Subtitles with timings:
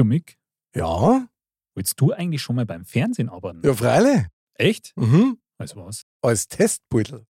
[0.00, 0.38] Du Mick,
[0.74, 1.28] Ja,
[1.74, 3.60] willst du eigentlich schon mal beim Fernsehen arbeiten?
[3.62, 4.22] ja, freilich.
[4.54, 4.92] Echt?
[4.96, 5.36] Mhm.
[5.58, 6.04] Also was?
[6.22, 7.26] Als Testbeutel.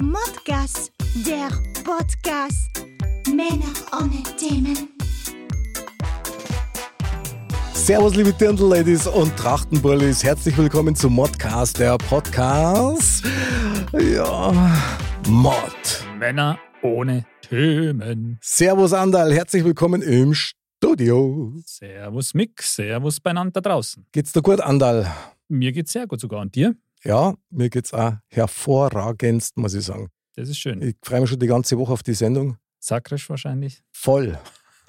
[0.00, 0.92] Modcast,
[1.26, 1.48] der
[1.82, 2.70] Podcast.
[3.26, 4.90] Männer ohne Themen.
[7.74, 10.22] Servus, liebe Dirndl-Ladies und Trachtenbullis.
[10.22, 13.24] Herzlich willkommen zum Modcast, der Podcast.
[13.98, 14.78] Ja,
[15.28, 16.04] Mod.
[16.20, 18.38] Männer ohne Themen.
[18.40, 19.32] Servus, Andal.
[19.32, 20.34] Herzlich willkommen im
[20.82, 21.52] Studio.
[21.66, 24.06] Servus Mick, Servus beieinander da draußen.
[24.12, 25.12] Geht's dir gut, Andal?
[25.48, 26.40] Mir geht's sehr gut sogar.
[26.40, 26.76] Und dir?
[27.02, 30.08] Ja, mir geht's auch hervorragendst, muss ich sagen.
[30.36, 30.80] Das ist schön.
[30.80, 32.58] Ich freue mich schon die ganze Woche auf die Sendung.
[32.78, 33.82] Sakrisch wahrscheinlich.
[33.90, 34.38] Voll.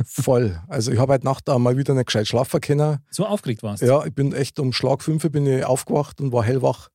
[0.06, 0.62] Voll.
[0.68, 3.00] Also ich habe heute Nacht auch mal wieder nicht gescheit schlafen können.
[3.10, 3.82] So aufgeregt warst.
[3.82, 6.90] Ja, ich bin echt um Schlag 5 bin ich aufgewacht und war hellwach.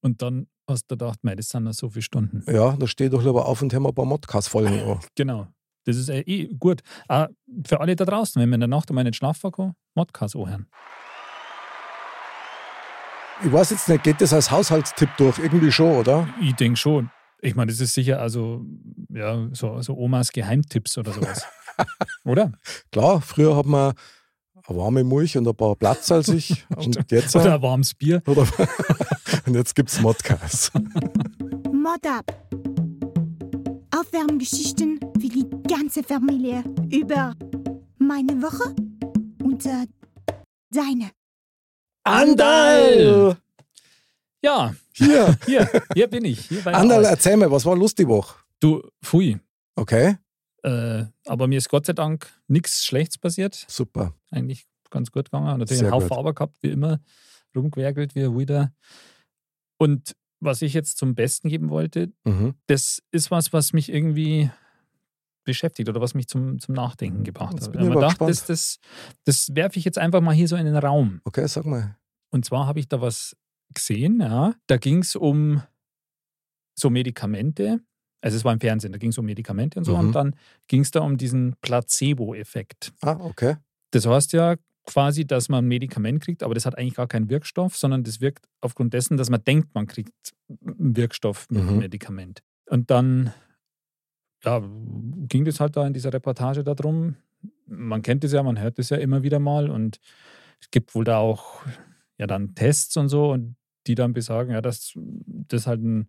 [0.00, 2.44] Und dann hast du gedacht, mei, das sind noch so viele Stunden.
[2.48, 5.00] Ja, da stehe ich doch lieber auf und höre mir ein paar Modcast-Folgen an.
[5.16, 5.48] Genau.
[5.84, 6.82] Das ist äh, eh gut.
[7.08, 7.26] Auch
[7.66, 10.66] für alle da draußen, wenn man in der Nacht einmal nicht schlafen kann, Modcast anhören.
[13.44, 15.38] Ich weiß jetzt nicht, geht das als Haushaltstipp durch?
[15.38, 16.28] Irgendwie schon, oder?
[16.40, 17.10] Ich denke schon.
[17.40, 18.64] Ich meine, das ist sicher also
[19.08, 21.44] ja, so, so Omas Geheimtipps oder sowas.
[22.24, 22.52] oder?
[22.92, 23.94] Klar, früher hat man
[24.68, 26.64] eine warme Milch und ein paar Platz als ich.
[26.76, 28.22] und jetzt, Oder ein warmes Bier.
[28.26, 28.46] oder,
[29.46, 30.72] und jetzt gibt es Modcast.
[31.72, 32.71] Mod ab.
[34.06, 37.36] Aufwärmgeschichten für die ganze Familie über
[37.98, 38.74] meine Woche
[39.44, 39.86] und äh,
[40.70, 41.12] deine.
[42.02, 43.36] Andal!
[44.42, 46.46] Ja, Hier, hier, hier bin ich.
[46.48, 48.34] Hier Andal, erzähl mir, was war lustig Woche?
[48.58, 49.38] Du, pfui.
[49.76, 50.16] Okay,
[50.64, 53.64] Äh, aber mir ist Gott sei Dank nichts Schlechtes passiert.
[53.68, 54.14] super.
[54.30, 55.58] Eigentlich ganz gut gegangen.
[55.58, 56.12] Natürlich Sehr einen Haufen.
[56.16, 56.98] Arbeit gehabt, wie immer.
[57.54, 58.72] Rumgewerkelt, wie wieder.
[59.78, 62.54] Und was ich jetzt zum Besten geben wollte, Mhm.
[62.66, 64.50] das ist was, was mich irgendwie
[65.44, 67.74] beschäftigt oder was mich zum, zum Nachdenken gebracht Jetzt hat.
[67.82, 68.78] Ich gedacht, das, das,
[69.24, 71.20] das werfe ich jetzt einfach mal hier so in den Raum.
[71.24, 71.96] Okay, sag mal.
[72.30, 73.36] Und zwar habe ich da was
[73.74, 74.54] gesehen, ja.
[74.66, 75.62] Da ging es um
[76.78, 77.80] so Medikamente.
[78.20, 79.94] Also es war im Fernsehen, da ging es um Medikamente und so.
[79.96, 80.06] Mhm.
[80.06, 80.36] Und dann
[80.68, 82.92] ging es da um diesen Placebo-Effekt.
[83.00, 83.56] Ah, okay.
[83.90, 87.28] Das heißt ja quasi, dass man ein Medikament kriegt, aber das hat eigentlich gar keinen
[87.30, 90.12] Wirkstoff, sondern das wirkt aufgrund dessen, dass man denkt, man kriegt
[90.48, 91.78] einen Wirkstoff mit dem Mhm.
[91.78, 92.42] Medikament.
[92.66, 93.32] Und dann
[94.44, 94.60] ja,
[95.28, 97.16] ging das halt da in dieser Reportage darum.
[97.66, 99.98] Man kennt es ja, man hört es ja immer wieder mal und
[100.60, 101.62] es gibt wohl da auch
[102.18, 103.56] ja dann Tests und so und
[103.86, 106.08] die dann besagen, ja, dass das halt ein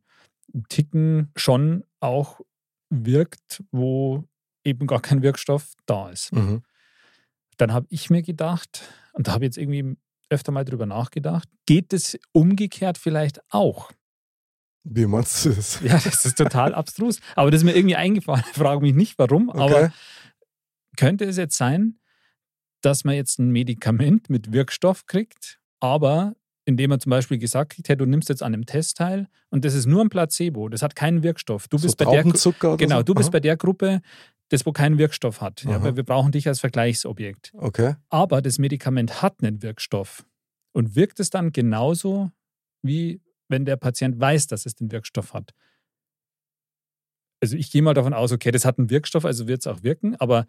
[0.69, 2.41] Ticken schon auch
[2.89, 4.23] wirkt, wo
[4.63, 6.63] eben gar kein Wirkstoff da ist Mhm.
[7.57, 8.83] Dann habe ich mir gedacht,
[9.13, 9.95] und da habe ich jetzt irgendwie
[10.29, 13.91] öfter mal drüber nachgedacht, geht es umgekehrt vielleicht auch?
[14.83, 15.79] Wie meinst du das?
[15.81, 17.19] Ja, das ist total abstrus.
[17.35, 18.43] Aber das ist mir irgendwie eingefallen.
[18.51, 19.59] Ich frage mich nicht warum, Okay.
[19.61, 19.93] aber
[20.97, 21.99] könnte es jetzt sein,
[22.81, 26.35] dass man jetzt ein Medikament mit Wirkstoff kriegt, aber
[26.65, 29.65] indem man zum Beispiel gesagt kriegt, hey, du nimmst jetzt an einem Test teil und
[29.65, 31.67] das ist nur ein Placebo, das hat keinen Wirkstoff.
[31.67, 33.31] Du so bist bei der oder Genau, du bist Aha.
[33.31, 34.01] bei der Gruppe,
[34.53, 35.63] das wo keinen Wirkstoff hat.
[35.63, 37.51] Ja, weil wir brauchen dich als Vergleichsobjekt.
[37.55, 37.95] Okay.
[38.09, 40.27] Aber das Medikament hat einen Wirkstoff
[40.73, 42.29] und wirkt es dann genauso,
[42.83, 43.19] wie
[43.49, 45.55] wenn der Patient weiß, dass es den Wirkstoff hat.
[47.41, 49.81] Also ich gehe mal davon aus, okay, das hat einen Wirkstoff, also wird es auch
[49.81, 50.45] wirken, aber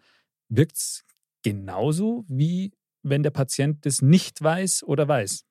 [0.49, 1.03] wirkt es
[1.43, 5.45] genauso, wie wenn der Patient das nicht weiß oder weiß?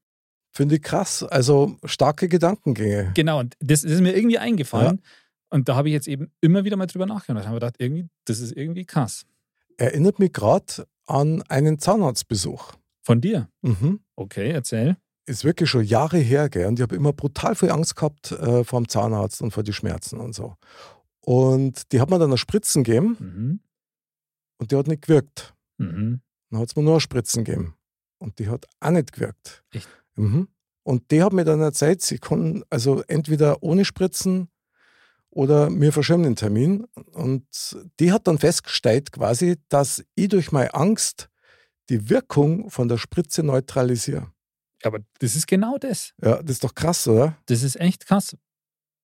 [0.52, 1.24] Finde ich krass.
[1.24, 3.10] Also starke Gedankengänge.
[3.14, 5.02] Genau, und das, das ist mir irgendwie eingefallen.
[5.50, 7.44] Und da habe ich jetzt eben immer wieder mal drüber nachgedacht.
[7.44, 9.24] Da habe ich gedacht, irgendwie, das ist irgendwie krass.
[9.76, 12.72] Erinnert mich gerade an einen Zahnarztbesuch.
[13.02, 13.48] Von dir.
[13.62, 14.00] Mhm.
[14.16, 14.96] Okay, erzähl.
[15.26, 16.66] Ist wirklich schon Jahre her, gell?
[16.66, 19.72] Und ich habe immer brutal viel Angst gehabt äh, vor dem Zahnarzt und vor die
[19.72, 20.56] Schmerzen und so.
[21.20, 23.60] Und die hat mir dann eine Spritzen gegeben Mhm.
[24.58, 25.54] und die hat nicht gewirkt.
[25.78, 26.20] Mhm.
[26.50, 27.74] Dann hat es mir nur eine Spritzen gegeben.
[28.18, 29.64] Und die hat auch nicht gewirkt.
[29.72, 29.88] Echt?
[30.16, 30.48] Mhm.
[30.82, 34.48] Und die hat mir dann erzählt, sie konnten also entweder ohne Spritzen
[35.34, 36.86] oder mir verschirmen den Termin.
[37.12, 37.44] Und
[38.00, 41.28] die hat dann festgestellt quasi, dass ich durch meine Angst
[41.90, 44.32] die Wirkung von der Spritze neutralisiere.
[44.82, 46.12] Aber das ist genau das.
[46.22, 47.36] Ja, das ist doch krass, oder?
[47.46, 48.36] Das ist echt krass.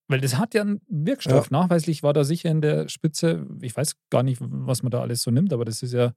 [0.08, 1.50] Weil das hat ja einen Wirkstoff.
[1.50, 5.22] Nachweislich war da sicher in der Spitze, ich weiß gar nicht, was man da alles
[5.22, 6.14] so nimmt, aber das ist ja,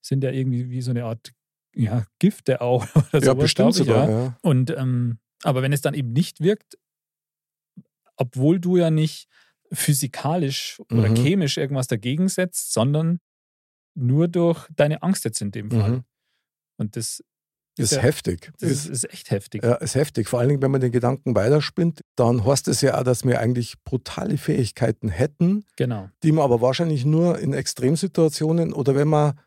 [0.00, 1.32] sind ja irgendwie wie so eine Art
[1.74, 2.86] ja, Gifte auch.
[3.12, 4.08] Oder ja, bestimmt sogar.
[4.08, 4.20] Ja.
[4.24, 4.38] Ja.
[4.42, 6.78] Und ähm, aber wenn es dann eben nicht wirkt,
[8.16, 9.28] obwohl du ja nicht
[9.72, 11.16] physikalisch oder Mhm.
[11.16, 13.18] chemisch irgendwas dagegen setzt, sondern
[13.94, 15.90] nur durch deine Angst jetzt in dem Fall.
[15.90, 16.04] Mhm.
[16.78, 17.22] Und das,
[17.76, 18.50] Ist ja- heftig.
[18.60, 19.62] das ist, ist, ist echt heftig.
[19.64, 20.28] ja, ist heftig.
[20.28, 23.40] Vor allen Dingen, wenn man den Gedanken weiterspinnt, dann heißt es ja auch, dass wir
[23.40, 26.08] eigentlich brutale Fähigkeiten hätten, Genau.
[26.22, 29.38] die man aber wahrscheinlich nur in Extremsituationen oder wenn man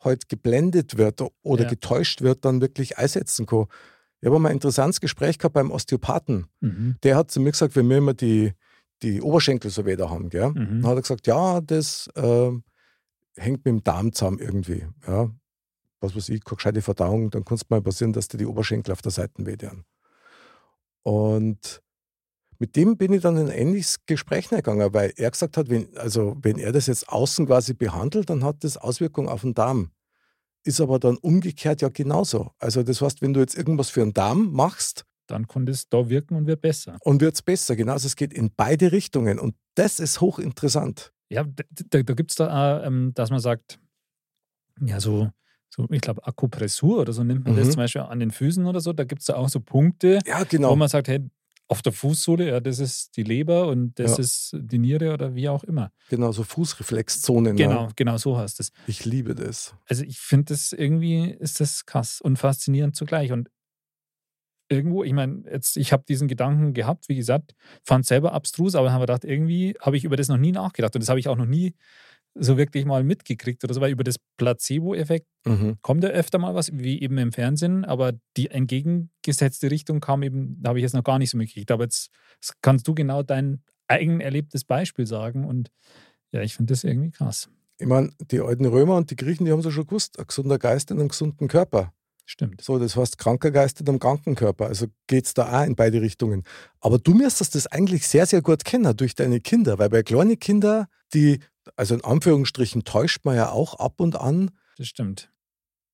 [0.00, 1.68] halt geblendet wird oder Ja.
[1.70, 3.66] getäuscht wird, dann wirklich einsetzen kann.
[4.20, 6.46] Ich habe mal ein interessantes Gespräch gehabt beim Osteopathen.
[6.60, 6.96] Mhm.
[7.02, 8.52] Der hat zu mir gesagt, wenn wir immer die,
[9.02, 10.50] die Oberschenkel so weh da haben, gell?
[10.50, 10.82] Mhm.
[10.82, 12.64] dann hat er gesagt, ja, das ähm,
[13.36, 14.86] hängt mit dem Darm zusammen irgendwie.
[15.06, 15.30] Ja.
[16.00, 18.92] Was weiß ich, keine gescheite Verdauung, dann kann es mal passieren, dass dir die Oberschenkel
[18.92, 19.84] auf der Seite wehtun.
[21.02, 21.82] Und
[22.58, 25.94] mit dem bin ich dann in ein ähnliches Gespräch gegangen, weil er gesagt hat, wenn,
[25.96, 29.90] also wenn er das jetzt außen quasi behandelt, dann hat das Auswirkungen auf den Darm.
[30.64, 32.50] Ist aber dann umgekehrt ja genauso.
[32.58, 36.08] Also das heißt, wenn du jetzt irgendwas für den Darm machst, Dann konnte es da
[36.08, 36.98] wirken und wird besser.
[37.02, 37.74] und wird es besser.
[37.76, 39.38] Genau, also es geht in beide Richtungen.
[39.38, 41.12] Und das ist hochinteressant.
[41.28, 42.46] Ja, da, da, da gibt es da,
[42.80, 43.78] auch, ähm, dass man sagt,
[44.80, 45.30] ja, so,
[45.68, 47.70] so ich glaube, Akupressur oder so nimmt man das Mhm.
[47.72, 48.92] zum Beispiel an den Füßen oder so.
[48.92, 50.76] Da gibt es da auch so Punkte, Ja, wo genau.
[50.76, 51.20] man sagt, hey,
[51.68, 54.18] auf der Fußsohle, ja, das ist die Leber und das Ja.
[54.18, 55.90] ist die Niere oder wie auch immer.
[56.10, 57.56] Genau, so Fußreflexzonen.
[57.56, 57.88] Genau, Ja.
[57.96, 58.70] genau so heißt es.
[58.86, 59.74] Ich liebe das.
[59.88, 63.32] Also ich finde das irgendwie, ist das krass und faszinierend zugleich.
[63.32, 63.48] Und
[64.68, 67.54] irgendwo, ich meine, jetzt, ich habe diesen Gedanken gehabt, wie gesagt,
[67.84, 70.94] fand es selber abstrus, aber habe gedacht, irgendwie habe ich über das noch nie nachgedacht.
[70.94, 71.74] Und das habe ich auch noch nie
[72.38, 75.78] so wirklich mal mitgekriegt oder so, weil über das Placebo-Effekt Mhm.
[75.80, 80.60] kommt ja öfter mal was, wie eben im Fernsehen, aber die entgegengesetzte Richtung kam eben,
[80.60, 81.70] da habe ich jetzt noch gar nicht so mitgekriegt.
[81.70, 82.10] Aber jetzt
[82.62, 85.70] kannst du genau dein eigen erlebtes Beispiel sagen und
[86.32, 87.48] ja, ich finde das irgendwie krass.
[87.78, 90.26] Ich meine, die alten Römer und die Griechen, die haben es ja schon gewusst, ein
[90.26, 91.92] gesunder Geist in einem gesunden Körper.
[92.28, 92.60] Stimmt.
[92.60, 94.66] So, das heißt, kranker Geist in einem kranken Körper.
[94.66, 96.42] Also geht es da auch in beide Richtungen.
[96.80, 100.36] Aber du müsstest das eigentlich sehr, sehr gut kennen durch deine Kinder, weil bei kleinen
[100.38, 101.38] Kindern, die,
[101.76, 105.30] also in Anführungsstrichen, täuscht man ja auch ab und an, Das stimmt.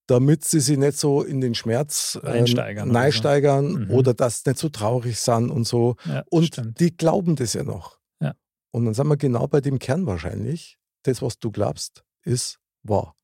[0.07, 2.99] damit sie sich nicht so in den Schmerz ähm, Einsteigern oder so.
[3.05, 3.91] neisteigern Mhm.
[3.91, 5.97] oder dass sie nicht so traurig sind und so.
[6.07, 6.81] Ja, Und stimmt.
[6.81, 7.99] die glauben das ja noch.
[8.21, 8.35] Ja.
[8.71, 10.79] Und dann sind wir genau bei dem Kern wahrscheinlich.
[11.03, 13.15] Das, was du glaubst, ist wahr.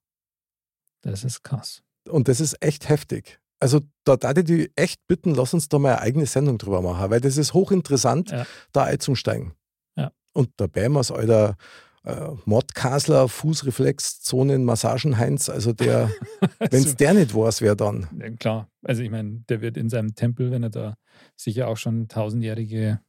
[1.01, 1.83] Das ist krass.
[2.09, 3.39] Und das ist echt heftig.
[3.61, 6.81] Also da darf ich die echt bitten, lass uns da mal eine eigene Sendung drüber
[6.81, 8.47] machen, weil das ist hochinteressant, Ja.
[8.73, 9.53] da einzusteigen.
[9.97, 10.13] Ja.
[10.33, 11.57] Und der Bämers, alter
[12.05, 16.11] äh, Mordkasler, Fußreflexzonen, Massagenheinz, also der,
[16.59, 18.07] wenn es Also, der nicht weiß, wer dann?
[18.19, 18.69] ja, klar.
[18.85, 20.95] Also ich meine, der wird in seinem Tempel, wenn er da
[21.37, 23.01] sicher auch schon tausendjährige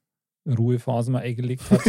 [0.53, 1.81] Ruhephasen mal eingelegt hat,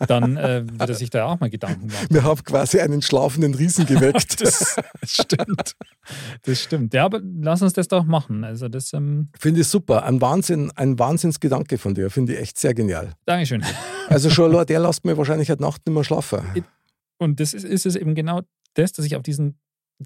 [0.08, 2.06] dann äh, wird er sich da auch mal Gedanken machen.
[2.10, 4.40] Wir haben quasi einen schlafenden Riesen geweckt.
[4.40, 5.76] Das, das stimmt.
[6.42, 6.94] Das stimmt.
[6.94, 8.44] Ja, aber lass uns das doch machen.
[8.44, 10.04] Also das, ähm, Finde ich super.
[10.04, 12.10] Ein Wahnsinn, ein Wahnsinnsgedanke von dir.
[12.10, 13.14] Finde ich echt sehr genial.
[13.26, 13.64] Dankeschön.
[14.08, 16.40] Also schon allein der lässt mir wahrscheinlich heute Nacht nicht mehr schlafen.
[17.18, 18.40] Und das ist, ist es eben genau
[18.74, 19.58] das, dass ich auf diesen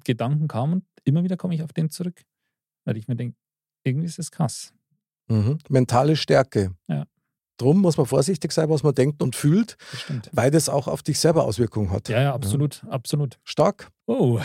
[0.05, 2.23] Gedanken kam und immer wieder komme ich auf den zurück.
[2.85, 3.37] Weil ich mir denke,
[3.85, 4.73] irgendwie ist das krass.
[5.29, 5.59] Mhm.
[5.69, 6.75] Mentale Stärke.
[6.89, 7.07] Ja.
[7.57, 10.31] Drum muss man vorsichtig sein, was man denkt und fühlt, Das stimmt.
[10.33, 12.09] weil das auch auf dich selber Auswirkungen hat.
[12.09, 13.39] Ja, ja, absolut, absolut.
[13.45, 13.91] Stark.
[14.07, 14.41] Oh,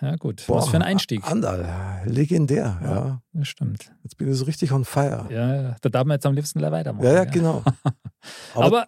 [0.00, 0.44] ja gut.
[0.48, 1.24] Was für ein Einstieg.
[1.24, 2.78] Andal, legendär.
[2.82, 2.90] Ja.
[2.94, 3.22] Ja.
[3.32, 3.92] Das stimmt.
[4.02, 5.26] Jetzt bin ich so richtig on fire.
[5.30, 5.76] Ja, ja.
[5.80, 7.04] da darf man jetzt am liebsten weitermachen.
[7.04, 7.62] Ja, ja, genau.
[8.54, 8.86] Aber, Aber,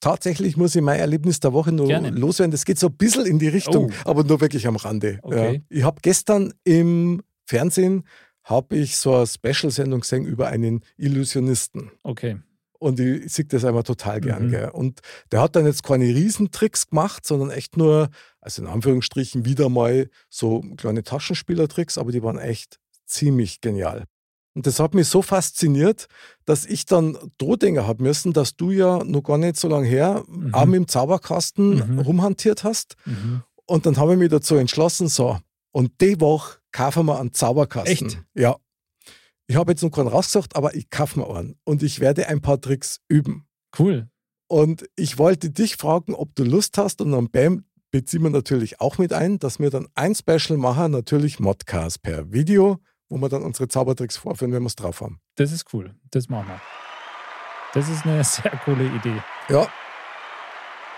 [0.00, 2.10] tatsächlich muss ich mein Erlebnis der Woche nur Gerne.
[2.10, 2.50] loswerden.
[2.50, 4.10] Das geht so ein bisschen in die Richtung, Oh.
[4.10, 5.18] aber nur wirklich am Rande.
[5.22, 5.54] Okay.
[5.54, 5.60] Ja.
[5.68, 8.04] Ich habe gestern im Fernsehen
[8.42, 11.90] habe ich so eine Special-Sendung gesehen über einen Illusionisten.
[12.02, 12.38] okay.
[12.80, 14.46] Und ich sehe das einmal total gern.
[14.46, 14.50] Mhm.
[14.50, 14.68] Gell?
[14.70, 15.00] Und
[15.30, 18.08] der hat dann jetzt keine Riesentricks gemacht, sondern echt nur,
[18.40, 24.04] also in Anführungsstrichen, wieder mal so kleine Taschenspielertricks, aber die waren echt ziemlich genial.
[24.54, 26.06] Und das hat mich so fasziniert,
[26.46, 30.24] dass ich dann Drohdinger haben müssen, dass du ja noch gar nicht so lange her
[30.26, 30.54] Mhm.
[30.54, 31.98] auch mit dem Zauberkasten Mhm.
[32.00, 32.96] rumhantiert hast.
[33.04, 33.42] Mhm.
[33.66, 35.38] Und dann habe ich mich dazu entschlossen, so,
[35.70, 38.06] und die Woche kaufen wir einen Zauberkasten.
[38.08, 38.22] Echt?
[38.34, 38.56] Ja.
[39.50, 41.58] Ich habe jetzt noch keinen rausgesucht, aber ich kaufe mir einen.
[41.64, 43.48] Und ich werde ein paar Tricks üben.
[43.76, 44.08] Cool.
[44.46, 47.00] Und ich wollte dich fragen, ob du Lust hast.
[47.00, 50.92] Und dann Bam beziehen wir natürlich auch mit ein, dass wir dann ein Special machen,
[50.92, 52.78] natürlich Modcast per Video,
[53.08, 55.18] wo wir dann unsere Zaubertricks vorführen, wenn wir es drauf haben.
[55.34, 55.96] Das ist cool.
[56.12, 56.60] Das machen wir.
[57.74, 59.20] Das ist eine sehr coole Idee.
[59.48, 59.66] Ja.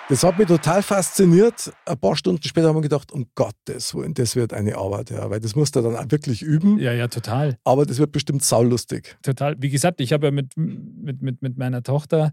[0.09, 1.73] Das hat mich total fasziniert.
[1.87, 5.31] Ein paar Stunden später haben wir gedacht, um Gottes Willen, das wird eine Arbeit, ja,
[5.31, 6.79] weil das musst du dann auch wirklich üben.
[6.79, 7.57] Ja, ja, total.
[7.65, 9.17] Aber das wird bestimmt saulustig.
[9.23, 9.55] Total.
[9.59, 12.33] Wie gesagt, ich habe ja mit, mit, mit, mit meiner Tochter,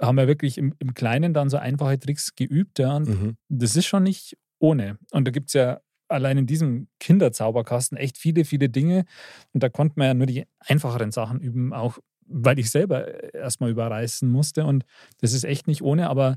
[0.00, 2.78] haben wir wirklich im, im Kleinen dann so einfache Tricks geübt.
[2.78, 3.36] Ja, und Mhm.
[3.48, 4.98] das ist schon nicht ohne.
[5.10, 9.04] Und da gibt es ja allein in diesem Kinderzauberkasten echt viele, viele Dinge.
[9.52, 13.70] Und da konnte man ja nur die einfacheren Sachen üben, auch weil ich selber erstmal
[13.70, 14.64] überreißen musste.
[14.64, 14.84] Und
[15.20, 16.36] das ist echt nicht ohne, aber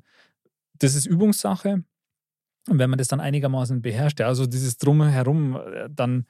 [0.80, 1.84] das ist Übungssache.
[2.68, 6.26] Und wenn man das dann einigermaßen beherrscht, ja, also dieses Drumherum, äh, dann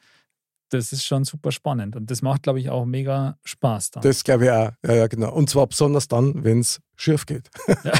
[0.69, 1.95] das ist schon super spannend.
[1.95, 4.03] Und das macht, glaube ich, auch mega Spaß dann.
[4.03, 4.71] Das glaube ich auch.
[4.85, 5.33] Ja, ja, genau.
[5.33, 7.49] Und zwar besonders dann, wenn es schief geht.
[7.83, 7.93] Ja,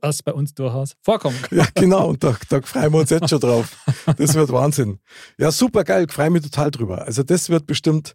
[0.00, 1.38] was bei uns durchaus vorkommt.
[1.50, 2.08] Ja, genau.
[2.08, 3.76] Und da, da freuen wir uns jetzt schon drauf.
[4.16, 4.98] Das wird Wahnsinn.
[5.38, 6.06] Ja, super geil.
[6.08, 7.02] Ich freue mich total drüber.
[7.02, 8.14] Also, das wird bestimmt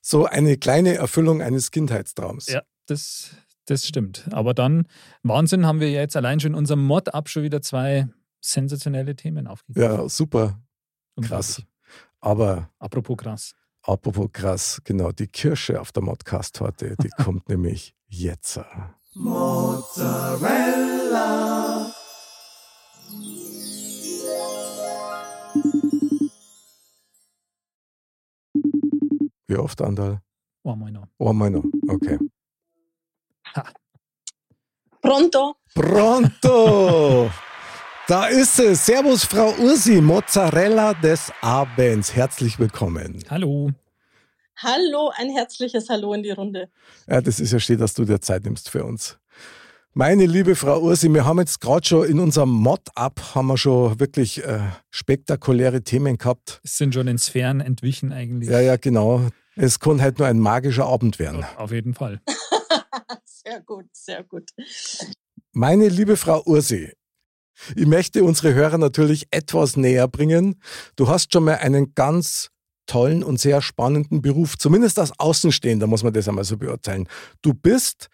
[0.00, 2.46] so eine kleine Erfüllung eines Kindheitstraums.
[2.46, 3.30] Ja, das,
[3.66, 4.28] das stimmt.
[4.32, 4.86] Aber dann,
[5.22, 8.08] Wahnsinn, haben wir jetzt allein schon in unserem Mod-Up schon wieder zwei
[8.40, 9.84] sensationelle Themen aufgegeben.
[9.84, 10.60] Ja, super.
[11.20, 11.62] Krass.
[12.20, 12.70] Aber.
[12.78, 13.54] Apropos krass.
[13.82, 15.12] Apropos krass, genau.
[15.12, 18.60] Die Kirsche auf der Modcast-Torte, die kommt nämlich jetzt.
[19.14, 20.62] Mozzarella.
[29.48, 30.22] Wie oft, Andal?
[30.64, 31.08] Einmal noch.
[31.18, 32.18] Einmal noch, okay.
[33.54, 33.64] Ha.
[35.02, 35.56] Pronto.
[35.74, 37.30] Pronto.
[38.08, 38.86] Da ist es.
[38.86, 42.14] Servus, Frau Ursi, Mozzarella des Abends.
[42.14, 43.22] Herzlich willkommen.
[43.28, 43.70] Hallo.
[44.56, 46.70] Hallo, ein herzliches Hallo in die Runde.
[47.06, 49.18] Ja, das ist ja schön, dass du dir Zeit nimmst für uns.
[49.92, 54.00] Meine liebe Frau Ursi, wir haben jetzt gerade schon in unserem Mod-Up haben wir schon
[54.00, 56.60] wirklich äh, spektakuläre Themen gehabt.
[56.64, 58.48] Es sind schon in Sphären entwichen eigentlich.
[58.48, 59.28] Ja, ja, genau.
[59.56, 61.44] Es kann halt nur ein magischer Abend werden.
[61.58, 62.22] Auf jeden Fall.
[63.24, 64.50] sehr gut, sehr gut.
[65.52, 66.92] Meine liebe Frau Ursi,
[67.76, 70.60] ich möchte unsere Hörer natürlich etwas näher bringen.
[70.96, 72.50] Du hast schon mal einen ganz
[72.86, 77.08] tollen und sehr spannenden Beruf, zumindest als Außenstehender muss man das einmal so beurteilen.
[77.40, 78.08] Du bist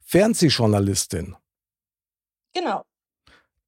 [0.00, 1.36] Fernsehjournalistin.
[2.52, 2.84] Genau.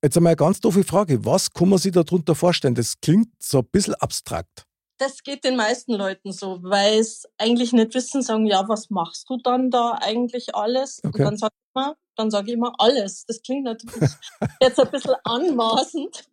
[0.03, 1.25] Jetzt einmal eine ganz doofe Frage.
[1.25, 2.75] Was kann man sich darunter vorstellen?
[2.75, 4.67] Das klingt so ein bisschen abstrakt.
[4.99, 9.29] Das geht den meisten Leuten so, weil es eigentlich nicht wissen, sagen, ja, was machst
[9.29, 11.01] du dann da eigentlich alles?
[11.05, 11.19] Okay.
[11.19, 13.25] Und dann sagt man, dann sage ich immer alles.
[13.27, 14.11] Das klingt natürlich
[14.61, 16.25] jetzt ein bisschen anmaßend,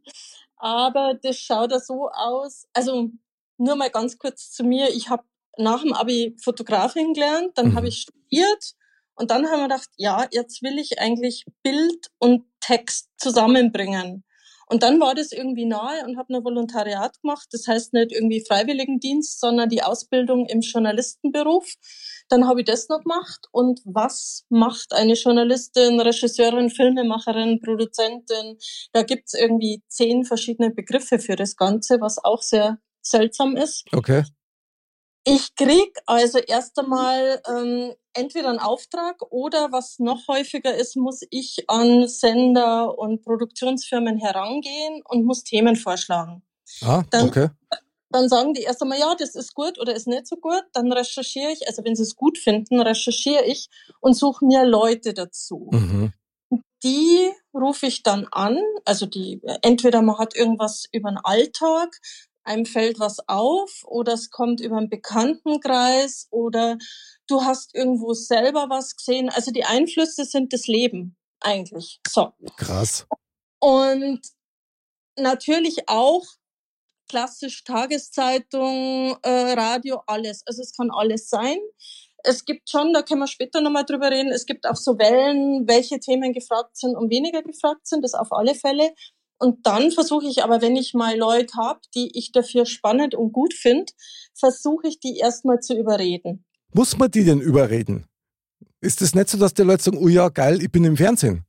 [0.57, 2.67] aber das schaut ja so aus.
[2.73, 3.09] Also
[3.57, 4.89] nur mal ganz kurz zu mir.
[4.89, 5.23] Ich habe
[5.57, 7.75] nach dem Abi Fotografin gelernt, dann mhm.
[7.75, 8.75] habe ich studiert
[9.15, 14.23] und dann haben wir gedacht, ja, jetzt will ich eigentlich Bild und Text zusammenbringen.
[14.71, 17.47] Und dann war das irgendwie nahe und habe ein Volontariat gemacht.
[17.51, 21.65] Das heißt nicht irgendwie Freiwilligendienst, sondern die Ausbildung im Journalistenberuf.
[22.29, 23.47] Dann habe ich das noch gemacht.
[23.51, 28.57] Und was macht eine Journalistin, Regisseurin, Filmemacherin, Produzentin?
[28.93, 33.85] Da gibt's irgendwie zehn verschiedene Begriffe für das Ganze, was auch sehr seltsam ist.
[33.91, 34.23] Okay.
[35.25, 41.21] Ich krieg also erst einmal ähm, entweder einen Auftrag oder was noch häufiger ist, muss
[41.29, 46.43] ich an Sender und Produktionsfirmen herangehen und muss Themen vorschlagen.
[46.81, 47.49] Ah, dann, okay.
[48.11, 50.63] Dann sagen die erst einmal, ja, das ist gut oder ist nicht so gut.
[50.73, 55.13] Dann recherchiere ich, also wenn sie es gut finden, recherchiere ich und suche mir Leute
[55.13, 55.69] dazu.
[55.71, 56.13] Mhm.
[56.83, 61.99] Die rufe ich dann an, also die, entweder man hat irgendwas über den Alltag,
[62.49, 66.77] einem fällt was auf oder es kommt über einen Bekanntenkreis oder
[67.27, 69.29] du hast irgendwo selber was gesehen.
[69.29, 71.99] Also die Einflüsse sind das Leben eigentlich.
[72.07, 72.33] So.
[72.57, 73.05] Krass.
[73.59, 74.21] Und
[75.15, 76.25] natürlich auch
[77.07, 80.43] klassisch Tageszeitung, äh, Radio, alles.
[80.45, 81.57] Also es kann alles sein.
[82.23, 85.67] Es gibt schon, da können wir später nochmal drüber reden, es gibt auch so Wellen,
[85.67, 88.93] welche Themen gefragt sind und weniger gefragt sind, das auf alle Fälle.
[89.39, 93.31] Und dann versuche ich aber, wenn ich mal Leute habe, die ich dafür spannend und
[93.31, 93.91] gut finde,
[94.37, 96.45] versuche ich die erstmal zu überreden.
[96.73, 98.05] Muss man die denn überreden?
[98.81, 101.45] Ist es nicht so, dass die Leute sagen, oh ja, geil, ich bin im Fernsehen?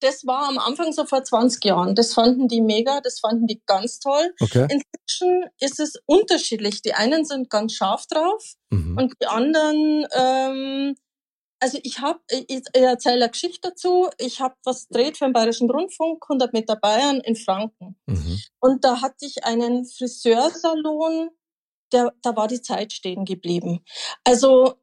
[0.00, 1.94] Das war am Anfang so vor 20 Jahren.
[1.94, 4.34] Das fanden die mega, das fanden die ganz toll.
[4.40, 4.66] Okay.
[4.70, 6.82] Inzwischen ist es unterschiedlich.
[6.82, 8.98] Die einen sind ganz scharf drauf mhm.
[8.98, 10.96] und die anderen, ähm,
[11.64, 14.10] also ich habe, ich, ich erzähle eine Geschichte dazu.
[14.18, 17.96] Ich habe was dreht für den Bayerischen Rundfunk, 100 Meter Bayern in Franken.
[18.04, 18.38] Mhm.
[18.60, 21.30] Und da hatte ich einen Friseursalon
[21.92, 23.80] der, da war die Zeit stehen geblieben.
[24.24, 24.74] Also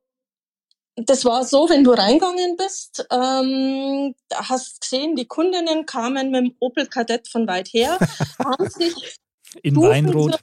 [0.96, 6.56] das war so, wenn du reingegangen bist, ähm, hast gesehen, die Kundinnen kamen mit dem
[6.60, 7.98] Opel Kadett von weit her,
[8.40, 9.18] haben sich
[9.62, 10.40] in Weinrot.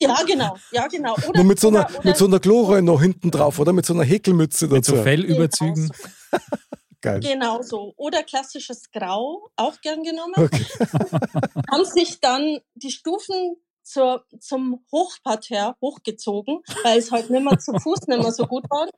[0.00, 1.14] Ja, genau, ja, genau.
[1.28, 3.72] Oder, Nur mit so einer, oder, mit so einer Chlorreue noch hinten drauf, oder?
[3.72, 4.74] Mit so einer Häkelmütze dazu.
[4.74, 5.90] Mit so Fellüberzügen.
[6.30, 6.42] Genau
[7.02, 7.20] Geil.
[7.20, 7.94] Genau so.
[7.96, 10.34] Oder klassisches Grau, auch gern genommen.
[10.36, 10.64] Okay.
[11.70, 17.72] haben sich dann die Stufen zur, zum Hochparterre hochgezogen, weil es halt nicht mehr zu
[17.78, 18.88] Fuß nicht mehr so gut war.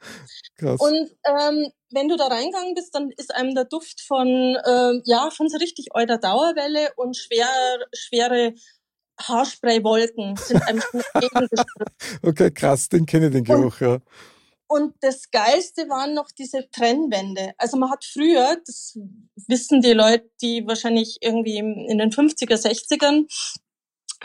[0.57, 0.81] Krass.
[0.81, 5.29] Und ähm, wenn du da reingegangen bist, dann ist einem der Duft von, ähm, ja,
[5.31, 7.49] von so richtig eurer Dauerwelle und schwer,
[7.93, 8.55] schwere
[9.21, 11.03] Haarspraywolken sind einem schon
[12.23, 13.99] Okay, krass, den kenne ich, den Geruch, ja.
[14.71, 17.53] Und das Geilste waren noch diese Trennwände.
[17.57, 18.99] Also man hat früher, das
[19.47, 23.27] wissen die Leute, die wahrscheinlich irgendwie in den 50er, 60ern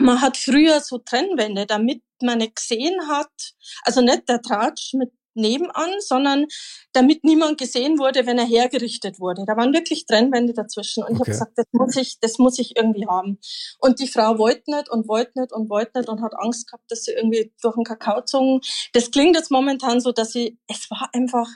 [0.00, 5.12] man hat früher so Trennwände, damit man nicht gesehen hat, also nicht der Tratsch mit
[5.34, 6.46] nebenan, sondern
[6.92, 9.44] damit niemand gesehen wurde, wenn er hergerichtet wurde.
[9.46, 11.02] Da waren wirklich Trennwände dazwischen.
[11.04, 11.32] Und okay.
[11.32, 13.38] ich habe gesagt, das muss ich, das muss ich irgendwie haben.
[13.78, 16.90] Und die Frau wollte nicht und wollte nicht und wollte nicht und hat Angst gehabt,
[16.90, 18.60] dass sie irgendwie durch den Kakao zogen.
[18.92, 21.48] Das klingt jetzt momentan so, dass sie, es war einfach,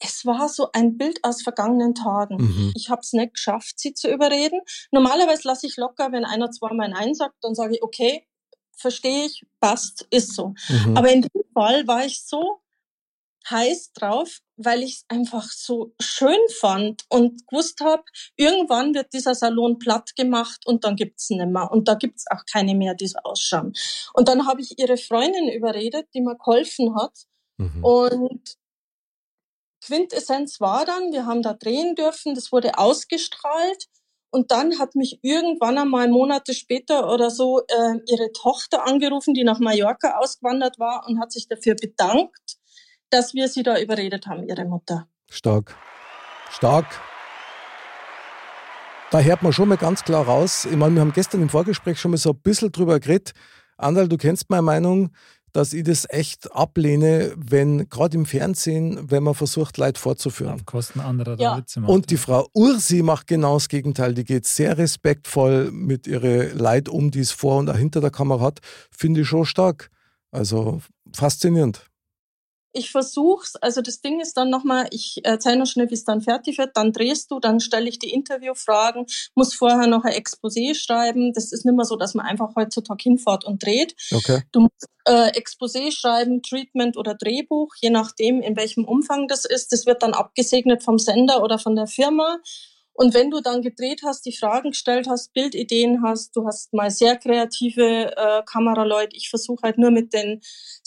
[0.00, 2.36] es war so ein Bild aus vergangenen Tagen.
[2.36, 2.72] Mhm.
[2.74, 4.60] Ich habe es nicht geschafft, sie zu überreden.
[4.90, 8.26] Normalerweise lasse ich locker, wenn einer zweimal Nein sagt, dann sage ich, okay,
[8.76, 10.54] verstehe ich, passt, ist so.
[10.68, 10.96] Mhm.
[10.96, 12.60] Aber in dem Fall war ich so
[13.50, 18.04] heiß drauf, weil ich es einfach so schön fand und gewusst habe,
[18.36, 21.70] irgendwann wird dieser Salon platt gemacht und dann gibt's nicht mehr.
[21.70, 23.72] Und da gibt's auch keine mehr, die so ausschauen.
[24.14, 27.12] Und dann habe ich ihre Freundin überredet, die mir geholfen hat.
[27.58, 27.84] Mhm.
[27.84, 28.56] Und
[29.84, 33.86] Quintessenz war dann, wir haben da drehen dürfen, das wurde ausgestrahlt.
[34.30, 39.44] Und dann hat mich irgendwann einmal Monate später oder so äh, ihre Tochter angerufen, die
[39.44, 42.56] nach Mallorca ausgewandert war und hat sich dafür bedankt,
[43.10, 45.06] dass wir sie da überredet haben, ihre Mutter.
[45.30, 45.76] Stark.
[46.50, 46.86] Stark.
[49.10, 50.64] Da hört man schon mal ganz klar raus.
[50.64, 53.32] Ich meine, wir haben gestern im Vorgespräch schon mal so ein bisschen drüber geredet.
[53.76, 55.10] Andal, du kennst meine Meinung
[55.54, 60.54] dass ich das echt ablehne, wenn gerade im Fernsehen, wenn man versucht, Leid vorzuführen.
[60.54, 61.56] Auf Kosten anderer ja.
[61.56, 61.90] Witze macht.
[61.90, 64.14] Und die Frau Ursi macht genau das Gegenteil.
[64.14, 68.10] Die geht sehr respektvoll mit ihren Leid um, die es vor und auch hinter der
[68.10, 68.58] Kamera hat.
[68.90, 69.90] Finde ich schon stark.
[70.32, 70.82] Also
[71.14, 71.88] faszinierend
[72.74, 73.56] ich versuch's.
[73.56, 76.76] Also das Ding ist dann nochmal, ich erzähle noch schnell, wie es dann fertig wird.
[76.76, 81.32] Dann drehst du, dann stelle ich die Interviewfragen, muss vorher noch ein Exposé schreiben.
[81.32, 83.94] Das ist nicht mehr so, dass man einfach heutzutage hinfährt und dreht.
[84.12, 84.42] Okay.
[84.52, 89.72] Du musst äh, Exposé schreiben, Treatment oder Drehbuch, je nachdem, in welchem Umfang das ist.
[89.72, 92.38] Das wird dann abgesegnet vom Sender oder von der Firma.
[92.96, 96.92] Und wenn du dann gedreht hast, die Fragen gestellt hast, Bildideen hast, du hast mal
[96.92, 99.16] sehr kreative äh, Kameraleute.
[99.16, 100.40] Ich versuche halt nur mit den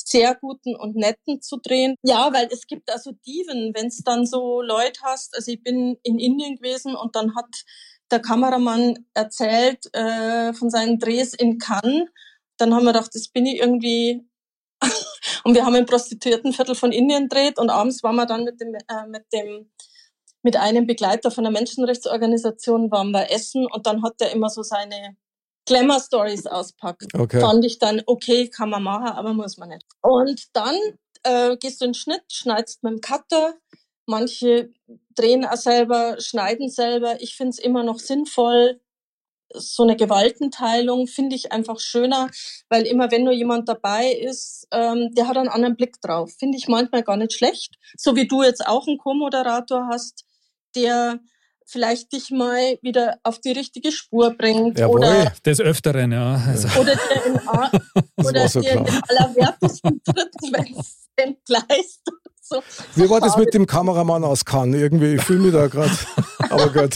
[0.07, 1.95] sehr guten und netten zu drehen.
[2.01, 5.35] Ja, weil es gibt also Diven, wenn es dann so Leute hast.
[5.35, 7.65] Also ich bin in Indien gewesen und dann hat
[8.09, 12.07] der Kameramann erzählt äh, von seinen Drehs in Cannes.
[12.57, 14.25] Dann haben wir gedacht, das bin ich irgendwie.
[15.43, 18.75] und wir haben im Prostituiertenviertel von Indien gedreht und abends waren wir dann mit dem,
[18.75, 19.69] äh, mit dem
[20.43, 24.61] mit einem Begleiter von einer Menschenrechtsorganisation waren wir essen und dann hat er immer so
[24.61, 25.17] seine
[25.67, 27.13] Glamour Stories auspackt.
[27.13, 27.39] Okay.
[27.39, 29.85] Fand ich dann, okay, kann man machen, aber muss man nicht.
[30.01, 30.75] Und dann
[31.23, 33.55] äh, gehst du in den Schnitt, schneidest mit dem Cutter.
[34.05, 34.71] Manche
[35.15, 37.21] drehen auch selber, schneiden selber.
[37.21, 38.79] Ich finde es immer noch sinnvoll.
[39.53, 42.29] So eine Gewaltenteilung finde ich einfach schöner,
[42.69, 46.33] weil immer wenn nur jemand dabei ist, ähm, der hat einen anderen Blick drauf.
[46.37, 47.75] Finde ich manchmal gar nicht schlecht.
[47.97, 50.25] So wie du jetzt auch einen Co-Moderator hast,
[50.75, 51.19] der
[51.67, 54.79] vielleicht dich mal wieder auf die richtige Spur bringt.
[54.79, 56.41] Jawohl, oder des Öfteren, ja.
[56.47, 56.67] Also.
[56.79, 62.01] Oder dir in, oder so dir in den allerwertesten Tritt, wenn es entgleist.
[62.49, 62.63] So.
[62.95, 64.79] Wie war das mit dem Kameramann aus Cannes?
[64.79, 65.91] Irgendwie, ich fühle mich da gerade.
[66.49, 66.95] Aber gut.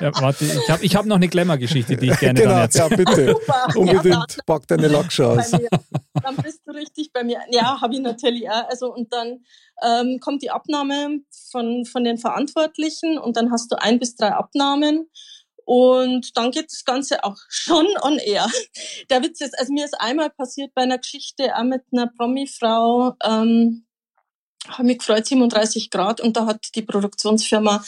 [0.00, 2.88] Ja, warte, ich habe ich hab noch eine Glamour-Geschichte, die ich gerne genau, dann erzähle.
[2.90, 3.36] Ja, bitte.
[3.76, 4.36] Unbedingt.
[4.36, 5.50] Ja, Pack deine Lacksche aus.
[5.50, 7.40] Dann bist du richtig bei mir.
[7.50, 8.68] Ja, habe ich natürlich auch.
[8.70, 9.44] Also, und dann
[9.84, 11.20] ähm, kommt die Abnahme
[11.50, 15.10] von, von den Verantwortlichen und dann hast du ein bis drei Abnahmen.
[15.66, 18.46] Und dann geht das Ganze auch schon on air.
[19.10, 23.12] Der Witz ist, also mir ist einmal passiert bei einer Geschichte auch mit einer Promi-Frau,
[23.22, 23.84] ähm,
[24.70, 27.82] habe mich gefreut, 37 Grad, und da hat die Produktionsfirma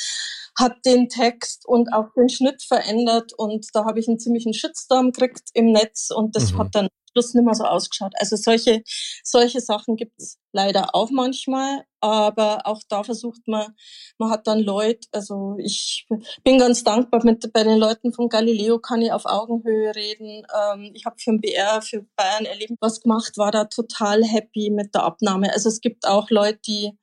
[0.58, 5.12] hat den Text und auch den Schnitt verändert und da habe ich einen ziemlichen Shitstorm
[5.12, 6.58] gekriegt im Netz und das mhm.
[6.58, 8.12] hat dann Schluss nicht mehr so ausgeschaut.
[8.18, 8.82] Also solche,
[9.24, 13.74] solche Sachen gibt es leider auch manchmal, aber auch da versucht man,
[14.18, 16.06] man hat dann Leute, also ich
[16.44, 20.46] bin ganz dankbar, mit, bei den Leuten von Galileo kann ich auf Augenhöhe reden.
[20.54, 24.70] Ähm, ich habe für den BR, für Bayern erleben was gemacht, war da total happy
[24.70, 25.52] mit der Abnahme.
[25.52, 26.98] Also es gibt auch Leute, die,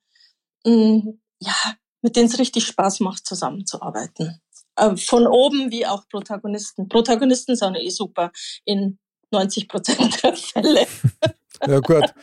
[0.65, 1.56] mh, mm, ja,
[2.02, 4.41] mit denen es richtig Spaß macht, zusammenzuarbeiten.
[4.76, 6.88] Äh, von oben wie auch Protagonisten.
[6.88, 8.32] Protagonisten sind eh super
[8.63, 9.00] in
[9.32, 10.88] 90 Prozent der Fälle.
[11.68, 12.13] ja gut.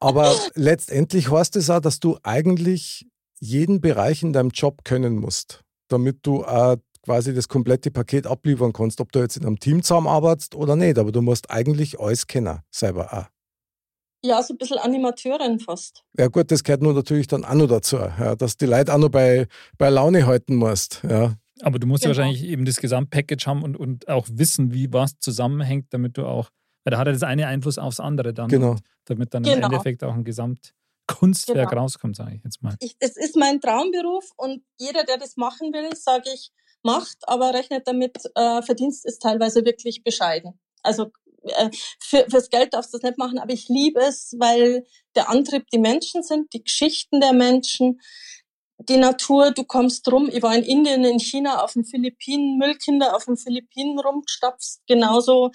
[0.00, 3.06] Aber letztendlich heißt es auch, dass du eigentlich
[3.40, 8.72] jeden Bereich in deinem Job können musst, damit du auch quasi das komplette Paket abliefern
[8.72, 10.98] kannst, ob du jetzt in einem Team zusammenarbeitest oder nicht.
[10.98, 13.26] Aber du musst eigentlich alles kennen, selber auch.
[14.24, 16.02] Ja, so ein bisschen Animateurin fast.
[16.16, 18.98] Ja gut, das gehört nur natürlich dann auch noch dazu, ja, dass die Leute auch
[18.98, 21.02] noch bei, bei Laune halten musst.
[21.06, 21.34] Ja.
[21.60, 22.14] Aber du musst genau.
[22.14, 26.26] ja wahrscheinlich eben das Gesamtpackage haben und, und auch wissen, wie was zusammenhängt, damit du
[26.26, 26.50] auch,
[26.84, 28.48] weil da hat ja das eine Einfluss aufs andere dann.
[28.48, 28.76] Genau.
[29.04, 29.56] Damit dann genau.
[29.56, 31.82] im Endeffekt auch ein Gesamtkunstwerk genau.
[31.82, 32.74] rauskommt, sage ich jetzt mal.
[32.80, 36.50] Ich, es ist mein Traumberuf und jeder, der das machen will, sage ich,
[36.82, 40.58] macht, aber rechnet damit, äh, Verdienst ist teilweise wirklich bescheiden.
[40.82, 41.12] Also
[41.42, 45.30] äh, für, fürs Geld darfst du das nicht machen, aber ich liebe es, weil der
[45.30, 48.00] Antrieb die Menschen sind, die Geschichten der Menschen,
[48.78, 50.28] die Natur, du kommst rum.
[50.32, 55.52] Ich war in Indien, in China, auf den Philippinen, Müllkinder auf den Philippinen rumgestapft, genauso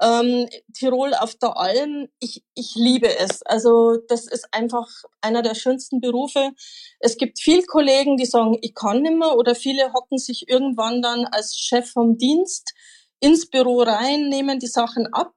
[0.00, 2.08] ähm, Tirol auf der Alm.
[2.18, 3.42] Ich, ich liebe es.
[3.42, 4.88] Also das ist einfach
[5.20, 6.52] einer der schönsten Berufe.
[6.98, 11.02] Es gibt viele Kollegen, die sagen, ich kann nicht mehr oder viele hocken sich irgendwann
[11.02, 12.72] dann als Chef vom Dienst
[13.20, 15.32] ins Büro rein, nehmen die Sachen ab.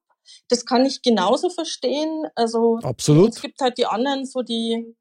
[0.48, 2.26] Das kann ich genauso verstehen.
[2.36, 3.30] Also Absolut.
[3.30, 4.95] es gibt halt die anderen, so die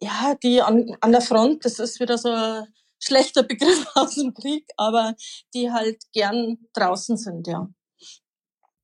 [0.00, 2.66] ja, die an, an der Front, das ist wieder so ein
[2.98, 5.14] schlechter Begriff aus dem Krieg, aber
[5.54, 7.68] die halt gern draußen sind, ja.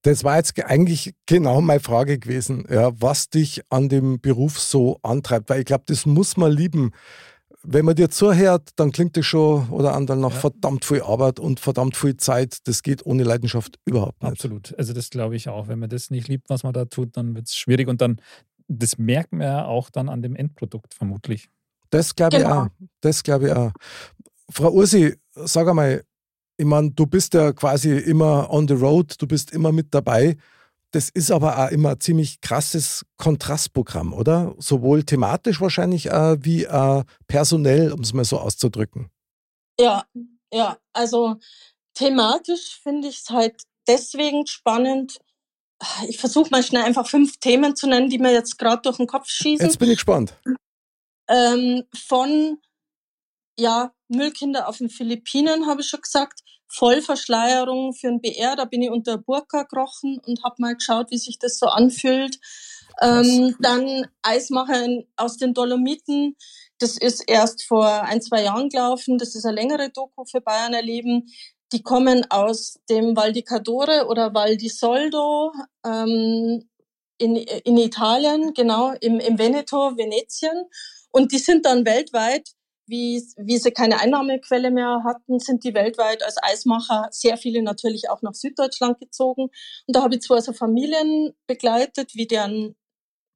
[0.04, 4.98] Das war jetzt eigentlich genau meine Frage gewesen, ja, was dich an dem Beruf so
[5.02, 6.90] antreibt, weil ich glaube, das muss man lieben.
[7.62, 10.40] Wenn man dir zuhört, dann klingt das schon oder andere nach ja.
[10.40, 12.58] verdammt viel Arbeit und verdammt viel Zeit.
[12.64, 14.32] Das geht ohne Leidenschaft überhaupt nicht.
[14.32, 14.76] Absolut.
[14.76, 15.68] Also das glaube ich auch.
[15.68, 18.20] Wenn man das nicht liebt, was man da tut, dann wird es schwierig und dann
[18.78, 21.48] das merkt man ja auch dann an dem Endprodukt vermutlich.
[21.90, 22.48] Das glaube genau.
[22.48, 22.68] ich auch.
[23.00, 23.72] Das glaube ich auch.
[24.50, 26.04] Frau Ursi, sag einmal,
[26.56, 30.36] ich meine, du bist ja quasi immer on the road, du bist immer mit dabei.
[30.92, 34.54] Das ist aber auch immer ein ziemlich krasses Kontrastprogramm, oder?
[34.58, 39.10] Sowohl thematisch wahrscheinlich äh, wie äh, personell, um es mal so auszudrücken.
[39.80, 40.04] Ja,
[40.52, 41.36] ja, also
[41.94, 45.18] thematisch finde ich es halt deswegen spannend,
[46.08, 49.06] ich versuche mal schnell einfach fünf Themen zu nennen, die mir jetzt gerade durch den
[49.06, 49.66] Kopf schießen.
[49.66, 50.34] Jetzt bin ich gespannt.
[51.28, 52.58] Ähm, von
[53.58, 56.40] ja, Müllkinder auf den Philippinen, habe ich schon gesagt.
[56.68, 61.18] Vollverschleierung für ein BR, da bin ich unter Burka gekrochen und habe mal geschaut, wie
[61.18, 62.38] sich das so anfühlt.
[63.02, 66.36] Ähm, dann Eismachen aus den Dolomiten,
[66.82, 69.16] das ist erst vor ein, zwei Jahren gelaufen.
[69.16, 71.28] Das ist eine längere Doku für Bayern erleben.
[71.72, 75.52] Die kommen aus dem Val di Cadore oder Val di Soldo
[75.84, 76.68] ähm,
[77.18, 80.64] in, in Italien, genau, im, im Veneto, Venetien.
[81.10, 82.50] Und die sind dann weltweit,
[82.86, 88.10] wie, wie sie keine Einnahmequelle mehr hatten, sind die weltweit als Eismacher, sehr viele natürlich
[88.10, 89.44] auch nach Süddeutschland gezogen.
[89.86, 92.76] Und da habe ich zwar so Familien begleitet, wie deren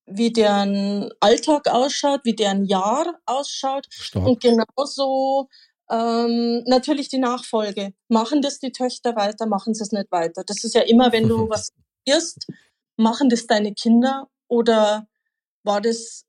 [0.08, 3.86] wie deren Alltag ausschaut, wie deren Jahr ausschaut.
[3.90, 4.24] Stark.
[4.24, 5.48] Und genauso
[5.90, 7.92] ähm, natürlich die Nachfolge.
[8.08, 10.42] Machen das die Töchter weiter, machen sie es nicht weiter.
[10.44, 11.72] Das ist ja immer, wenn du was
[12.06, 12.46] wirst,
[12.96, 15.06] machen das deine Kinder oder
[15.62, 16.26] war das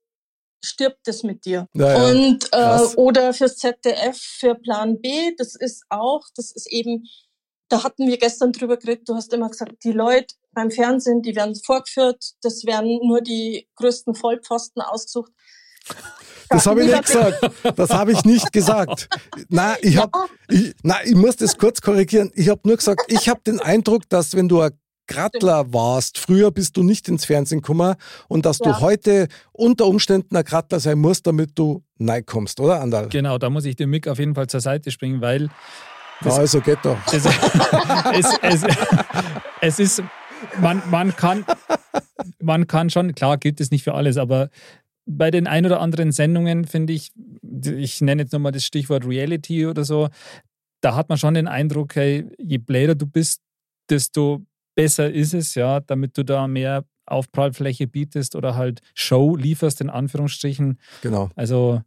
[0.64, 1.68] stirbt das mit dir.
[1.74, 2.10] Ja, ja.
[2.10, 7.06] Und äh, oder fürs ZDF für Plan B, das ist auch, das ist eben,
[7.68, 11.36] da hatten wir gestern drüber geredet, du hast immer gesagt, die Leute beim Fernsehen, die
[11.36, 15.32] werden vorgeführt, das werden nur die größten Vollpfosten ausgesucht.
[16.50, 17.50] Das habe ich nicht gesagt.
[17.76, 19.08] Das habe ich nicht gesagt.
[19.48, 20.12] Na, ich habe,
[20.48, 22.30] ich, na, ich muss das kurz korrigieren.
[22.34, 24.72] Ich habe nur gesagt, ich habe den Eindruck, dass wenn du ein
[25.08, 27.96] Grattler warst, früher bist du nicht ins Fernsehen gekommen
[28.28, 28.66] und dass ja.
[28.66, 33.08] du heute unter Umständen ein Grattler sein musst, damit du nein kommst, oder Andal?
[33.08, 35.48] Genau, da muss ich dem Mick auf jeden Fall zur Seite springen, weil
[36.20, 36.98] das, also geht doch.
[37.12, 37.24] Es,
[38.12, 38.62] es, es,
[39.60, 40.02] es ist,
[40.60, 41.44] man, man kann,
[42.40, 44.50] man kann schon, klar gilt es nicht für alles, aber
[45.08, 47.10] bei den ein oder anderen Sendungen finde ich,
[47.64, 50.08] ich nenne jetzt nochmal das Stichwort Reality oder so,
[50.80, 53.40] da hat man schon den Eindruck, hey, je bläder du bist,
[53.88, 54.44] desto
[54.74, 59.90] besser ist es, ja, damit du da mehr Aufprallfläche bietest oder halt Show lieferst, in
[59.90, 60.78] Anführungsstrichen.
[61.02, 61.30] Genau.
[61.34, 61.82] Also.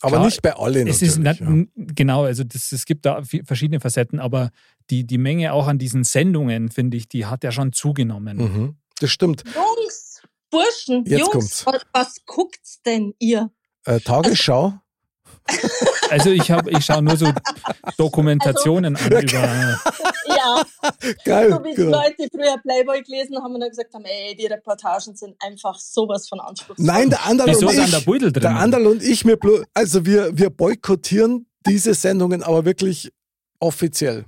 [0.00, 0.88] Aber klar, nicht bei allen.
[0.88, 1.64] Es ist nicht, ja.
[1.76, 4.50] Genau, also das, es gibt da verschiedene Facetten, aber
[4.90, 8.38] die, die Menge auch an diesen Sendungen, finde ich, die hat ja schon zugenommen.
[8.38, 8.76] Mhm.
[8.98, 9.44] Das stimmt.
[9.54, 10.01] Jungs,
[10.52, 11.66] Burschen, Jetzt Jungs, kommt's.
[11.66, 13.50] was, was guckt's denn ihr?
[13.86, 14.74] Äh, Tagesschau?
[16.10, 17.32] Also ich habe, ich schaue nur so
[17.96, 19.78] Dokumentationen also, an über.
[20.26, 20.62] Ja.
[21.24, 21.50] Geil.
[21.50, 22.02] So wie genau.
[22.02, 25.78] Leute, die früher Playboy gelesen haben und dann gesagt haben, ey, die Reportagen sind einfach
[25.78, 26.84] sowas von anspruchsvoll.
[26.84, 28.42] Nein, der Anderl und ich, der, Beutel drin?
[28.42, 29.38] der Anderl und ich, wir,
[29.74, 33.10] also wir, wir boykottieren diese Sendungen aber wirklich
[33.58, 34.24] offiziell.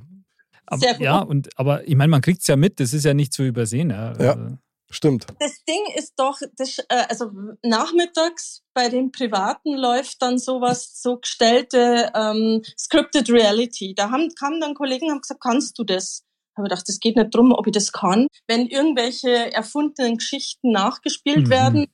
[0.66, 3.32] Aber, ja, und, aber ich meine, man kriegt es ja mit, das ist ja nicht
[3.32, 3.90] zu übersehen.
[3.90, 4.16] Ja.
[4.18, 4.58] ja.
[4.94, 5.26] Stimmt.
[5.40, 7.30] Das Ding ist doch, das, äh, also
[7.62, 13.94] nachmittags bei den Privaten läuft dann sowas, so gestellte ähm, Scripted Reality.
[13.96, 16.22] Da haben, kamen dann Kollegen und haben gesagt, kannst du das?
[16.52, 18.28] Ich habe gedacht, es geht nicht drum, ob ich das kann.
[18.46, 21.50] Wenn irgendwelche erfundenen Geschichten nachgespielt mhm.
[21.50, 21.87] werden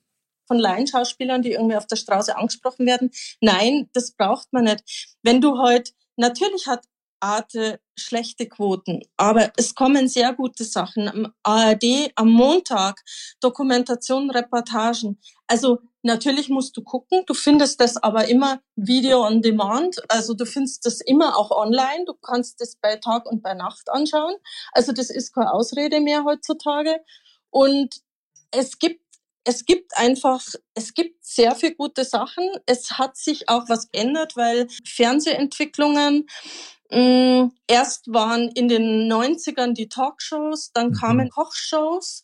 [0.47, 3.09] von Laienschauspielern, die irgendwie auf der Straße angesprochen werden,
[3.39, 5.15] nein, das braucht man nicht.
[5.23, 6.85] Wenn du heute, natürlich hat
[7.21, 9.01] Arte schlechte Quoten.
[9.17, 11.07] Aber es kommen sehr gute Sachen.
[11.07, 13.01] Am ARD am Montag
[13.39, 15.19] Dokumentation, Reportagen.
[15.47, 17.23] Also natürlich musst du gucken.
[17.27, 20.01] Du findest das aber immer Video on Demand.
[20.09, 22.05] Also du findest das immer auch online.
[22.05, 24.35] Du kannst das bei Tag und bei Nacht anschauen.
[24.71, 27.01] Also das ist keine Ausrede mehr heutzutage.
[27.49, 28.01] Und
[28.51, 29.01] es gibt
[29.43, 30.43] es gibt einfach,
[30.75, 32.47] es gibt sehr viel gute Sachen.
[32.67, 36.27] Es hat sich auch was geändert, weil Fernsehentwicklungen
[37.67, 40.93] erst waren in den 90ern die Talkshows, dann mhm.
[40.93, 42.23] kamen Kochshows.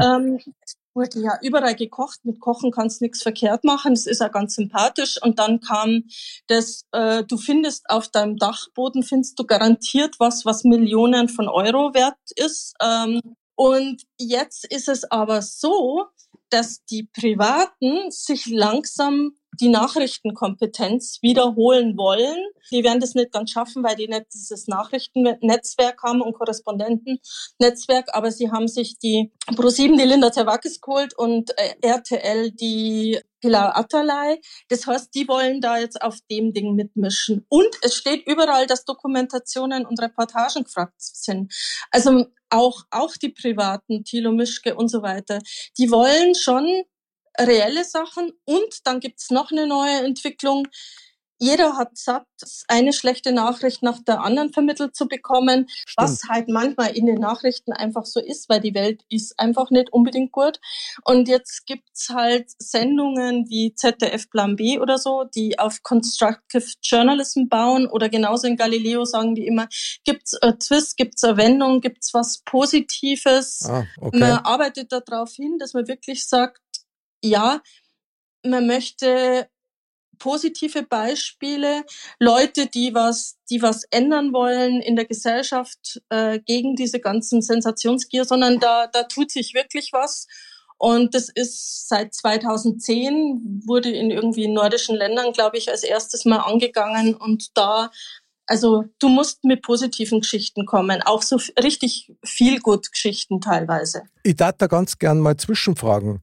[0.00, 2.24] Ähm, es wurde ja überall gekocht.
[2.24, 3.94] Mit Kochen kannst du nichts verkehrt machen.
[3.94, 5.18] Das ist ja ganz sympathisch.
[5.22, 6.04] Und dann kam
[6.48, 11.94] das, äh, du findest auf deinem Dachboden, findest du garantiert was, was Millionen von Euro
[11.94, 12.74] wert ist.
[12.82, 13.20] Ähm,
[13.54, 16.06] und jetzt ist es aber so,
[16.50, 22.38] dass die Privaten sich langsam die Nachrichtenkompetenz wiederholen wollen.
[22.70, 28.30] Die werden das nicht ganz schaffen, weil die nicht dieses Nachrichtennetzwerk haben und Korrespondentennetzwerk, aber
[28.30, 34.40] sie haben sich die ProSieben die Linda Zerwakis geholt und äh, RTL die Pilar Atalay.
[34.68, 37.44] Das heißt, die wollen da jetzt auf dem Ding mitmischen.
[37.48, 41.52] Und es steht überall, dass Dokumentationen und Reportagen gefragt sind.
[41.90, 45.40] Also auch, auch die Privaten, Thilo Mischke und so weiter,
[45.78, 46.84] die wollen schon
[47.38, 48.32] reelle Sachen.
[48.44, 50.68] Und dann gibt's noch eine neue Entwicklung,
[51.42, 52.28] jeder hat satt,
[52.68, 55.96] eine schlechte Nachricht nach der anderen vermittelt zu bekommen, Stimmt.
[55.96, 59.92] was halt manchmal in den Nachrichten einfach so ist, weil die Welt ist einfach nicht
[59.92, 60.60] unbedingt gut.
[61.04, 67.48] Und jetzt gibt's halt Sendungen wie ZDF Plan B oder so, die auf Constructive Journalism
[67.48, 69.66] bauen oder genauso in Galileo sagen die immer,
[70.04, 73.68] gibt's a Twist, gibt's eine Wendung, gibt's was Positives.
[73.68, 74.16] Ah, okay.
[74.16, 76.60] Man arbeitet darauf hin, dass man wirklich sagt,
[77.22, 77.60] ja,
[78.44, 79.48] man möchte
[80.18, 81.84] positive Beispiele,
[82.20, 88.24] Leute, die was, die was ändern wollen in der Gesellschaft äh, gegen diese ganzen Sensationsgier,
[88.24, 90.28] sondern da, da tut sich wirklich was.
[90.78, 96.38] Und das ist seit 2010 wurde in irgendwie nordischen Ländern, glaube ich, als erstes mal
[96.38, 97.90] angegangen und da
[98.46, 104.02] also du musst mit positiven Geschichten kommen, auch so richtig viel gut Geschichten teilweise.
[104.24, 106.22] Ich darf da ganz gern mal zwischenfragen.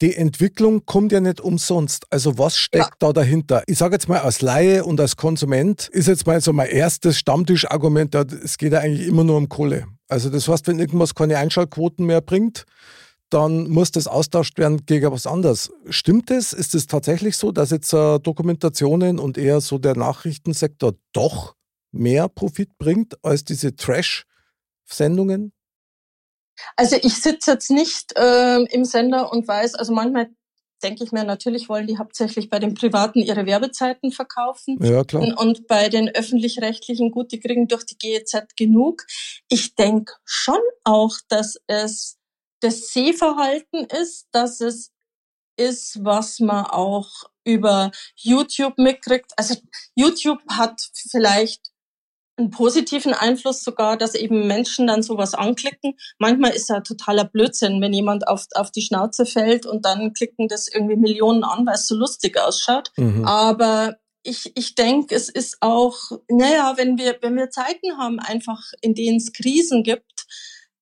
[0.00, 2.06] Die Entwicklung kommt ja nicht umsonst.
[2.10, 2.96] Also was steckt ja.
[2.98, 3.62] da dahinter?
[3.66, 7.18] Ich sage jetzt mal als Laie und als Konsument ist jetzt mal so mein erstes
[7.18, 9.86] Stammtischargument, es geht ja eigentlich immer nur um Kohle.
[10.08, 12.64] Also das heißt, wenn irgendwas keine Einschaltquoten mehr bringt,
[13.28, 15.70] dann muss das austauscht werden gegen was anderes.
[15.88, 16.52] Stimmt es?
[16.52, 21.54] Ist es tatsächlich so, dass jetzt äh, Dokumentationen und eher so der Nachrichtensektor doch
[21.92, 25.52] mehr Profit bringt als diese Trash-Sendungen?
[26.76, 30.30] Also ich sitze jetzt nicht äh, im Sender und weiß, also manchmal
[30.82, 34.78] denke ich mir, natürlich wollen die hauptsächlich bei den Privaten ihre Werbezeiten verkaufen.
[34.80, 35.22] Ja, klar.
[35.22, 39.04] Und, und bei den öffentlich-rechtlichen, gut, die kriegen durch die GEZ genug.
[39.48, 42.18] Ich denke schon auch, dass es
[42.60, 44.90] das Sehverhalten ist, dass es
[45.56, 47.10] ist, was man auch
[47.44, 49.32] über YouTube mitkriegt.
[49.36, 49.56] Also
[49.94, 51.69] YouTube hat vielleicht
[52.40, 55.96] einen positiven Einfluss sogar, dass eben Menschen dann sowas anklicken.
[56.18, 60.48] Manchmal ist ja totaler Blödsinn, wenn jemand auf, auf die Schnauze fällt und dann klicken
[60.48, 62.90] das irgendwie Millionen an, weil es so lustig ausschaut.
[62.96, 63.24] Mhm.
[63.24, 65.96] Aber ich, ich denke, es ist auch,
[66.28, 70.26] naja, wenn wir, wenn wir Zeiten haben, einfach in denen es Krisen gibt,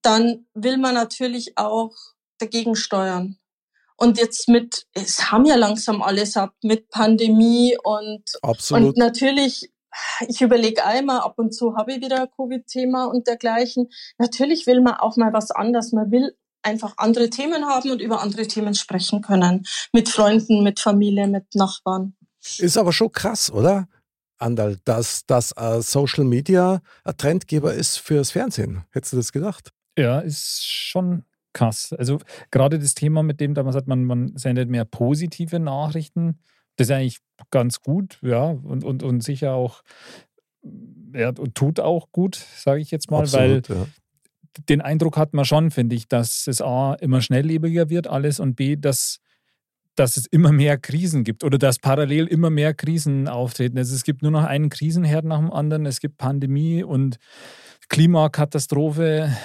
[0.02, 1.94] dann will man natürlich auch
[2.38, 3.38] dagegen steuern.
[3.96, 8.90] Und jetzt mit, es haben ja langsam alles ab mit Pandemie und, Absolut.
[8.90, 9.72] und natürlich
[10.28, 13.88] ich überlege einmal, ab und zu habe ich wieder ein Covid-Thema und dergleichen.
[14.18, 15.92] Natürlich will man auch mal was anderes.
[15.92, 19.64] Man will einfach andere Themen haben und über andere Themen sprechen können.
[19.92, 22.14] Mit Freunden, mit Familie, mit Nachbarn.
[22.58, 23.88] Ist aber schon krass, oder?
[24.38, 28.84] Andal, dass, dass uh, Social Media ein Trendgeber ist fürs Fernsehen.
[28.90, 29.72] Hättest du das gedacht?
[29.98, 31.92] Ja, ist schon krass.
[31.98, 32.18] Also
[32.52, 36.38] gerade das Thema, mit dem da man sagt, man, man sendet mehr positive Nachrichten
[36.78, 37.18] das ist eigentlich
[37.50, 39.82] ganz gut, ja, und, und, und sicher auch,
[41.12, 43.86] ja, und tut auch gut, sage ich jetzt mal, Absolut, weil ja.
[44.68, 48.54] den Eindruck hat man schon, finde ich, dass es A immer schnelllebiger wird alles und
[48.54, 49.20] B, dass
[49.96, 53.78] dass es immer mehr Krisen gibt oder dass parallel immer mehr Krisen auftreten.
[53.78, 55.86] Also es gibt nur noch einen Krisenherd nach dem anderen.
[55.86, 57.16] Es gibt Pandemie und
[57.88, 59.36] Klimakatastrophe.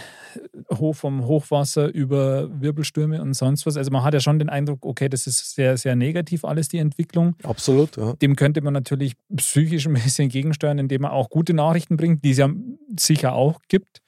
[0.71, 3.77] Hoch vom Hochwasser über Wirbelstürme und sonst was.
[3.77, 6.77] Also man hat ja schon den Eindruck, okay, das ist sehr, sehr negativ alles, die
[6.77, 7.35] Entwicklung.
[7.43, 8.13] Absolut, ja.
[8.13, 12.31] Dem könnte man natürlich psychisch ein bisschen gegensteuern, indem man auch gute Nachrichten bringt, die
[12.31, 12.49] es ja
[12.97, 14.01] sicher auch gibt.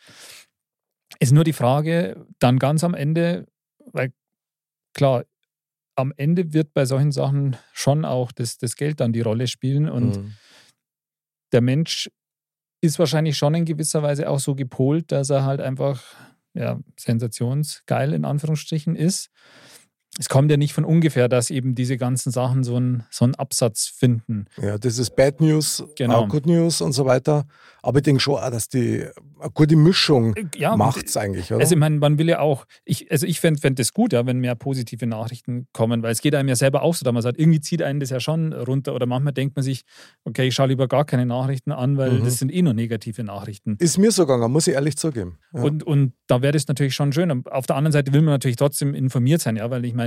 [1.20, 3.48] Ist nur die Frage, dann ganz am Ende,
[3.92, 4.12] weil
[4.94, 5.26] klar,
[5.96, 9.90] am Ende wird bei solchen Sachen schon auch das, das Geld dann die Rolle spielen
[9.90, 10.34] und mhm.
[11.54, 12.10] der Mensch
[12.82, 16.04] ist wahrscheinlich schon in gewisser Weise auch so gepolt, dass er halt einfach
[16.54, 19.30] ja, sensationsgeil in Anführungsstrichen ist.
[20.18, 23.36] Es kommt ja nicht von ungefähr, dass eben diese ganzen Sachen so einen, so einen
[23.36, 24.46] Absatz finden.
[24.62, 26.28] Ja, das ist Bad News, genau.
[26.28, 27.46] Good News und so weiter.
[27.82, 29.06] Aber ich denke schon auch, dass die
[29.40, 31.62] eine gute Mischung äh, ja, macht es eigentlich, oder?
[31.62, 34.26] Also ich meine, man will ja auch, ich, also ich fände fänd das gut, ja,
[34.26, 37.22] wenn mehr positive Nachrichten kommen, weil es geht einem ja selber auch so, dass man
[37.22, 39.84] sagt, irgendwie zieht einen das ja schon runter oder manchmal denkt man sich,
[40.24, 42.26] okay, ich schaue lieber gar keine Nachrichten an, weil mhm.
[42.26, 43.76] das sind eh nur negative Nachrichten.
[43.80, 45.38] Ist mir so gegangen, muss ich ehrlich zugeben.
[45.54, 45.62] Ja.
[45.62, 47.46] Und, und da wäre das natürlich schon schön.
[47.46, 50.05] Auf der anderen Seite will man natürlich trotzdem informiert sein, ja, weil ich meine,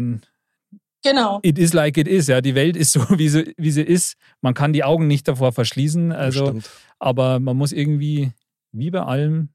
[1.04, 1.38] Genau.
[1.42, 2.40] It is like it is, ja.
[2.40, 4.16] Die Welt ist so, wie sie, wie sie ist.
[4.40, 6.12] Man kann die Augen nicht davor verschließen.
[6.12, 6.58] Also,
[6.98, 8.32] aber man muss irgendwie,
[8.72, 9.50] wie bei allem,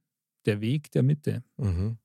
[0.46, 1.44] der Weg der Mitte.
[1.58, 1.98] Mhm.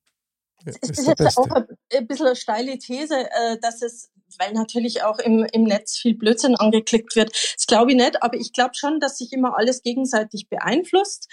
[0.64, 5.02] Ja, ist, ist jetzt auch ein bisschen eine steile These, äh, dass es weil natürlich
[5.02, 7.30] auch im, im Netz viel Blödsinn angeklickt wird.
[7.32, 11.28] Das glaube ich nicht, aber ich glaube schon, dass sich immer alles gegenseitig beeinflusst.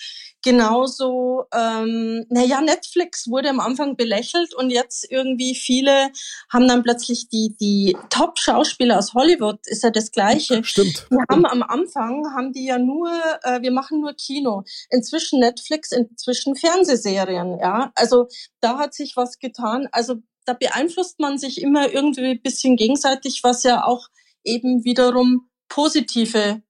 [0.46, 6.12] Genauso, ähm, naja, Netflix wurde am Anfang belächelt und jetzt irgendwie viele
[6.54, 10.64] haben dann plötzlich die, die Top-Schauspieler aus Hollywood, ist ja das Gleiche.
[10.64, 11.08] Stimmt.
[11.10, 13.10] Wir haben am Anfang, haben die ja nur,
[13.42, 14.64] äh, wir machen nur Kino.
[14.92, 17.92] Inzwischen Netflix, inzwischen Fernsehserien, ja.
[17.96, 18.28] Also
[18.62, 19.88] da hat sich was getan.
[19.92, 24.10] Also da beeinflusst man sich immer irgendwie ein bisschen gegenseitig, was ja auch
[24.44, 26.62] eben wiederum positive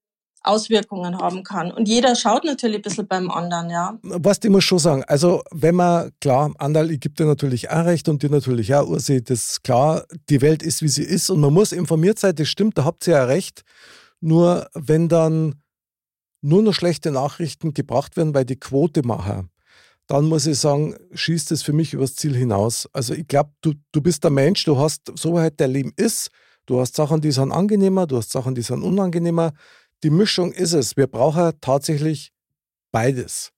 [0.47, 1.71] Auswirkungen haben kann.
[1.71, 3.97] Und jeder schaut natürlich ein bisschen beim anderen, ja.
[4.03, 7.85] Was ich muss schon sagen, also wenn man, klar, Andal, ich gebe dir natürlich auch
[7.85, 11.29] recht und dir natürlich auch, Ursi, das ist klar, die Welt ist, wie sie ist
[11.29, 13.63] und man muss informiert sein, das stimmt, da habt ihr ja recht.
[14.21, 15.61] Nur wenn dann
[16.41, 19.49] nur noch schlechte Nachrichten gebracht werden, weil die Quote machen,
[20.07, 22.87] dann muss ich sagen, schießt es für mich übers Ziel hinaus.
[22.93, 26.29] Also ich glaube, du, du bist der Mensch, du hast so halt der Leben ist,
[26.67, 29.53] du hast Sachen, die sind angenehmer, du hast Sachen, die sind unangenehmer.
[30.03, 30.97] Die Mischung ist es.
[30.97, 32.31] Wir brauchen tatsächlich
[32.91, 33.51] beides.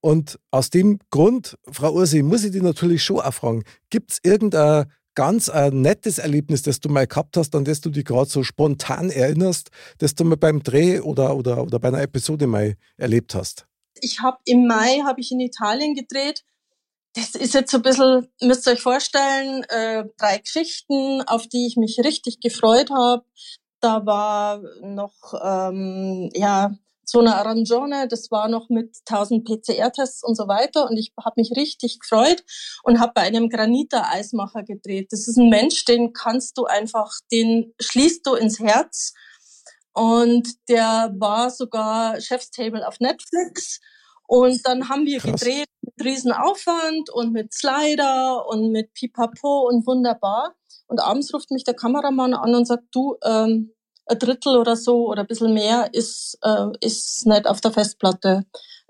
[0.00, 4.18] Und aus dem Grund, Frau Ursi, muss ich dich natürlich schon auch fragen, gibt es
[4.22, 8.28] irgendein ganz ein nettes Erlebnis, das du mal gehabt hast, an das du dich gerade
[8.28, 12.74] so spontan erinnerst, das du mal beim Dreh oder, oder, oder bei einer Episode mal
[12.96, 13.66] erlebt hast?
[14.00, 16.42] Ich habe im Mai habe ich in Italien gedreht.
[17.14, 21.66] Das ist jetzt so ein bisschen, müsst ihr euch vorstellen, äh, drei Geschichten, auf die
[21.66, 23.24] ich mich richtig gefreut habe.
[23.82, 26.72] Da war noch ähm, ja
[27.04, 31.34] so eine Arangione, das war noch mit 1000 PCR-Tests und so weiter und ich habe
[31.36, 32.44] mich richtig gefreut
[32.84, 35.08] und habe bei einem Graniter-Eismacher gedreht.
[35.10, 39.12] Das ist ein Mensch, den kannst du einfach, den schließt du ins Herz
[39.92, 43.80] und der war sogar Chefstable auf Netflix
[44.26, 45.40] und dann haben wir Krass.
[45.40, 50.54] gedreht mit Riesenaufwand und mit Slider und mit Pipapo und wunderbar.
[50.92, 53.72] Und abends ruft mich der Kameramann an und sagt, du, ähm,
[54.04, 58.44] ein Drittel oder so oder ein bisschen mehr ist, äh, ist nicht auf der Festplatte,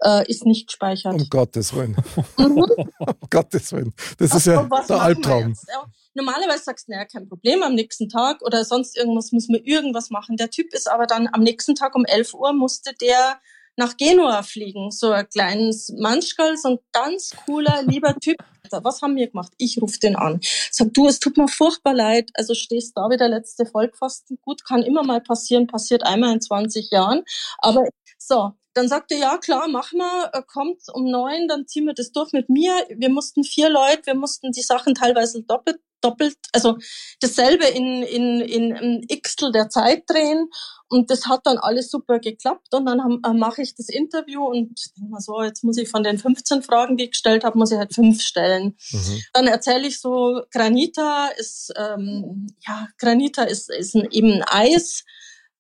[0.05, 1.13] äh, ist nicht gespeichert.
[1.13, 1.97] Um Gottes Willen.
[2.39, 2.59] Mhm.
[2.59, 3.95] um Gottes Willen.
[4.19, 5.55] Das Ach, ist ja der Albtraum.
[5.69, 5.85] Ja,
[6.15, 10.11] normalerweise sagst du, naja, kein Problem, am nächsten Tag oder sonst irgendwas müssen wir irgendwas
[10.11, 10.37] machen.
[10.37, 13.39] Der Typ ist aber dann am nächsten Tag um 11 Uhr musste der
[13.77, 14.91] nach Genua fliegen.
[14.91, 18.37] So ein kleines Manschgal, so ein ganz cooler, lieber Typ.
[18.71, 19.53] Was haben wir gemacht?
[19.59, 20.41] Ich rufe den an.
[20.71, 22.31] Sag, du, es tut mir furchtbar leid.
[22.35, 24.39] Also stehst da wieder letzte Vollpfosten.
[24.41, 27.23] Gut, kann immer mal passieren, passiert einmal in 20 Jahren.
[27.59, 27.85] Aber
[28.17, 32.33] so, dann sagte ja klar, mach mal, kommt um neun, dann ziehen wir das durch
[32.33, 32.73] mit mir.
[32.89, 36.77] Wir mussten vier Leute, wir mussten die Sachen teilweise doppelt doppelt, also
[37.21, 40.49] dasselbe in, in, in ein Xtel der Zeit drehen.
[40.89, 42.75] Und das hat dann alles super geklappt.
[42.75, 46.03] Und dann äh, mache ich das Interview und denke mal so, jetzt muss ich von
[46.03, 48.77] den 15 Fragen, die ich gestellt habe, muss ich halt fünf stellen.
[48.93, 49.23] Mhm.
[49.33, 55.05] Dann erzähle ich so, Granita ist, ähm, ja, Granita ist, ist ein, eben ein Eis.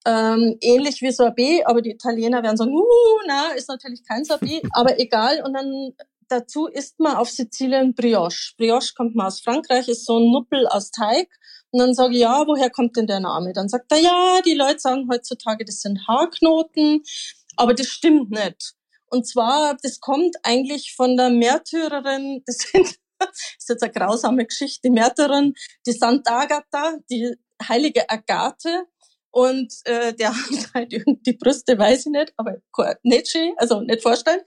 [0.04, 4.64] Ähm, ähnlich wie Sorbet, aber die Italiener werden sagen, uh, na, ist natürlich kein Sorbet,
[4.72, 5.42] aber egal.
[5.46, 5.92] Und dann
[6.32, 8.54] dazu isst man auf Sizilien Brioche.
[8.56, 11.28] Brioche kommt mal aus Frankreich, ist so ein Nuppel aus Teig.
[11.70, 13.52] Und dann sage ich, ja, woher kommt denn der Name?
[13.52, 17.02] Dann sagt er, ja, die Leute sagen heutzutage, das sind Haarknoten,
[17.56, 18.74] aber das stimmt nicht.
[19.08, 24.46] Und zwar, das kommt eigentlich von der Märtyrerin, das sind, das ist jetzt eine grausame
[24.46, 25.54] Geschichte, die Märtyrerin,
[25.86, 27.34] die Sant'Agata, die
[27.68, 28.86] heilige Agathe,
[29.32, 32.58] und äh, der hat halt die Brüste, weiß ich nicht, aber
[33.02, 34.42] nicht schön, also nicht vorstellen.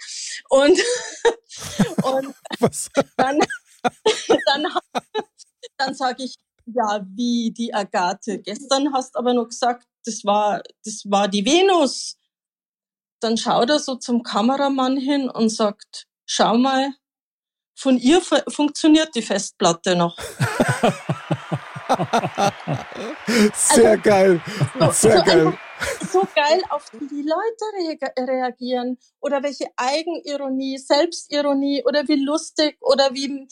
[0.49, 0.79] Und,
[2.03, 2.35] und
[3.17, 3.39] dann,
[4.45, 4.67] dann,
[5.77, 6.35] dann sage ich,
[6.67, 8.39] ja, wie die Agathe.
[8.39, 12.17] Gestern hast aber noch gesagt, das war, das war die Venus.
[13.19, 16.93] Dann schaut er so zum Kameramann hin und sagt, schau mal,
[17.75, 20.17] von ihr funktioniert die Festplatte noch.
[23.53, 24.41] Sehr also, geil.
[24.91, 25.57] Sehr so geil.
[26.11, 27.65] so geil, auf die die Leute
[27.97, 33.47] re reagieren oder welche Eigenironie, Selbstironie oder wie lustig oder wie,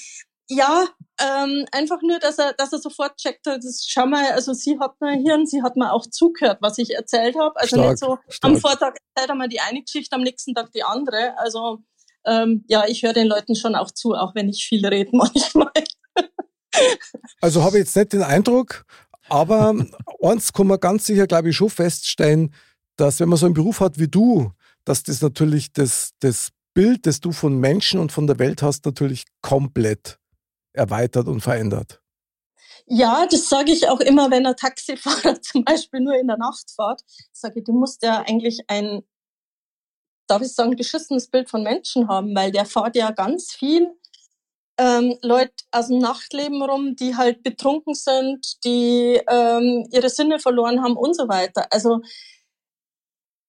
[0.47, 0.87] ja,
[1.21, 4.79] ähm, einfach nur, dass er, dass er sofort checkt hat, das, schau mal, also sie
[4.79, 7.55] hat mein Hirn, sie hat mir auch zugehört, was ich erzählt habe.
[7.55, 8.53] Also stark, nicht so stark.
[8.53, 11.37] am Vortag erzählt er mal die eine Geschichte, am nächsten Tag die andere.
[11.37, 11.79] Also
[12.25, 15.71] ähm, ja, ich höre den Leuten schon auch zu, auch wenn ich viel rede manchmal.
[17.41, 18.85] Also habe ich jetzt nicht den Eindruck,
[19.29, 19.73] aber
[20.21, 22.53] eins kann man ganz sicher, glaube ich, schon feststellen,
[22.95, 24.51] dass wenn man so einen Beruf hat wie du,
[24.85, 28.85] dass das natürlich das, das Bild, das du von Menschen und von der Welt hast,
[28.85, 30.19] natürlich komplett
[30.73, 32.01] erweitert und verändert.
[32.85, 36.71] Ja, das sage ich auch immer, wenn ein Taxifahrer zum Beispiel nur in der Nacht
[36.75, 37.01] fährt.
[37.31, 39.03] Sage ich, du musst ja eigentlich ein,
[40.27, 43.89] darf ich sagen, beschissenes Bild von Menschen haben, weil der fährt ja ganz viel
[44.77, 50.81] ähm, Leute aus dem Nachtleben rum, die halt betrunken sind, die ähm, ihre Sinne verloren
[50.83, 51.67] haben und so weiter.
[51.71, 52.01] Also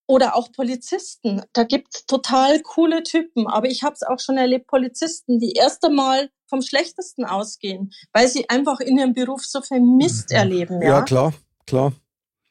[0.07, 1.43] oder auch Polizisten.
[1.53, 3.47] Da gibt's total coole Typen.
[3.47, 8.29] Aber ich habe es auch schon erlebt, Polizisten, die erst einmal vom Schlechtesten ausgehen, weil
[8.29, 10.37] sie einfach in ihrem Beruf so viel Mist mhm.
[10.37, 10.83] erleben.
[10.83, 11.33] Ja, ja klar,
[11.66, 11.93] klar.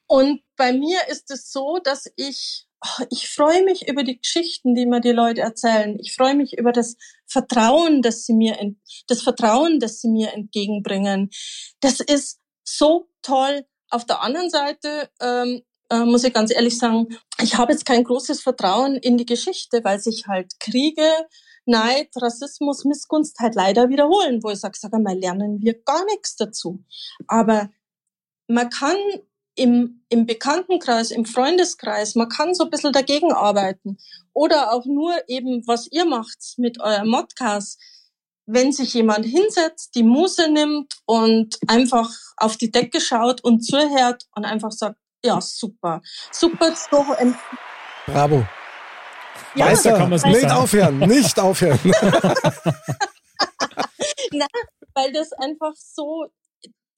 [0.08, 2.68] Und bei mir ist es so, dass ich
[3.10, 5.98] ich freue mich über die Geschichten, die mir die Leute erzählen.
[6.00, 8.58] Ich freue mich über das Vertrauen, das sie mir,
[9.08, 11.30] das Vertrauen, das sie mir entgegenbringen.
[11.80, 13.66] Das ist so toll.
[13.90, 17.08] Auf der anderen Seite ähm, äh, muss ich ganz ehrlich sagen,
[17.42, 21.08] ich habe jetzt kein großes Vertrauen in die Geschichte, weil sich halt Kriege,
[21.66, 26.36] Neid, Rassismus, Missgunst halt leider wiederholen, wo ich sage, sag einmal, lernen wir gar nichts
[26.36, 26.84] dazu.
[27.28, 27.70] Aber
[28.48, 28.98] man kann
[29.56, 33.97] im, im Bekanntenkreis, im Freundeskreis, man kann so ein bisschen dagegen arbeiten.
[34.34, 37.80] Oder auch nur eben, was ihr macht mit eurem Modcast.
[38.45, 44.26] Wenn sich jemand hinsetzt, die Muse nimmt und einfach auf die Decke schaut und zuhört
[44.36, 46.01] und einfach sagt, ja, super.
[46.32, 47.06] Super so.
[48.06, 48.45] Bravo.
[49.56, 50.51] Ja, Meister, kann nicht sagen.
[50.51, 51.80] aufhören, nicht aufhören.
[54.32, 54.47] Na,
[54.93, 56.26] weil das einfach so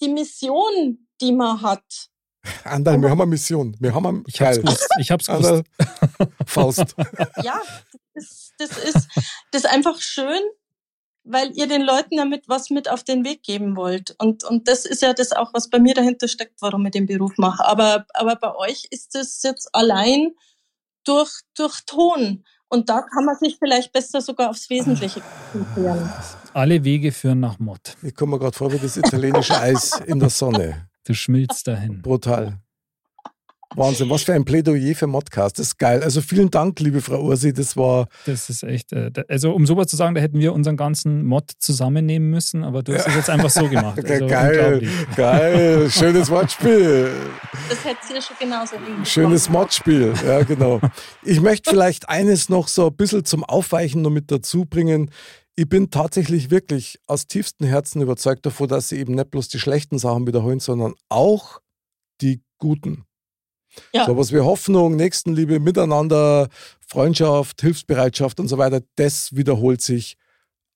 [0.02, 1.84] die Mission, die man hat.
[2.64, 3.76] Andal, wir haben eine Mission.
[3.80, 4.88] Wir haben eine ich hab's gewusst.
[5.00, 5.64] Ich hab's gewusst.
[6.46, 6.96] Faust.
[7.44, 7.62] Ja,
[8.14, 9.08] das, das, ist,
[9.52, 10.42] das ist einfach schön,
[11.24, 14.16] weil ihr den Leuten damit was mit auf den Weg geben wollt.
[14.20, 17.08] Und, und das ist ja das auch, was bei mir dahinter steckt, warum ich den
[17.08, 17.66] Beruf mache.
[17.66, 20.32] Aber, aber bei euch ist es jetzt allein
[21.04, 22.44] durch, durch Ton.
[22.68, 25.22] Und da kann man sich vielleicht besser sogar aufs Wesentliche
[25.52, 26.12] konzentrieren.
[26.54, 27.96] Alle Wege führen nach Mott.
[28.02, 30.90] Ich komme mir gerade vor wie das italienische Eis in der Sonne.
[31.06, 32.02] Du schmilzt dahin.
[32.02, 32.60] Brutal.
[33.76, 35.60] Wahnsinn, was für ein Plädoyer für Modcast.
[35.60, 36.02] Das ist geil.
[36.02, 37.54] Also vielen Dank, liebe Frau Ursi.
[37.54, 38.08] Das war.
[38.26, 38.94] Das ist echt.
[38.94, 42.84] Äh, also, um sowas zu sagen, da hätten wir unseren ganzen Mod zusammennehmen müssen, aber
[42.84, 44.00] du hast es jetzt einfach so gemacht.
[44.06, 45.90] Also, geil, geil.
[45.90, 47.12] Schönes Wortspiel.
[47.70, 49.06] Das hätte ihr schon genauso lieben.
[49.06, 50.80] Schönes Modspiel, ja, genau.
[51.24, 55.12] Ich möchte vielleicht eines noch so ein bisschen zum Aufweichen noch mit dazu bringen.
[55.58, 59.60] Ich bin tatsächlich wirklich aus tiefstem Herzen überzeugt davon, dass sie eben nicht bloß die
[59.60, 61.62] schlechten Sachen wiederholen, sondern auch
[62.22, 63.06] die guten.
[63.94, 64.06] Ja.
[64.06, 66.50] So was wie Hoffnung, Nächstenliebe, Miteinander,
[66.86, 70.18] Freundschaft, Hilfsbereitschaft und so weiter, das wiederholt sich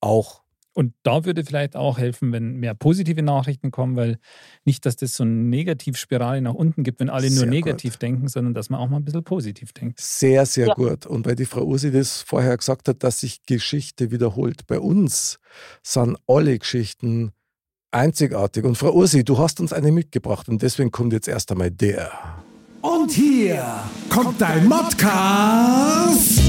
[0.01, 0.38] auch.
[0.79, 4.17] Und da würde vielleicht auch helfen, wenn mehr positive Nachrichten kommen, weil
[4.63, 8.01] nicht, dass das so eine Negativspirale nach unten gibt, wenn alle sehr nur negativ gut.
[8.01, 9.99] denken, sondern dass man auch mal ein bisschen positiv denkt.
[9.99, 10.73] Sehr, sehr ja.
[10.75, 11.05] gut.
[11.05, 14.67] Und weil die Frau Ursi das vorher gesagt hat, dass sich Geschichte wiederholt.
[14.67, 15.41] Bei uns
[15.83, 17.33] sind alle Geschichten
[17.91, 18.63] einzigartig.
[18.63, 22.09] Und Frau Ursi, du hast uns eine mitgebracht und deswegen kommt jetzt erst einmal der.
[22.79, 23.65] Und hier
[24.07, 26.39] kommt dein Modcast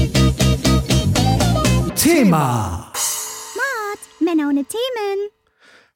[4.33, 5.29] Männer ohne Themen.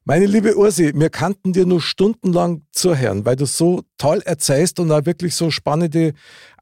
[0.04, 4.92] Meine liebe Ursi, wir kannten dir nur stundenlang zuhören, weil du so toll erzählst und
[4.92, 6.12] auch wirklich so spannende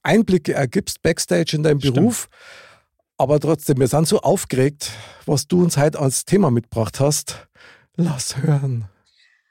[0.02, 1.96] Einblicke ergibst backstage in deinem Stimmt.
[1.96, 2.28] Beruf.
[3.18, 4.92] Aber trotzdem, wir sind so aufgeregt,
[5.26, 7.48] was du uns heute als Thema mitgebracht hast.
[7.96, 8.88] Lass hören.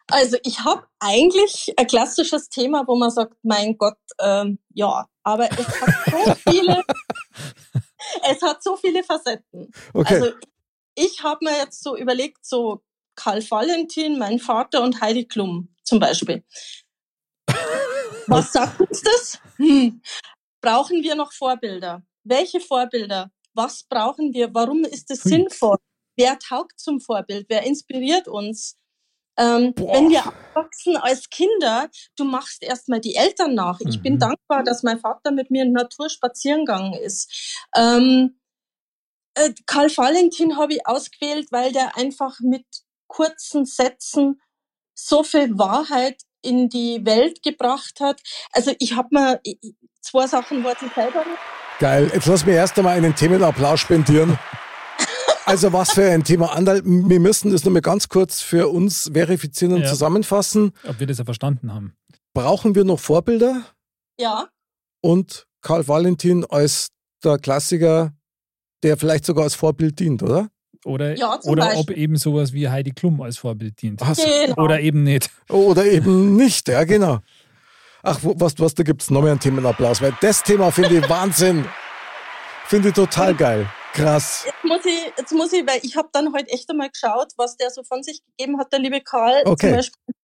[0.07, 5.49] Also ich habe eigentlich ein klassisches Thema, wo man sagt, mein Gott, ähm, ja, aber
[5.51, 6.83] es hat so viele,
[8.29, 9.71] es hat so viele Facetten.
[9.93, 10.15] Okay.
[10.15, 10.31] Also
[10.95, 12.83] ich habe mir jetzt so überlegt, so
[13.15, 16.43] Karl Valentin, mein Vater und Heidi Klum zum Beispiel.
[18.27, 19.39] Was sagt uns das?
[19.57, 20.01] Hm.
[20.61, 22.03] Brauchen wir noch Vorbilder?
[22.23, 23.31] Welche Vorbilder?
[23.53, 24.53] Was brauchen wir?
[24.53, 25.77] Warum ist es sinnvoll?
[26.15, 27.47] Wer taugt zum Vorbild?
[27.49, 28.77] Wer inspiriert uns?
[29.37, 33.79] Ähm, wenn wir aufwachsen als Kinder, du machst erstmal die Eltern nach.
[33.81, 34.03] Ich mhm.
[34.03, 37.59] bin dankbar, dass mein Vater mit mir in Natur spazieren gegangen ist.
[37.75, 38.39] Ähm,
[39.35, 42.65] äh, Karl Valentin habe ich ausgewählt, weil der einfach mit
[43.07, 44.41] kurzen Sätzen
[44.95, 48.21] so viel Wahrheit in die Welt gebracht hat.
[48.51, 49.41] Also ich habe mir
[50.01, 51.23] zwei Sachen wollte ich selber.
[51.79, 52.11] Geil.
[52.13, 54.37] Jetzt lass mir erst einmal einen Themenapplaus spendieren.
[55.45, 56.53] Also was für ein Thema.
[56.53, 59.89] Andal, wir müssen das nochmal ganz kurz für uns verifizieren und Ja.
[59.89, 60.71] zusammenfassen.
[60.87, 61.95] Ob wir das ja verstanden haben.
[62.33, 63.63] Brauchen wir noch Vorbilder?
[64.19, 64.47] Ja,
[65.01, 66.87] Und Karl Valentin als
[67.23, 68.13] der Klassiker,
[68.83, 70.49] der vielleicht sogar als Vorbild dient, oder?
[70.85, 74.01] Oder, Ja, oder ob eben sowas wie Heidi Klum als Vorbild dient.
[74.01, 74.23] So.
[74.23, 74.61] genau.
[74.61, 75.29] Oder eben nicht.
[75.49, 77.19] Oder eben nicht, ja, genau.
[78.01, 81.09] Ach, was, was, da gibt es noch mehr einen Themenapplaus, weil das Thema finde ich
[81.09, 81.65] Wahnsinn.
[82.65, 83.69] Finde ich total geil.
[83.93, 84.43] Krass.
[84.45, 87.55] Jetzt muss ich, jetzt muss ich, weil ich habe dann heute echt einmal geschaut, was
[87.55, 89.43] der so von sich gegeben hat, der liebe Karl.
[89.45, 89.67] Okay.
[89.67, 90.15] Zum Beispiel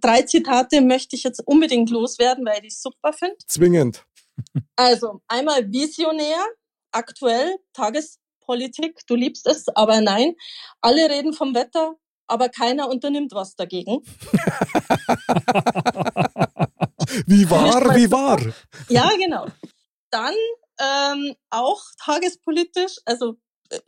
[0.00, 3.36] drei Zitate möchte ich jetzt unbedingt loswerden, weil ich die super finde.
[3.46, 4.04] Zwingend.
[4.76, 6.38] Also einmal visionär,
[6.92, 10.34] aktuell, Tagespolitik, du liebst es, aber nein.
[10.80, 11.94] Alle reden vom Wetter,
[12.26, 14.02] aber keiner unternimmt was dagegen.
[17.26, 18.40] Wie wahr, wie wahr.
[18.88, 19.46] Ja, genau.
[20.10, 20.34] Dann
[20.80, 23.36] ähm, auch tagespolitisch, also
[23.70, 23.78] äh,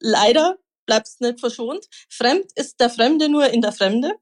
[0.00, 1.86] leider bleibst nicht verschont.
[2.10, 4.12] Fremd ist der Fremde nur in der Fremde.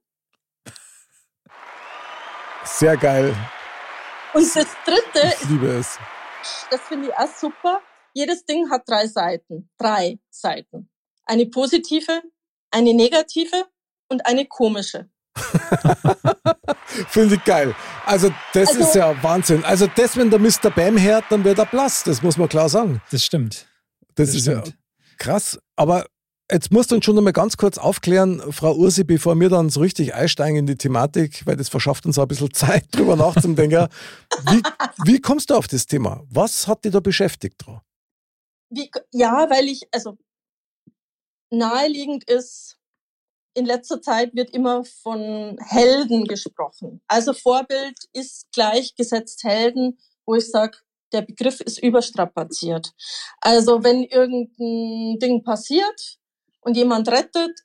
[2.65, 3.35] Sehr geil.
[4.35, 5.99] Und das dritte, Ich liebe es.
[6.71, 7.81] das finde ich auch super,
[8.15, 9.69] jedes Ding hat drei Seiten.
[9.79, 10.89] Drei Seiten.
[11.25, 12.23] Eine positive,
[12.71, 13.67] eine negative
[14.09, 15.09] und eine komische.
[17.09, 17.75] Finde ich geil.
[18.05, 19.65] Also, das Also- ist ja Wahnsinn.
[19.65, 20.71] Also, das, wenn der Mr.
[20.75, 22.05] Bam hört, dann wird er blass.
[22.05, 23.01] Das muss man klar sagen.
[23.11, 23.67] Das stimmt.
[24.15, 24.67] Das, Das ist stimmt.
[24.69, 24.73] ja
[25.19, 25.59] krass.
[25.77, 26.05] Aber
[26.51, 29.71] jetzt musst du uns schon noch mal ganz kurz aufklären, Frau Ursi, bevor wir dann
[29.71, 33.17] so richtig einsteigen in die Thematik, weil das verschafft uns auch ein bisschen Zeit, drüber
[33.17, 33.89] nachzudenken.
[34.51, 34.63] Wie,
[35.05, 36.23] wie kommst du auf das Thema?
[36.29, 37.65] Was hat dich da beschäftigt?
[37.65, 37.81] Dran?
[38.75, 40.17] Wie, ja, weil ich, also
[41.51, 42.79] naheliegend ist,
[43.55, 47.03] in letzter Zeit wird immer von Helden gesprochen.
[47.07, 50.79] Also Vorbild ist gleichgesetzt Helden, wo ich sage,
[51.13, 52.93] der Begriff ist überstrapaziert.
[53.43, 56.19] Also wenn irgendein Ding passiert
[56.63, 57.61] und jemand rettet,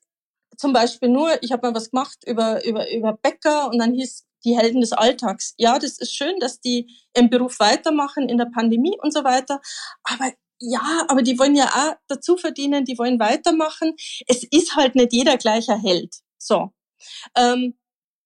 [0.58, 4.26] zum Beispiel nur, ich habe mal was gemacht über, über, über Bäcker und dann hieß
[4.43, 5.53] die Helden des Alltags.
[5.58, 9.62] Ja, das ist schön, dass die im Beruf weitermachen in der Pandemie und so weiter.
[10.03, 13.95] Aber ja, aber die wollen ja auch dazu verdienen, die wollen weitermachen.
[14.28, 16.16] Es ist halt nicht jeder gleicher Held.
[16.38, 16.72] So.
[17.36, 17.78] Ähm,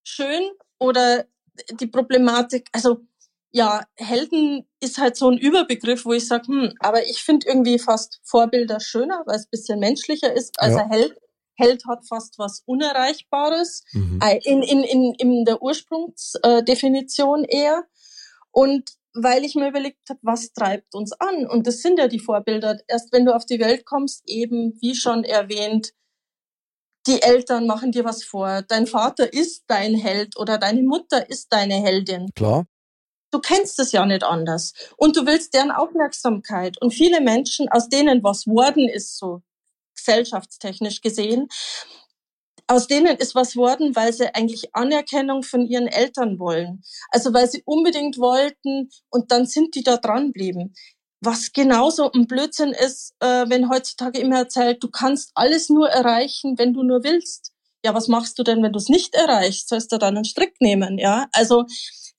[0.04, 1.26] schön oder
[1.72, 3.02] die Problematik, also
[3.52, 7.80] ja, Helden ist halt so ein Überbegriff, wo ich sage, hm, aber ich finde irgendwie
[7.80, 10.88] fast Vorbilder schöner, weil es ein bisschen menschlicher ist als Ja.
[10.90, 11.18] Held.
[11.56, 14.20] Held hat fast was Unerreichbares Mhm.
[14.44, 17.84] in, in, in, in der Ursprungsdefinition eher.
[18.52, 21.48] Und weil ich mir überlegt habe, was treibt uns an?
[21.48, 22.80] Und das sind ja die Vorbilder.
[22.88, 25.92] Erst wenn du auf die Welt kommst, eben, wie schon erwähnt,
[27.08, 28.62] die Eltern machen dir was vor.
[28.68, 32.30] Dein Vater ist dein Held oder deine Mutter ist deine Heldin.
[32.36, 32.66] Klar.
[33.32, 34.74] Du kennst es ja nicht anders.
[34.98, 36.80] Und du willst deren Aufmerksamkeit.
[36.82, 39.42] Und viele Menschen, aus denen was worden ist, so
[39.96, 41.48] gesellschaftstechnisch gesehen,
[42.72, 46.84] aus denen ist was worden, weil sie eigentlich Anerkennung von ihren Eltern wollen.
[47.10, 50.74] Also weil sie unbedingt wollten und dann sind die da dran blieben.
[51.20, 56.58] Was genauso ein Blödsinn ist, äh, wenn heutzutage immer erzählt, du kannst alles nur erreichen,
[56.58, 57.52] wenn du nur willst.
[57.84, 59.68] Ja, was machst du denn, wenn du es nicht erreichst?
[59.68, 60.98] Sollst du dann einen Strick nehmen?
[60.98, 61.66] Ja, also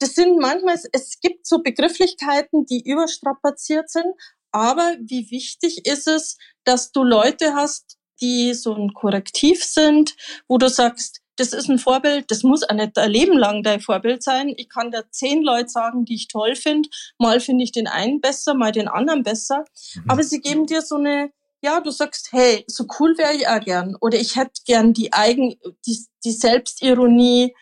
[0.00, 4.12] das sind manchmal, es gibt so Begrifflichkeiten, die überstrapaziert sind,
[4.50, 10.14] aber wie wichtig ist es, dass du Leute hast, die so ein Korrektiv sind,
[10.48, 13.80] wo du sagst, das ist ein Vorbild, das muss auch nicht ein Leben lang dein
[13.80, 14.52] Vorbild sein.
[14.56, 16.88] Ich kann da zehn Leute sagen, die ich toll finde.
[17.18, 19.64] Mal finde ich den einen besser, mal den anderen besser.
[19.94, 20.04] Mhm.
[20.08, 23.60] Aber sie geben dir so eine, ja, du sagst, hey, so cool wäre ich auch
[23.60, 23.96] gern.
[24.00, 25.56] Oder ich hätte gern die Eigen,
[25.86, 27.54] die, die Selbstironie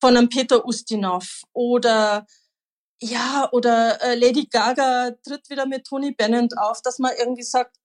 [0.00, 1.42] von einem Peter Ustinov.
[1.52, 2.26] Oder
[3.00, 7.76] ja, oder äh, Lady Gaga tritt wieder mit Tony Bennett auf, dass man irgendwie sagt,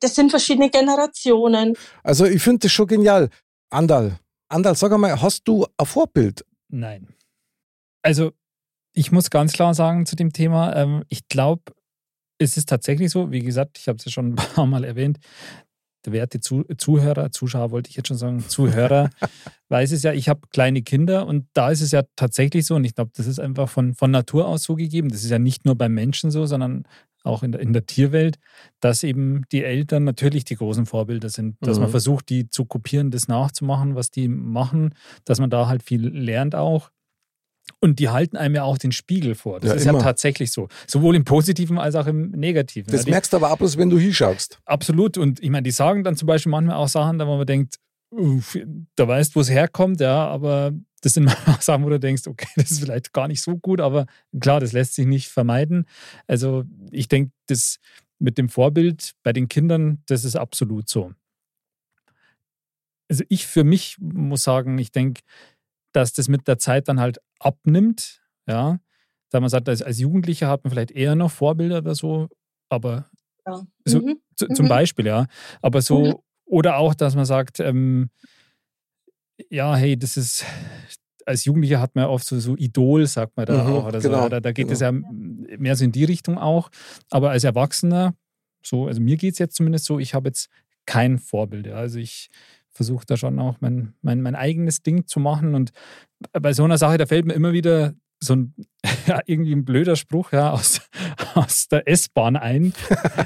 [0.00, 1.76] das sind verschiedene Generationen.
[2.02, 3.28] Also, ich finde das schon genial.
[3.70, 4.18] Andal,
[4.48, 6.44] Andal, sag einmal, hast du ein Vorbild?
[6.68, 7.08] Nein.
[8.02, 8.32] Also,
[8.94, 11.72] ich muss ganz klar sagen zu dem Thema, ähm, ich glaube,
[12.38, 15.18] es ist tatsächlich so, wie gesagt, ich habe es ja schon ein paar Mal erwähnt,
[16.04, 19.10] der werte Zu Zuhörer, Zuschauer wollte ich jetzt schon sagen, Zuhörer,
[19.68, 22.84] weiß es ja, ich habe kleine Kinder und da ist es ja tatsächlich so und
[22.84, 25.08] ich glaube, das ist einfach von, von Natur aus so gegeben.
[25.08, 26.84] Das ist ja nicht nur beim Menschen so, sondern
[27.24, 28.38] auch in der, in der Tierwelt,
[28.80, 31.82] dass eben die Eltern natürlich die großen Vorbilder sind, dass Mhm.
[31.84, 34.94] man versucht, die zu kopieren, das nachzumachen, was die machen,
[35.24, 36.90] dass man da halt viel lernt auch.
[37.80, 39.58] Und die halten einem ja auch den Spiegel vor.
[39.58, 39.98] Das Ja, ist immer.
[39.98, 40.68] ja tatsächlich so.
[40.86, 42.92] Sowohl im Positiven als auch im Negativen.
[42.92, 44.60] Das ja, merkst du aber ab, wenn du hinschaust.
[44.66, 45.16] absolut.
[45.16, 47.76] Und ich meine, die sagen dann zum Beispiel manchmal auch Sachen, da wo man denkt,
[48.10, 48.58] uff,
[48.96, 50.72] da weißt, wo es herkommt, ja, aber
[51.04, 53.80] das sind auch Sachen, wo du denkst, okay, das ist vielleicht gar nicht so gut,
[53.80, 54.06] aber
[54.40, 55.86] klar, das lässt sich nicht vermeiden.
[56.26, 57.78] Also ich denke, das
[58.18, 61.12] mit dem Vorbild bei den Kindern, das ist absolut so.
[63.10, 65.20] also ich für mich muss sagen, ich denke,
[65.92, 68.80] dass das mit der Zeit dann halt abnimmt, ja.
[69.30, 72.28] Da man sagt, als, als Jugendlicher hat man vielleicht eher noch Vorbilder oder so,
[72.70, 73.10] aber
[73.46, 73.62] ja.
[73.84, 74.20] so, mhm.
[74.36, 74.70] zu, zum mhm.
[74.70, 75.26] Beispiel, ja.
[75.60, 76.14] Aber so, mhm.
[76.46, 78.10] oder auch, dass man sagt, ähm,
[79.50, 80.44] ja, hey, das ist,
[81.26, 83.86] als Jugendlicher hat man oft so, so Idol, sagt man da mhm, auch.
[83.86, 84.28] Oder genau, so.
[84.28, 85.08] da, da geht es genau.
[85.08, 86.70] ja mehr so in die Richtung auch.
[87.10, 88.14] Aber als Erwachsener,
[88.64, 90.48] so, also mir geht es jetzt zumindest so, ich habe jetzt
[90.86, 91.66] kein Vorbild.
[91.66, 91.74] Ja.
[91.74, 92.30] Also ich
[92.70, 95.54] versuche da schon auch mein, mein, mein eigenes Ding zu machen.
[95.54, 95.70] Und
[96.32, 98.54] bei so einer Sache, da fällt mir immer wieder so ein,
[99.06, 100.80] ja, irgendwie ein blöder Spruch ja, aus,
[101.34, 102.72] aus der S-Bahn ein.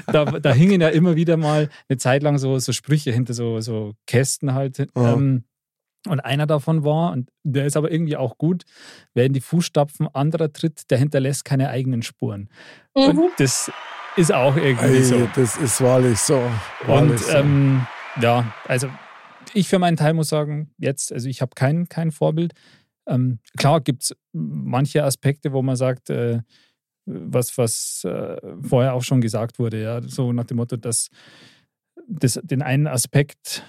[0.07, 3.59] da, da hingen ja immer wieder mal eine Zeit lang so, so Sprüche hinter so,
[3.59, 4.87] so Kästen halt.
[4.95, 5.43] Ähm,
[6.07, 8.63] und einer davon war, und der ist aber irgendwie auch gut,
[9.13, 12.49] wer in die Fußstapfen anderer tritt, der hinterlässt keine eigenen Spuren.
[12.95, 13.03] Mhm.
[13.03, 13.71] Und das
[14.15, 15.29] ist auch irgendwie Ei, so.
[15.35, 16.41] Das ist wahrlich so.
[16.85, 17.37] Wahrlich und so.
[17.37, 17.87] Ähm,
[18.21, 18.89] ja, also
[19.53, 22.53] ich für meinen Teil muss sagen, jetzt, also ich habe kein, kein Vorbild.
[23.07, 26.41] Ähm, klar gibt es manche Aspekte, wo man sagt, äh,
[27.05, 31.09] was, was äh, vorher auch schon gesagt wurde, ja, so nach dem Motto, dass
[32.07, 33.63] das, den einen Aspekt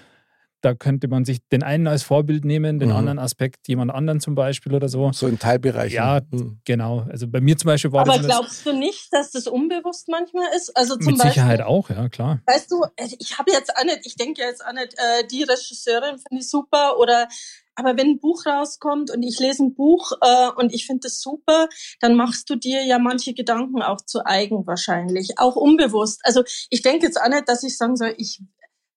[0.61, 2.95] da könnte man sich den einen als Vorbild nehmen, den mhm.
[2.95, 5.11] anderen Aspekt jemand anderen zum Beispiel oder so.
[5.11, 5.95] So in Teilbereichen.
[5.95, 6.59] Ja, mhm.
[6.65, 7.05] genau.
[7.09, 8.25] Also bei mir zum Beispiel war Aber das.
[8.25, 10.75] Aber glaubst du nicht, dass das unbewusst manchmal ist?
[10.75, 12.41] Also zum mit Beispiel, Sicherheit auch, ja, klar.
[12.45, 12.85] Weißt du,
[13.19, 16.49] ich habe jetzt auch nicht, ich denke jetzt auch nicht, äh, die Regisseurin finde ich
[16.49, 17.27] super oder
[17.75, 21.21] aber wenn ein Buch rauskommt und ich lese ein Buch äh, und ich finde es
[21.21, 26.19] super, dann machst du dir ja manche Gedanken auch zu eigen wahrscheinlich, auch unbewusst.
[26.23, 28.41] Also ich denke jetzt auch nicht, dass ich sagen soll, ich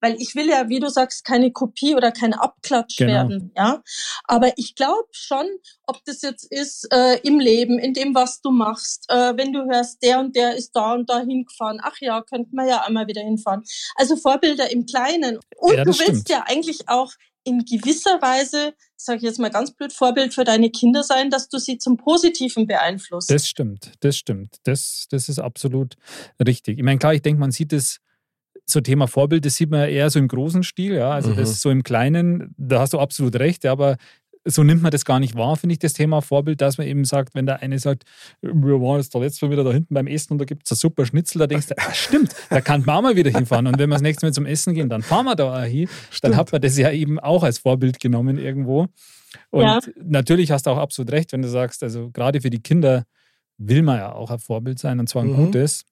[0.04, 3.12] weil ich will ja, wie du sagst, keine Kopie oder kein Abklatsch genau.
[3.12, 3.82] werden, ja.
[4.24, 5.46] Aber ich glaube schon,
[5.86, 9.64] ob das jetzt ist äh, im Leben, in dem, was du machst, äh, wenn du
[9.64, 13.06] hörst, der und der ist da und da hingefahren, ach ja, könnten wir ja einmal
[13.06, 13.62] wieder hinfahren.
[13.96, 15.38] Also Vorbilder im Kleinen.
[15.56, 16.28] Und ja, du willst stimmt.
[16.28, 17.12] ja eigentlich auch
[17.44, 21.48] in gewisser Weise, sage ich jetzt mal ganz blöd, Vorbild für deine Kinder sein, dass
[21.48, 23.30] du sie zum Positiven beeinflusst.
[23.30, 24.56] Das stimmt, das stimmt.
[24.64, 25.94] Das, das ist absolut
[26.46, 26.76] richtig.
[26.76, 28.00] Ich meine, klar, ich denke, man sieht es
[28.66, 31.10] so Thema Vorbild, das sieht man eher so im großen Stil, ja.
[31.10, 31.36] Also mhm.
[31.36, 33.96] das ist so im Kleinen, da hast du absolut recht, ja, aber
[34.46, 37.04] so nimmt man das gar nicht wahr, finde ich, das Thema Vorbild, dass man eben
[37.04, 38.04] sagt, wenn der eine sagt,
[38.42, 40.72] wir waren jetzt da letztes Mal wieder da hinten beim Essen und da gibt es
[40.72, 43.66] ein super Schnitzel, da denkst du, ah, stimmt, da kann man auch mal wieder hinfahren.
[43.66, 45.88] Und wenn wir das nächste Mal zum Essen gehen, dann fahren wir da auch hin.
[46.10, 46.32] Stimmt.
[46.32, 48.88] Dann hat man das ja eben auch als Vorbild genommen irgendwo.
[49.50, 49.80] Und ja.
[50.02, 53.04] natürlich hast du auch absolut recht, wenn du sagst, also gerade für die Kinder
[53.56, 55.46] will man ja auch ein Vorbild sein und zwar ein mhm.
[55.46, 55.84] gutes.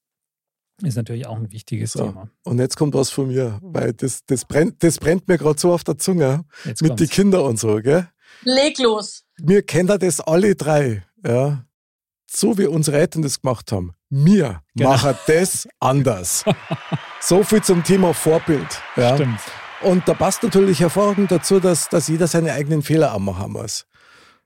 [0.80, 2.06] Ist natürlich auch ein wichtiges so.
[2.06, 2.30] Thema.
[2.44, 5.72] Und jetzt kommt was von mir, weil das, das, brennt, das brennt mir gerade so
[5.72, 8.08] auf der Zunge jetzt mit den Kindern und so, gell?
[8.42, 9.24] Leg los.
[9.36, 11.64] Wir kennen das alle drei, ja.
[12.26, 13.92] So wie unsere Eltern das gemacht haben.
[14.08, 14.90] Wir genau.
[14.90, 16.44] machen das anders.
[17.20, 18.80] so viel zum Thema Vorbild.
[18.96, 19.16] Ja.
[19.16, 19.40] Stimmt.
[19.82, 23.86] Und da passt natürlich hervorragend dazu, dass, dass jeder seine eigenen Fehler auch machen muss.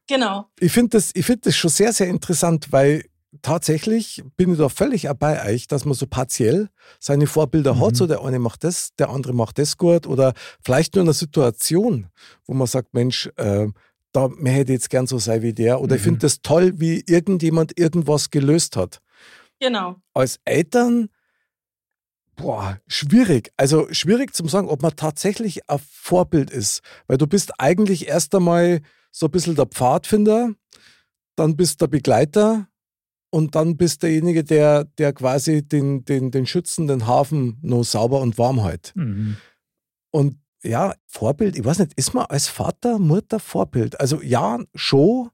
[0.08, 0.48] Genau.
[0.58, 3.04] Ich finde das, find das schon sehr, sehr interessant, weil
[3.42, 6.68] tatsächlich bin ich da völlig bei euch, dass man so partiell
[6.98, 7.80] seine Vorbilder mhm.
[7.80, 7.96] hat.
[7.96, 10.06] So der eine macht das, der andere macht das gut.
[10.06, 12.08] Oder vielleicht nur in einer Situation,
[12.46, 13.68] wo man sagt, Mensch, äh,
[14.12, 15.80] da hätte ich jetzt gern so sein wie der.
[15.80, 15.96] Oder mhm.
[15.96, 19.00] ich finde das toll, wie irgendjemand irgendwas gelöst hat.
[19.60, 19.96] Genau.
[20.14, 21.08] Als Eltern,
[22.36, 23.52] boah, schwierig.
[23.56, 26.80] Also schwierig zu sagen, ob man tatsächlich ein Vorbild ist.
[27.06, 28.80] Weil du bist eigentlich erst einmal
[29.10, 30.52] so ein bisschen der Pfadfinder,
[31.36, 32.68] dann bist du der Begleiter
[33.30, 38.38] und dann bist derjenige, der, der quasi den, den, den schützenden Hafen noch sauber und
[38.38, 38.92] warm hält.
[38.94, 39.36] Mhm.
[40.10, 44.00] Und ja, Vorbild, ich weiß nicht, ist man als Vater, Mutter Vorbild?
[44.00, 45.30] Also ja, schon,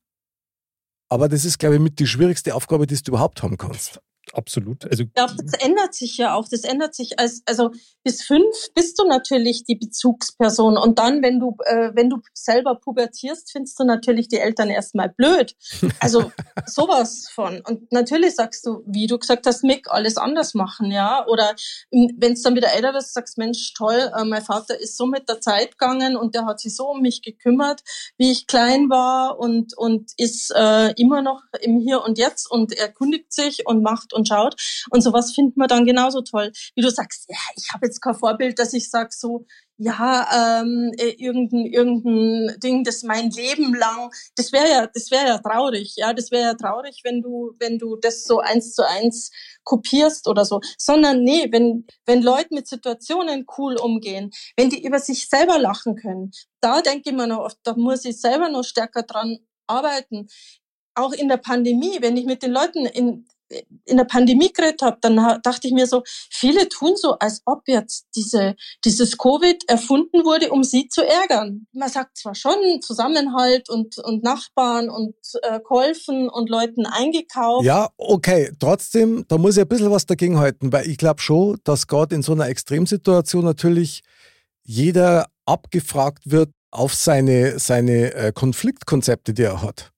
[1.08, 4.00] aber das ist, glaube ich, mit die schwierigste Aufgabe, die du überhaupt haben kannst
[4.32, 4.84] absolut.
[4.84, 6.48] Also, ich glaube, das ändert sich ja auch.
[6.48, 7.70] Das ändert sich als, also
[8.04, 10.76] bis fünf bist du natürlich die Bezugsperson.
[10.76, 15.08] Und dann, wenn du, äh, wenn du selber pubertierst, findest du natürlich die Eltern erstmal
[15.08, 15.56] blöd.
[16.00, 16.32] Also
[16.66, 17.60] sowas von.
[17.66, 21.26] Und natürlich sagst du, wie du gesagt hast, Mick, alles anders machen, ja.
[21.26, 21.54] Oder
[21.90, 25.28] wenn es dann wieder älter wirst, sagst, Mensch, toll, äh, mein Vater ist so mit
[25.28, 27.82] der Zeit gegangen und der hat sich so um mich gekümmert,
[28.16, 32.72] wie ich klein war und, und ist äh, immer noch im Hier und Jetzt und
[32.72, 34.54] erkundigt sich und macht und schaut.
[34.90, 36.52] Und sowas findet man dann genauso toll.
[36.74, 39.46] Wie du sagst, ja, ich habe jetzt kein Vorbild, dass ich sage so,
[39.78, 45.26] ja, ähm, äh, irgendein, irgendein Ding, das mein Leben lang, das wäre ja, das wäre
[45.26, 48.86] ja traurig, ja, das wäre ja traurig, wenn du, wenn du das so eins zu
[48.86, 49.30] eins
[49.64, 55.00] kopierst oder so, sondern nee, wenn, wenn Leute mit Situationen cool umgehen, wenn die über
[55.00, 58.64] sich selber lachen können, da denke ich mir noch oft, da muss ich selber noch
[58.64, 60.28] stärker dran arbeiten.
[60.94, 63.26] Auch in der Pandemie, wenn ich mit den Leuten in,
[63.84, 67.62] in der Pandemie geredet habe, dann dachte ich mir so, viele tun so, als ob
[67.66, 71.66] jetzt diese, dieses Covid erfunden wurde, um sie zu ärgern.
[71.72, 77.64] Man sagt zwar schon Zusammenhalt und, und Nachbarn und äh, geholfen und Leuten eingekauft.
[77.64, 78.52] Ja, okay.
[78.58, 82.14] Trotzdem, da muss ich ein bisschen was dagegen halten, weil ich glaube schon, dass gerade
[82.14, 84.02] in so einer Extremsituation natürlich
[84.64, 89.92] jeder abgefragt wird auf seine, seine äh, Konfliktkonzepte, die er hat.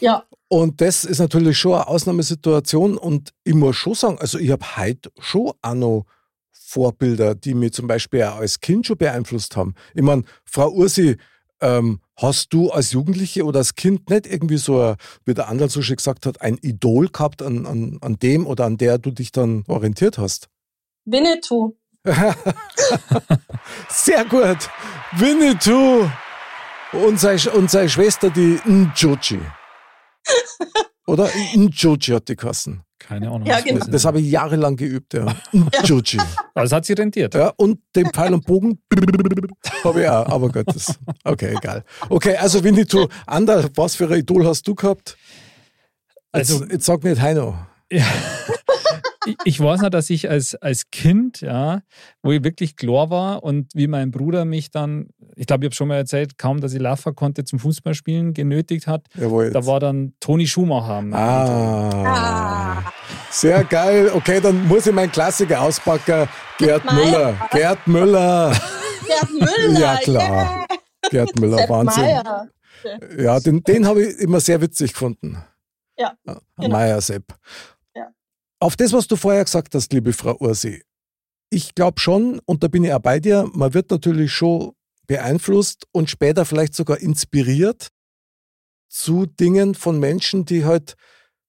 [0.00, 0.24] Ja.
[0.48, 2.98] Und das ist natürlich schon eine Ausnahmesituation.
[2.98, 6.06] Und ich muss schon sagen, also ich habe heute schon auch noch
[6.52, 9.74] Vorbilder, die mich zum Beispiel auch als Kind schon beeinflusst haben.
[9.94, 11.16] Ich meine, Frau Ursi,
[11.60, 15.68] ähm, hast du als Jugendliche oder als Kind nicht irgendwie so, ein, wie der Anderl
[15.68, 19.10] so schön gesagt hat, ein Idol gehabt, an, an, an dem oder an der du
[19.10, 20.48] dich dann orientiert hast?
[21.04, 21.76] Winnetou.
[23.88, 24.68] Sehr gut.
[25.12, 26.08] Winnetou.
[26.92, 29.40] Und seine, und seine Schwester, die Njoji.
[31.06, 32.82] Oder Njoji hat die Kassen.
[32.98, 33.46] Keine Ahnung.
[33.46, 33.78] Ja, genau.
[33.80, 35.34] Das, das habe ich jahrelang geübt, ja.
[35.52, 36.18] Njoji.
[36.54, 37.34] Aber es hat sich rentiert.
[37.34, 38.78] Ja, und den Pfeil und Bogen
[39.82, 41.84] habe ich auch, aber Gott, das, okay, egal.
[42.08, 45.16] Okay, also Winnetou, Ander, was für ein Idol hast du gehabt?
[46.34, 47.56] Jetzt, Also- jetzt sag nicht Heino.
[47.90, 48.04] Ja.
[49.30, 51.82] Ich, ich weiß noch, dass ich als, als Kind, ja,
[52.22, 55.74] wo ich wirklich klar war und wie mein Bruder mich dann, ich glaube, ich habe
[55.74, 59.06] schon mal erzählt, kaum, dass ich laufen konnte zum Fußballspielen, genötigt hat.
[59.14, 59.50] Jawohl.
[59.50, 61.02] Da war dann Toni Schumacher.
[61.12, 62.92] ah,
[63.30, 64.10] sehr geil.
[64.14, 66.28] Okay, dann muss ich meinen Klassiker auspacken.
[66.58, 67.04] Gerd Meier.
[67.04, 67.48] Müller.
[67.52, 68.52] Gerd Müller.
[69.06, 69.80] Gerd Müller.
[69.80, 70.66] Ja, klar.
[71.10, 72.02] Gerd Müller, Sepp Wahnsinn.
[72.04, 72.48] Meier.
[73.18, 75.36] Ja, den, den habe ich immer sehr witzig gefunden.
[75.98, 76.68] Ja, An genau.
[76.70, 77.24] Meier Sepp.
[78.60, 80.82] Auf das, was du vorher gesagt hast, liebe Frau Ursi,
[81.50, 84.72] ich glaube schon, und da bin ich auch bei dir, man wird natürlich schon
[85.06, 87.88] beeinflusst und später vielleicht sogar inspiriert
[88.88, 90.94] zu Dingen von Menschen, die halt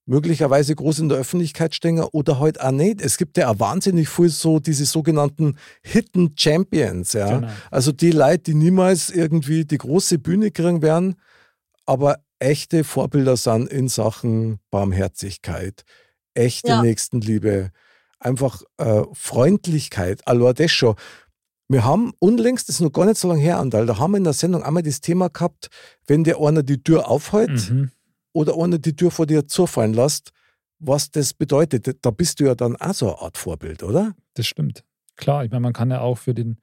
[0.05, 3.01] möglicherweise groß in der Öffentlichkeit stehen oder halt auch nicht.
[3.01, 7.39] Es gibt ja auch wahnsinnig viel so diese sogenannten Hidden Champions, ja.
[7.39, 7.51] Genau.
[7.69, 11.15] Also die Leute, die niemals irgendwie die große Bühne kriegen werden,
[11.85, 15.83] aber echte Vorbilder sind in Sachen Barmherzigkeit,
[16.33, 16.81] echte Ja.
[16.81, 17.71] Nächstenliebe,
[18.19, 20.95] einfach äh, Freundlichkeit, allein das schon.
[21.67, 24.17] Wir haben unlängst, das ist noch gar nicht so lange her, Andal, da haben wir
[24.17, 25.69] in der Sendung einmal das Thema gehabt,
[26.05, 27.91] wenn dir einer die Tür aufhält Mhm.
[28.33, 30.31] oder einer die Tür vor dir zufallen lässt,
[30.79, 31.97] was das bedeutet.
[32.05, 34.13] Da bist du ja dann auch so eine Art Vorbild, oder?
[34.33, 34.83] Das stimmt.
[35.15, 36.57] Klar, ich meine, man kann ja auch für, den,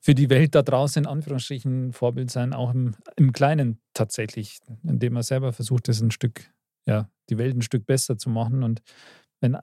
[0.00, 5.14] für die Welt da draußen in Anführungsstrichen Vorbild sein, auch im, im Kleinen tatsächlich, indem
[5.14, 6.50] man selber versucht, das ein Stück,
[6.86, 8.62] ja, die Welt ein Stück besser zu machen.
[8.62, 8.82] Und
[9.40, 9.56] wenn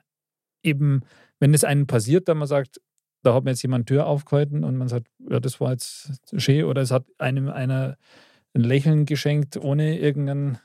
[0.63, 1.01] eben,
[1.39, 2.81] wenn es einem passiert, dann man sagt,
[3.23, 6.65] da hat mir jetzt jemand Tür aufgehalten und man sagt, ja, das war jetzt schön,
[6.65, 7.97] oder es hat einem einer
[8.53, 10.57] ein Lächeln geschenkt, ohne irgendeinen,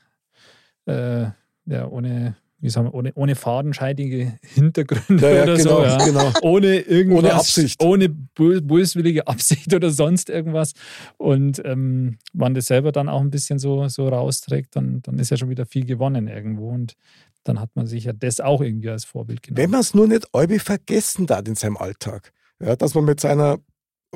[0.85, 1.27] äh,
[1.65, 2.35] ja, ohne,
[2.65, 5.83] wie sagen wir, ohne, ohne fadenscheidige Hintergründe Ja, ja, oder genau, so.
[5.85, 6.31] Ja genau.
[6.41, 7.83] ohne irgendwas, Ohne Absicht.
[7.83, 8.05] ohne
[8.37, 10.73] bö- böswillige Absicht oder sonst irgendwas.
[11.17, 15.29] Und ähm, man das selber dann auch ein bisschen so, so rausträgt, dann, dann ist
[15.31, 16.69] ja schon wieder viel gewonnen irgendwo.
[16.69, 16.95] Und
[17.43, 19.71] dann hat man sich ja das auch irgendwie als Vorbild Wenn genommen.
[19.71, 23.59] man es nur nicht halb vergessen darf in seinem Alltag, ja, dass man mit seiner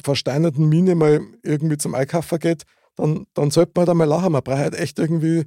[0.01, 2.63] versteinerten Miene mal irgendwie zum Einkaufen geht,
[2.95, 4.31] dann, dann sollte man da mal lachen.
[4.31, 5.45] Man braucht halt echt irgendwie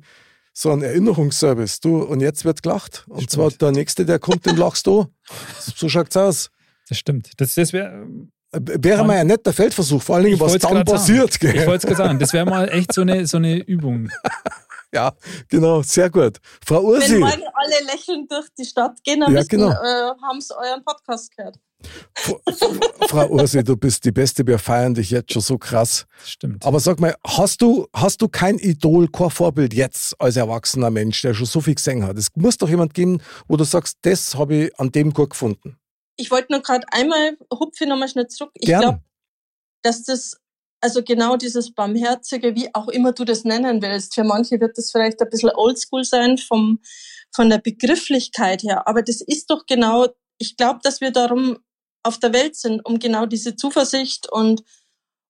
[0.52, 1.80] so einen Erinnerungsservice.
[1.80, 3.04] Du, und jetzt wird gelacht.
[3.08, 3.30] Und Stimmt.
[3.30, 5.06] zwar der Nächste, der kommt, den lachst du.
[5.74, 6.50] So schaut's aus.
[6.88, 7.30] Das stimmt.
[7.38, 8.06] Das, das wäre,
[8.52, 10.98] Äh, Wäre mal ein netter Feldversuch, vor allen Dingen, was dann grad sagen.
[10.98, 11.30] passiert.
[11.34, 11.66] ich Gell?
[11.66, 14.10] wollte es gerade sagen, das wäre mal echt so eine, so eine Übung.
[14.94, 15.14] Ja,
[15.48, 16.36] genau, sehr gut.
[16.66, 19.70] Frau Wenn Ursi, morgen alle lächelnd durch die Stadt gehen, dann Ja, genau.
[19.70, 19.74] äh,
[20.22, 21.56] haben sie euren Podcast gehört.
[23.08, 26.06] Frau Ursi, du bist die Beste, wir feiern dich jetzt schon so krass.
[26.24, 26.64] Stimmt.
[26.64, 31.22] Aber sag mal, hast du, hast du kein Idol, kein Vorbild jetzt als erwachsener Mensch,
[31.22, 32.16] der schon so viel gesehen hat?
[32.16, 35.76] Es muss doch jemand geben, wo du sagst, das habe ich an dem gut gefunden.
[36.16, 38.52] Ich wollte nur gerade einmal, hupfe nochmal schnell zurück.
[38.54, 39.02] Ich glaube,
[39.82, 40.36] dass das,
[40.80, 44.90] also genau dieses Barmherzige, wie auch immer du das nennen willst, für manche wird das
[44.90, 46.80] vielleicht ein bisschen oldschool sein vom,
[47.34, 50.06] von der Begrifflichkeit her, aber das ist doch genau,
[50.38, 51.58] ich glaube, dass wir darum
[52.02, 54.62] auf der Welt sind, um genau diese Zuversicht und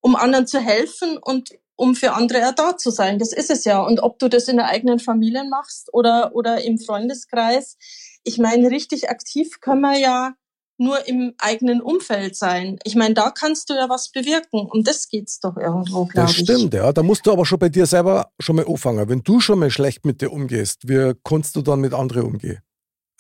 [0.01, 3.19] um anderen zu helfen und um für andere auch da zu sein.
[3.19, 3.81] Das ist es ja.
[3.83, 7.77] Und ob du das in der eigenen Familie machst oder, oder im Freundeskreis,
[8.25, 10.35] ich meine, richtig aktiv können wir ja
[10.79, 12.79] nur im eigenen Umfeld sein.
[12.85, 14.67] Ich meine, da kannst du ja was bewirken.
[14.71, 16.45] Um das geht's doch irgendwo, glaube Das ich.
[16.45, 16.93] stimmt, ja.
[16.93, 19.09] Da musst du aber schon bei dir selber schon mal anfangen.
[19.09, 22.61] Wenn du schon mal schlecht mit dir umgehst, wie kannst du dann mit anderen umgehen?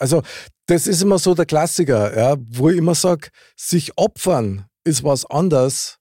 [0.03, 0.22] Also,
[0.66, 5.24] das ist immer so der Klassiker, ja, wo ich immer sage, sich opfern ist was
[5.26, 5.98] anderes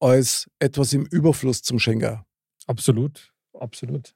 [0.00, 2.26] als etwas im Überfluss zum Schenker.
[2.66, 4.12] Absolut, absolut.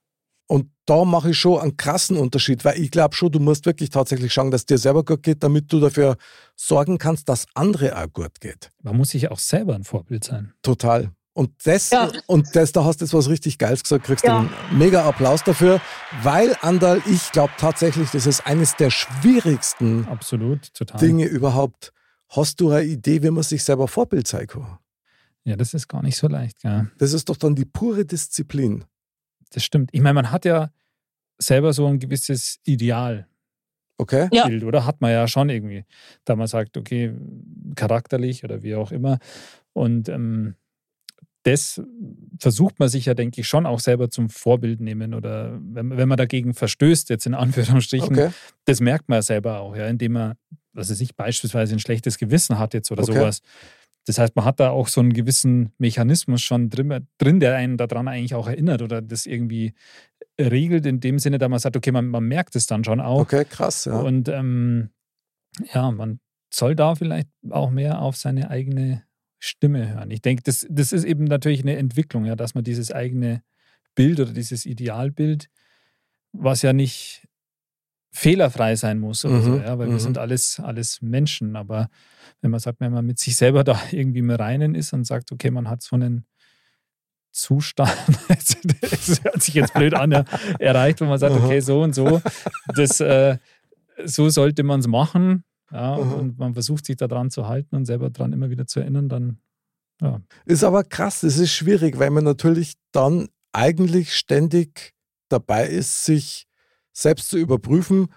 [0.49, 3.89] Und da mache ich schon einen krassen Unterschied, weil ich glaube schon, du musst wirklich
[3.89, 6.19] tatsächlich schauen, dass dir selber gut geht, damit du dafür
[6.55, 8.71] sorgen kannst, dass andere auch gut geht.
[8.83, 10.53] Man muss sich auch selber ein Vorbild sein.
[10.61, 11.11] Total.
[11.37, 12.11] Und das, Ja.
[12.26, 14.39] und das, da hast du jetzt was richtig Geiles gesagt, kriegst du Ja.
[14.39, 15.82] einen mega Applaus dafür,
[16.22, 20.99] weil Andal, ich glaube tatsächlich, das ist eines der schwierigsten Absolut, total.
[20.99, 21.93] Dinge überhaupt.
[22.30, 24.78] Hast du eine Idee, wie man sich selber Vorbild zeigen kann?
[25.45, 26.91] Ja, das ist gar nicht so leicht, gell?
[26.99, 28.84] Das ist doch dann die pure Disziplin.
[29.51, 29.91] Das stimmt.
[29.93, 30.70] Ich meine, man hat ja
[31.39, 33.26] selber so ein gewisses Idealbild,
[33.99, 34.28] Okay?
[34.32, 34.47] Ja.
[34.66, 34.87] oder?
[34.87, 35.84] Hat man ja schon irgendwie.
[36.24, 37.14] Da man sagt, okay,
[37.76, 39.18] charakterlich oder wie auch immer.
[39.74, 40.55] Und ähm,
[41.47, 41.80] das
[42.40, 45.14] versucht man sich ja, denke ich, schon auch selber zum Vorbild nehmen.
[45.14, 48.30] Oder wenn, wenn man dagegen verstößt, jetzt in Anführungsstrichen, Okay.
[48.64, 50.34] das merkt man ja selber auch, ja, indem man,
[50.72, 53.12] was weiß ich, beispielsweise ein schlechtes Gewissen hat jetzt oder Okay.
[53.12, 53.42] sowas.
[54.07, 57.76] Das heißt, man hat da auch so einen gewissen Mechanismus schon drin, drin, der einen
[57.76, 59.72] daran eigentlich auch erinnert oder das irgendwie
[60.40, 63.20] regelt, in dem Sinne, da man sagt, okay, man, man merkt es dann schon auch.
[63.20, 63.99] Okay, krass, ja.
[64.01, 64.90] Und ähm,
[65.72, 66.18] ja, man
[66.53, 69.03] soll da vielleicht auch mehr auf seine eigene
[69.47, 70.11] Stimme hören.
[70.11, 73.42] Ich denke, das, das ist eben natürlich eine Entwicklung, ja, dass man dieses eigene
[73.94, 75.49] Bild oder dieses Idealbild,
[76.32, 77.26] was ja nicht
[78.12, 79.92] fehlerfrei sein muss oder so, Mhm, ja, weil mhm.
[79.92, 81.55] wir sind alles, alles Menschen.
[81.55, 81.88] Aber
[82.40, 85.32] wenn man sagt, wenn man mit sich selber da irgendwie im Reinen ist und sagt,
[85.32, 86.26] okay, man hat so einen
[87.30, 87.94] Zustand,
[88.80, 90.24] das hört sich jetzt blöd an, ja,
[90.59, 92.22] erreicht, wo man sagt, okay, so und so,
[92.74, 93.36] das, äh,
[94.05, 95.44] so sollte man es machen.
[95.73, 96.14] Ja, Aha.
[96.14, 99.39] und man versucht sich daran zu halten und selber daran immer wieder zu erinnern, dann
[100.01, 104.95] ja, Ist aber krass, das ist schwierig, weil man natürlich dann eigentlich ständig
[105.29, 106.47] dabei ist, sich
[106.93, 108.09] selbst zu überprüfen.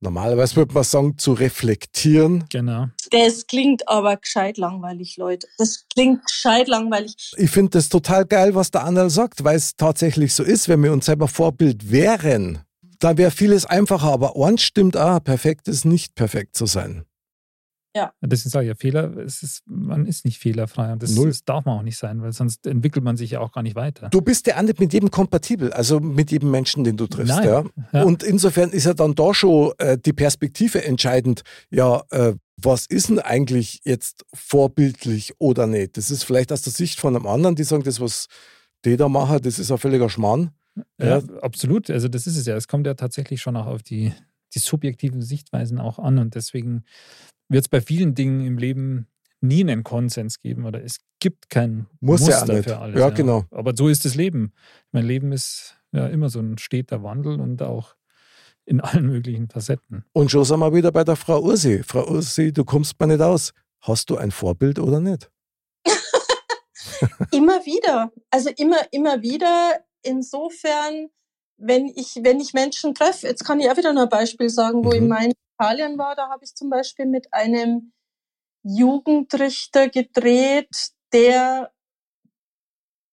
[0.00, 2.44] Normalerweise würde man sagen, zu reflektieren.
[2.50, 2.86] genau.
[3.10, 5.46] Das klingt aber gescheit langweilig, Leute.
[5.58, 7.32] Das klingt gescheit langweilig.
[7.36, 10.82] Ich finde das total geil, was der Annal sagt, weil es tatsächlich so ist, wenn
[10.82, 12.60] wir uns selber Vorbild wären,
[12.98, 14.12] dann wäre vieles einfacher.
[14.12, 17.04] Aber eins stimmt auch, perfekt ist nicht perfekt zu sein.
[18.20, 21.28] Deswegen sage ich ja, Fehler, es ist, man ist nicht fehlerfrei und das, Null.
[21.28, 23.76] das darf man auch nicht sein, weil sonst entwickelt man sich ja auch gar nicht
[23.76, 24.08] weiter.
[24.08, 27.34] Du bist ja auch nicht mit jedem kompatibel, also mit jedem Menschen, den du triffst.
[27.34, 27.46] Nein.
[27.46, 27.64] Ja?
[27.92, 28.02] Ja.
[28.02, 31.42] Und insofern ist ja dann da schon äh, die Perspektive entscheidend.
[31.70, 35.96] Ja, äh, was ist denn eigentlich jetzt vorbildlich oder nicht?
[35.96, 38.26] Das ist vielleicht aus der Sicht von einem anderen, die sagen, das, was
[38.84, 40.50] die da machen, das ist ein völliger Schmarrn.
[41.00, 41.90] Ja, absolut.
[41.90, 42.56] Also das ist es ja.
[42.56, 44.12] Es kommt ja tatsächlich schon auch auf die,
[44.54, 46.84] die subjektiven Sichtweisen auch an und deswegen
[47.48, 49.06] wird es bei vielen Dingen im Leben
[49.40, 52.64] nie einen Konsens geben oder es gibt kein Muss ja Muster nicht.
[52.64, 53.00] für alles.
[53.00, 53.44] Ja, genau.
[53.50, 54.52] Aber so ist das Leben.
[54.92, 57.96] Mein Leben ist ja immer so ein steter Wandel und auch
[58.64, 60.04] in allen möglichen Facetten.
[60.12, 61.82] Und schon sind wir wieder bei der Frau Ursi.
[61.84, 63.52] Frau Ursi, du kommst mir nicht aus.
[63.80, 65.30] Hast du ein Vorbild oder nicht?
[67.30, 68.10] Immer wieder.
[68.30, 69.72] Also immer, immer wieder.
[70.06, 71.08] Insofern,
[71.58, 74.84] wenn ich, wenn ich Menschen treffe, jetzt kann ich auch wieder noch ein Beispiel sagen,
[74.84, 74.94] wo Mhm.
[74.94, 77.92] ich mal in Italien war, da habe ich zum Beispiel mit einem
[78.62, 80.68] Jugendrichter gedreht,
[81.12, 81.72] der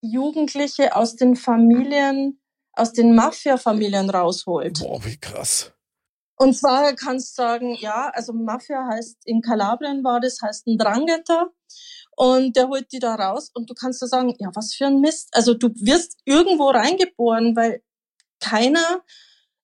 [0.02, 2.42] Jugendliche aus den Familien,
[2.74, 4.80] aus den Mafia-Familien rausholt.
[4.80, 5.72] Boah, wie krass.
[6.36, 10.78] Und zwar kannst du sagen, ja, also Mafia heißt, in Kalabrien war das, heißt ein
[10.78, 11.50] Drangheta.
[12.16, 15.02] Und der holt die da raus und du kannst da sagen, ja, was für ein
[15.02, 15.30] Mist.
[15.32, 17.82] Also du wirst irgendwo reingeboren, weil
[18.40, 19.02] keiner,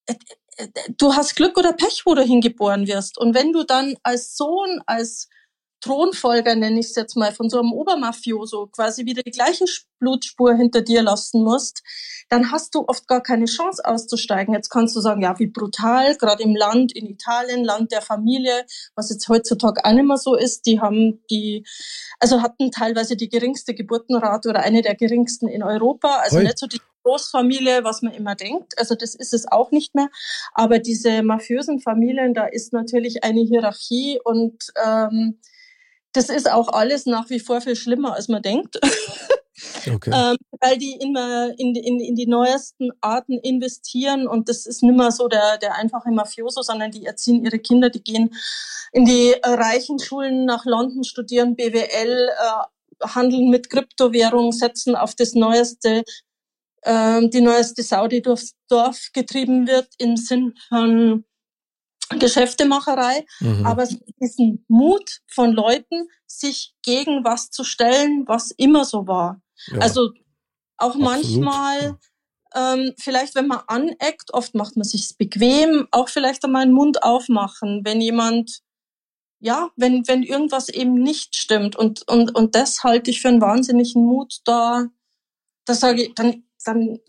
[0.08, 0.16] äh,
[0.58, 3.18] äh, du hast Glück oder Pech, wo du hingeboren wirst.
[3.18, 5.30] Und wenn du dann als Sohn, als
[5.82, 9.66] Thronfolger, nenne ich es jetzt mal, von so einem Obermafioso quasi wieder die gleiche
[10.00, 11.84] Blutspur hinter dir lassen musst,
[12.30, 14.54] dann hast du oft gar keine Chance auszusteigen.
[14.54, 18.66] Jetzt kannst du sagen, ja, wie brutal, gerade im Land, in Italien, Land der Familie,
[18.96, 21.66] was jetzt heutzutage auch nicht mehr so ist, die haben die,
[22.20, 26.44] also hatten teilweise die geringste Geburtenrate oder eine der geringsten in Europa, also Ui.
[26.44, 28.78] nicht so die Großfamilie, was man immer denkt.
[28.78, 30.10] Also das ist es auch nicht mehr.
[30.54, 35.40] Aber diese mafiösen Familien, da ist natürlich eine Hierarchie und ähm,
[36.14, 38.80] das ist auch alles nach wie vor viel schlimmer, als man denkt.
[39.94, 40.12] Okay.
[40.14, 44.84] ähm, weil die immer in, die- in, in die neuesten Arten investieren und das ist
[44.84, 48.34] nicht mehr so der, der einfache Mafioso, sondern die erziehen ihre Kinder, die gehen
[48.94, 55.14] in die äh, reichen Schulen nach London, studieren BWL, äh, handeln mit Kryptowährung, setzen auf
[55.16, 56.04] das neueste,
[56.84, 61.26] ähm, die neueste Sau, die durchs Dorf getrieben wird im Sinn von
[62.18, 63.66] Geschäftemacherei Mhm.
[63.66, 63.88] aber
[64.20, 69.42] diesen Mut von Leuten, sich gegen was zu stellen, was immer so war.
[69.68, 69.80] ja.
[69.80, 70.12] Also
[70.78, 71.04] auch Absolut.
[71.08, 71.98] manchmal,
[72.56, 77.04] ähm, vielleicht wenn man aneckt, oft macht man sich's bequem, auch vielleicht einmal den Mund
[77.04, 78.62] aufmachen, wenn jemand,
[79.40, 81.76] ja, wenn, wenn irgendwas eben nicht stimmt.
[81.76, 84.88] Und, und, und das halte ich für einen wahnsinnigen Mut da,
[85.66, 87.00] da sage ich, dann, dann,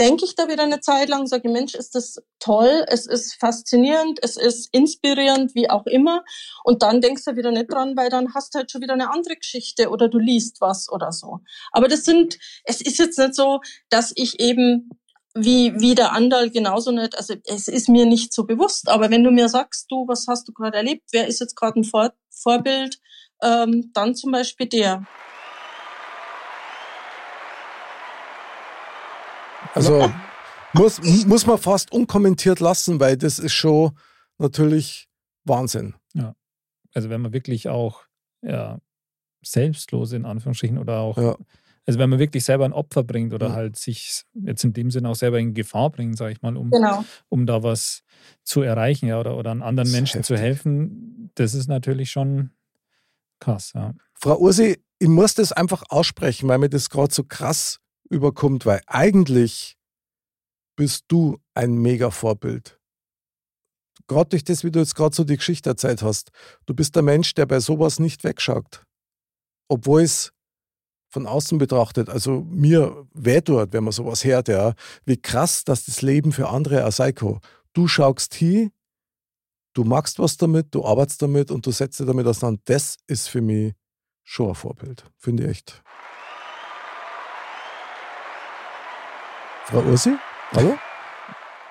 [0.00, 4.18] denke ich da wieder eine Zeit lang, sage, Mensch, ist das toll, es ist faszinierend,
[4.22, 6.24] es ist inspirierend, wie auch immer.
[6.64, 9.10] Und dann denkst du wieder nicht dran, weil dann hast du halt schon wieder eine
[9.10, 11.40] andere Geschichte oder du liest was oder so.
[11.70, 14.90] Aber das sind, es ist jetzt nicht so, dass ich eben
[15.34, 19.22] wie, wie der Andal genauso nicht, also es ist mir nicht so bewusst, aber wenn
[19.22, 22.12] du mir sagst, du, was hast du gerade erlebt, wer ist jetzt gerade ein Vor
[22.30, 22.98] Vorbild,
[23.42, 25.06] ähm, dann zum Beispiel der.
[29.74, 30.10] Also
[30.72, 33.92] muss, muss man fast unkommentiert lassen, weil das ist schon
[34.38, 35.08] natürlich
[35.44, 35.94] Wahnsinn.
[36.14, 36.34] Ja.
[36.94, 38.04] Also wenn man wirklich auch
[38.42, 38.78] ja,
[39.42, 41.36] selbstlos in Anführungsstrichen oder auch, ja.
[41.86, 43.54] also wenn man wirklich selber ein Opfer bringt oder ja.
[43.54, 46.70] halt sich jetzt in dem Sinne auch selber in Gefahr bringt, sage ich mal, um,
[46.70, 47.04] genau.
[47.28, 48.02] um da was
[48.42, 50.36] zu erreichen ja, oder, oder an anderen Menschen heftig.
[50.36, 52.50] zu helfen, das ist natürlich schon
[53.38, 53.72] krass.
[53.74, 53.94] Ja.
[54.14, 57.80] Frau Ursi, ich muss das einfach aussprechen, weil mir das gerade so krass
[58.10, 59.78] überkommt, weil eigentlich
[60.76, 62.78] bist du ein mega Vorbild.
[64.06, 66.30] Gerade durch das, wie du jetzt gerade so die Geschichte erzählt hast.
[66.66, 68.84] Du bist der Mensch, der bei sowas nicht wegschaut.
[69.68, 70.32] Obwohl es
[71.10, 75.84] von außen betrachtet, also mir weh tut, wenn man sowas hört, ja, wie krass, dass
[75.84, 77.40] das Leben für andere ein Psycho.
[77.72, 78.70] Du schaust hier,
[79.74, 82.62] du machst was damit, du arbeitest damit und du setzt dich damit auseinander.
[82.64, 83.74] Das ist für mich
[84.24, 85.82] schon ein Vorbild, finde ich echt.
[89.66, 90.16] Frau Ursi?
[90.52, 90.76] Hallo?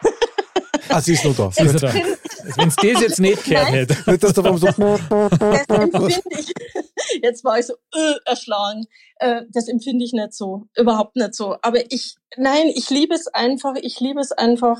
[0.89, 1.51] ah, sie ist noch da.
[1.51, 1.93] Sie ist da.
[1.93, 4.11] Wenn es das jetzt nicht gehört hätte.
[4.11, 6.09] Nicht, dass da so das empfinde
[6.39, 6.53] ich.
[7.21, 8.85] Jetzt war ich so äh, erschlagen.
[9.15, 10.67] Äh, das empfinde ich nicht so.
[10.77, 11.57] Überhaupt nicht so.
[11.61, 13.75] Aber ich, nein, ich liebe es einfach.
[13.81, 14.77] Ich liebe es einfach,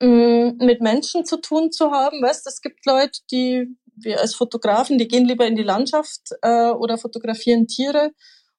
[0.00, 2.22] mh, mm, mit Menschen zu tun zu haben.
[2.22, 6.70] Weißt, es gibt Leute, die, wir als Fotografen, die gehen lieber in die Landschaft äh,
[6.70, 8.10] oder fotografieren Tiere.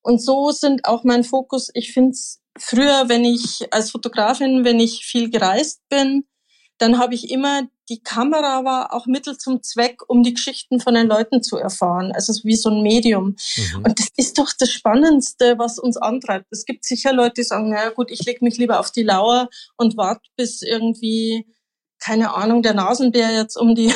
[0.01, 1.69] Und so sind auch mein Fokus.
[1.73, 6.25] Ich finde es früher, wenn ich als Fotografin, wenn ich viel gereist bin,
[6.81, 10.95] dann habe ich immer, die Kamera war auch Mittel zum Zweck, um die Geschichten von
[10.95, 12.11] den Leuten zu erfahren.
[12.11, 13.35] Also wie so ein Medium.
[13.55, 13.83] Mhm.
[13.83, 16.47] Und das ist doch das Spannendste, was uns antreibt.
[16.49, 19.49] Es gibt sicher Leute, die sagen, naja gut, ich lege mich lieber auf die Lauer
[19.77, 21.45] und warte, bis irgendwie,
[21.99, 23.93] keine Ahnung, der Nasenbär jetzt um die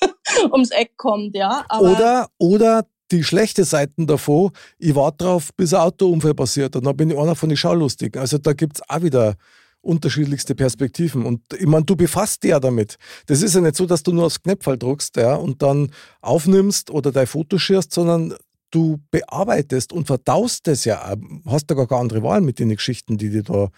[0.50, 1.64] ums Eck kommt, ja.
[1.68, 6.84] Aber oder, oder die schlechte Seiten davon, ich warte drauf, bis ein Autounfall passiert und
[6.84, 8.20] dann bin ich einer von den Schaulustigen.
[8.20, 9.36] Also da gibt es auch wieder
[9.80, 11.24] unterschiedlichste Perspektiven.
[11.24, 12.96] Und ich meine, du befasst dich ja damit.
[13.26, 15.90] Das ist ja nicht so, dass du nur aufs Knöpfel druckst ja, und dann
[16.20, 18.34] aufnimmst oder dein Foto schierst, sondern
[18.70, 21.14] du bearbeitest und verdaust das ja.
[21.46, 23.70] Hast da gar keine andere Wahl mit den Geschichten, die dir da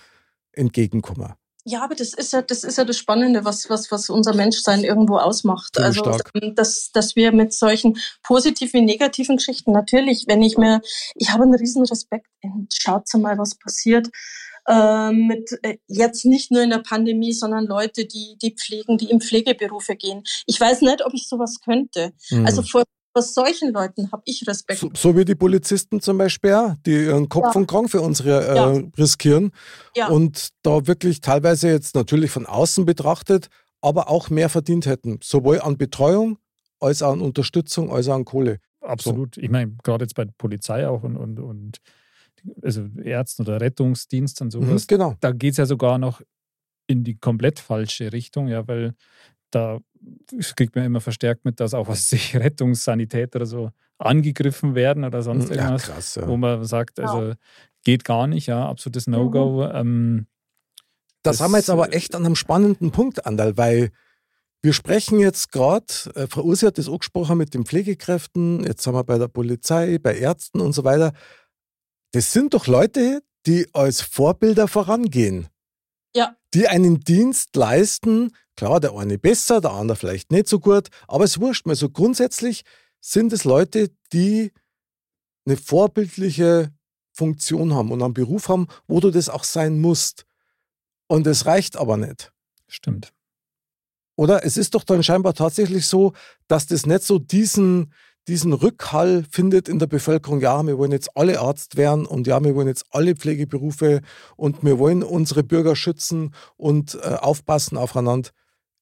[0.53, 1.33] entgegenkommen.
[1.65, 4.83] Ja, aber das ist ja, das ist ja das Spannende, was, was, was unser Menschsein
[4.83, 5.75] irgendwo ausmacht.
[5.77, 6.31] Sehr also, stark.
[6.35, 10.81] Ähm, dass, dass wir mit solchen positiven wie negativen Geschichten natürlich, wenn ich mir,
[11.15, 12.27] ich habe einen riesen Respekt,
[12.73, 14.09] schaut mal, was passiert.
[14.67, 19.11] Äh, mit äh, jetzt nicht nur in der Pandemie, sondern Leute, die die pflegen, die
[19.11, 20.23] in Pflegeberufe gehen.
[20.47, 22.13] Ich weiß nicht, ob ich sowas könnte.
[22.31, 22.47] Mhm.
[22.47, 24.81] Also vor vor solchen Leuten habe ich Respekt.
[24.81, 27.61] So, so, wie die Polizisten zum Beispiel, die ihren Kopf ja.
[27.61, 28.83] und Krang für unsere äh, ja.
[28.97, 29.51] riskieren.
[29.97, 30.09] Ja.
[30.09, 33.49] Und da wirklich teilweise jetzt natürlich von außen betrachtet,
[33.81, 35.19] aber auch mehr verdient hätten.
[35.23, 36.39] Sowohl an Betreuung
[36.79, 38.59] als auch an Unterstützung, als auch an Kohle.
[38.81, 39.35] Absolut.
[39.35, 39.41] So.
[39.41, 41.79] Ich meine, gerade jetzt bei der Polizei auch und, und, und
[42.63, 44.85] also Ärzten oder Rettungsdienst und sowas.
[44.85, 45.17] Mhm, genau.
[45.21, 46.23] Da geht es ja sogar noch
[46.87, 48.95] in die komplett falsche Richtung, ja, weil
[49.51, 49.79] da
[50.57, 55.23] kriegt man immer verstärkt mit, dass auch was sich Rettungssanitäter oder so angegriffen werden oder
[55.23, 56.27] sonst irgendwas, ja, krass, ja.
[56.27, 57.35] wo man sagt, also
[57.85, 59.67] geht gar nicht, ja, absolutes No-Go.
[59.67, 59.73] Mhm.
[59.75, 60.27] Ähm,
[61.23, 63.91] das, das, haben wir jetzt aber echt an einem spannenden Punkt, Andal, weil
[64.63, 68.87] wir sprechen jetzt gerade, äh, Frau Ursi hat das auch gesprochen mit den Pflegekräften, jetzt
[68.87, 71.13] haben wir bei der Polizei, bei Ärzten und so weiter.
[72.13, 75.49] Das sind doch Leute, die als Vorbilder vorangehen.
[76.15, 76.37] Ja.
[76.55, 81.25] Die einen Dienst leisten, klar, der eine besser, der andere vielleicht nicht so gut, aber
[81.25, 81.77] es wurscht mir.
[81.77, 82.65] So grundsätzlich
[83.01, 84.53] sind es Leute, die
[85.47, 86.71] eine vorbildliche
[87.11, 90.27] Funktion haben und einen Beruf haben, wo du das auch sein musst.
[91.07, 92.33] Und es reicht aber nicht.
[92.69, 93.15] Stimmt.
[94.15, 96.13] Oder es ist doch dann scheinbar tatsächlich so,
[96.47, 97.95] dass das nicht so diesen,
[98.29, 102.45] diesen Rückhall findet in der Bevölkerung, ja, wir wollen jetzt alle Arzt werden und ja,
[102.45, 104.03] wir wollen jetzt alle Pflegeberufe
[104.37, 108.29] und wir wollen unsere Bürger schützen und äh, aufpassen aufeinander,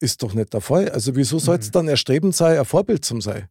[0.01, 0.89] ist doch nicht der Fall.
[0.91, 1.73] Also wieso soll es mhm.
[1.73, 3.49] dann erstrebend sein, ein Vorbild zu sein?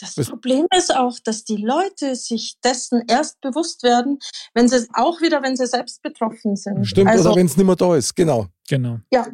[0.00, 4.20] Das Problem ist auch, dass die Leute sich dessen erst bewusst werden,
[4.54, 6.84] wenn sie auch wieder, wenn sie selbst betroffen sind.
[6.84, 8.46] Stimmt, also, oder wenn es nicht mehr da ist, genau.
[8.68, 9.00] Genau.
[9.10, 9.26] Ja,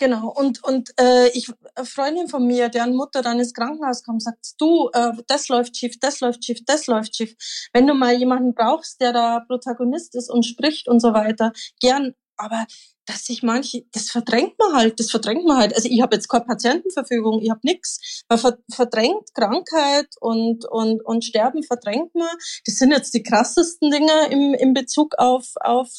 [0.00, 4.24] Genau, und, und äh, ich, eine Freundin von mir, deren Mutter dann ins Krankenhaus kommt,
[4.24, 7.34] sagt, du, äh, das läuft schief, das läuft schief, das läuft schief.
[7.72, 12.14] Wenn du mal jemanden brauchst, der da Protagonist ist und spricht und so weiter, gern
[12.36, 12.66] aber
[13.06, 15.74] dass sich manche, das verdrängt man halt, das verdrängt man halt.
[15.74, 18.24] Also ich habe jetzt keine Patientenverfügung, ich habe nichts.
[18.28, 18.38] Man
[18.70, 22.28] verdrängt Krankheit und, und, und Sterben verdrängt man.
[22.64, 25.90] Das sind jetzt die krassesten Dinge im, im Bezug auf, auf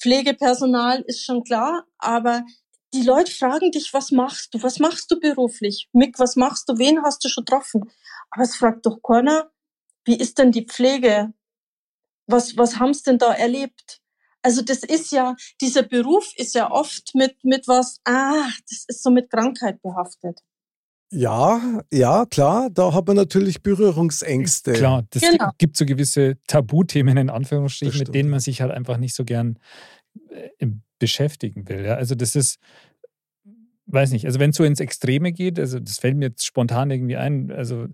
[0.00, 1.84] Pflegepersonal, ist schon klar.
[1.98, 2.44] Aber
[2.94, 4.62] die Leute fragen dich, was machst du?
[4.62, 5.88] Was machst du beruflich?
[5.92, 6.78] Mick, was machst du?
[6.78, 7.90] Wen hast du schon getroffen?
[8.30, 9.50] Aber es fragt doch keiner,
[10.04, 11.32] wie ist denn die Pflege?
[12.26, 14.00] Was, was haben sie denn da erlebt?
[14.48, 19.02] Also das ist ja, dieser Beruf ist ja oft mit, mit was, ah, das ist
[19.02, 20.40] so mit Krankheit behaftet.
[21.12, 24.72] Ja, ja, klar, da hat man natürlich Berührungsängste.
[24.72, 25.50] Klar, das genau.
[25.58, 29.58] gibt so gewisse Tabuthemen in Anführungsstrichen, mit denen man sich halt einfach nicht so gern
[30.30, 30.66] äh,
[30.98, 31.84] beschäftigen will.
[31.84, 31.96] Ja?
[31.96, 32.58] Also das ist,
[33.84, 36.90] weiß nicht, also wenn es so ins Extreme geht, also das fällt mir jetzt spontan
[36.90, 37.86] irgendwie ein, also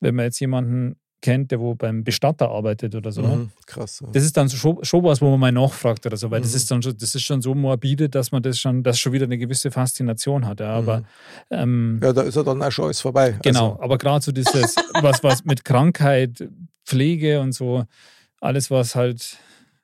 [0.00, 3.22] wenn man jetzt jemanden kennt, der wo beim Bestatter arbeitet oder so.
[3.22, 4.00] Mhm, krass.
[4.00, 4.08] Ja.
[4.12, 6.44] Das ist dann schon, schon was, wo man mal nachfragt oder so, weil mhm.
[6.44, 9.14] das ist dann schon, das ist schon so morbide, dass man das schon, das schon
[9.14, 10.60] wieder eine gewisse Faszination hat.
[10.60, 11.04] Ja, aber mhm.
[11.50, 13.38] ähm, ja, da ist er dann auch schon alles vorbei.
[13.42, 13.82] Genau, also.
[13.82, 16.46] aber gerade so dieses, was, was mit Krankheit,
[16.84, 17.86] Pflege und so,
[18.42, 19.38] alles, was halt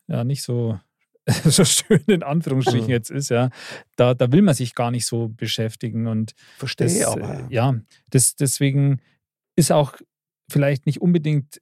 [0.09, 0.79] ja nicht so
[1.45, 2.93] so schön in Anführungsstrichen mhm.
[2.93, 3.49] jetzt ist, ja,
[3.97, 6.07] da, da will man sich gar nicht so beschäftigen.
[6.07, 7.47] Und Verstehe das, aber.
[7.49, 7.77] Ja,
[8.11, 9.01] das, deswegen
[9.57, 9.95] ist auch
[10.51, 11.61] vielleicht nicht unbedingt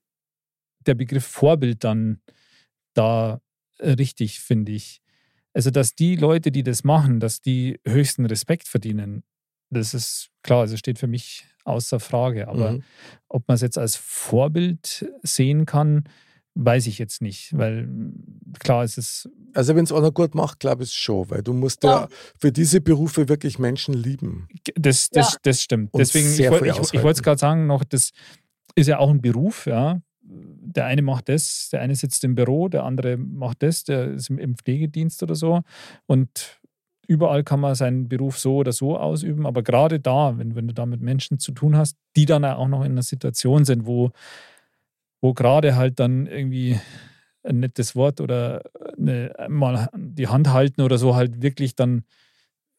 [0.87, 2.21] der Begriff Vorbild dann
[2.95, 3.41] da
[3.79, 5.01] äh, richtig, finde ich.
[5.55, 9.25] Also, dass die Leute, die das machen, dass die höchsten Respekt verdienen,
[9.71, 12.49] das ist klar, also steht für mich außer Frage.
[12.49, 12.83] Aber mhm.
[13.29, 16.05] ob man es jetzt als Vorbild sehen kann,
[16.55, 17.89] weiß ich jetzt nicht, weil
[18.59, 19.29] klar ist es.
[19.55, 22.03] Also wenn es einer gut macht, glaube ich schon, weil du musst ja.
[22.03, 22.09] ja,
[22.39, 24.49] für diese Berufe wirklich Menschen lieben.
[24.75, 25.39] Das, das, ja.
[25.43, 25.95] das stimmt.
[25.95, 28.11] Und Deswegen, ich, wollte ich, ich es gerade sagen noch, das
[28.79, 30.01] ist ja auch ein Beruf, ja.
[30.21, 34.29] Der eine macht das, der eine sitzt im Büro, der andere macht das, der ist
[34.29, 35.63] im Pflegedienst oder so.
[36.07, 36.61] Und
[37.07, 40.75] überall kann man seinen Beruf so oder so ausüben, aber gerade da, wenn, wenn du
[40.75, 44.11] da mit Menschen zu tun hast, die dann auch noch in einer Situation sind, wo,
[45.23, 46.79] wo gerade halt dann irgendwie
[47.43, 48.63] ein nettes Wort oder
[48.99, 52.05] eine, mal die Hand halten oder so halt wirklich dann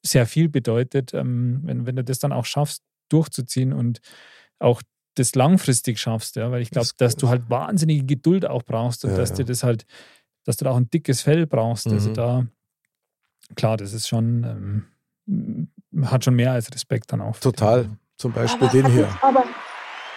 [0.06, 4.00] sehr viel bedeutet, ähm, wenn, wenn du das dann auch schaffst, durchzuziehen und
[4.60, 4.82] auch
[5.20, 9.12] das langfristig schaffst, ja, weil ich glaube, dass du halt wahnsinnige Geduld auch brauchst und
[9.12, 9.36] ja, dass ja.
[9.38, 9.86] dir das halt,
[10.46, 11.88] dass du da auch ein dickes Fell brauchst.
[11.88, 12.00] Also mhm.
[12.00, 12.48] Also da,
[13.56, 14.88] klar, das ist schon,
[15.28, 17.38] ähm, hat schon mehr als Respekt dann auch.
[17.38, 17.84] Total.
[17.84, 18.00] Den.
[18.18, 19.10] Zum Beispiel aber, den hier.
[19.22, 19.46] Aber,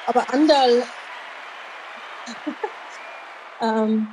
[0.07, 0.83] aber Andal,
[3.61, 4.09] ähm,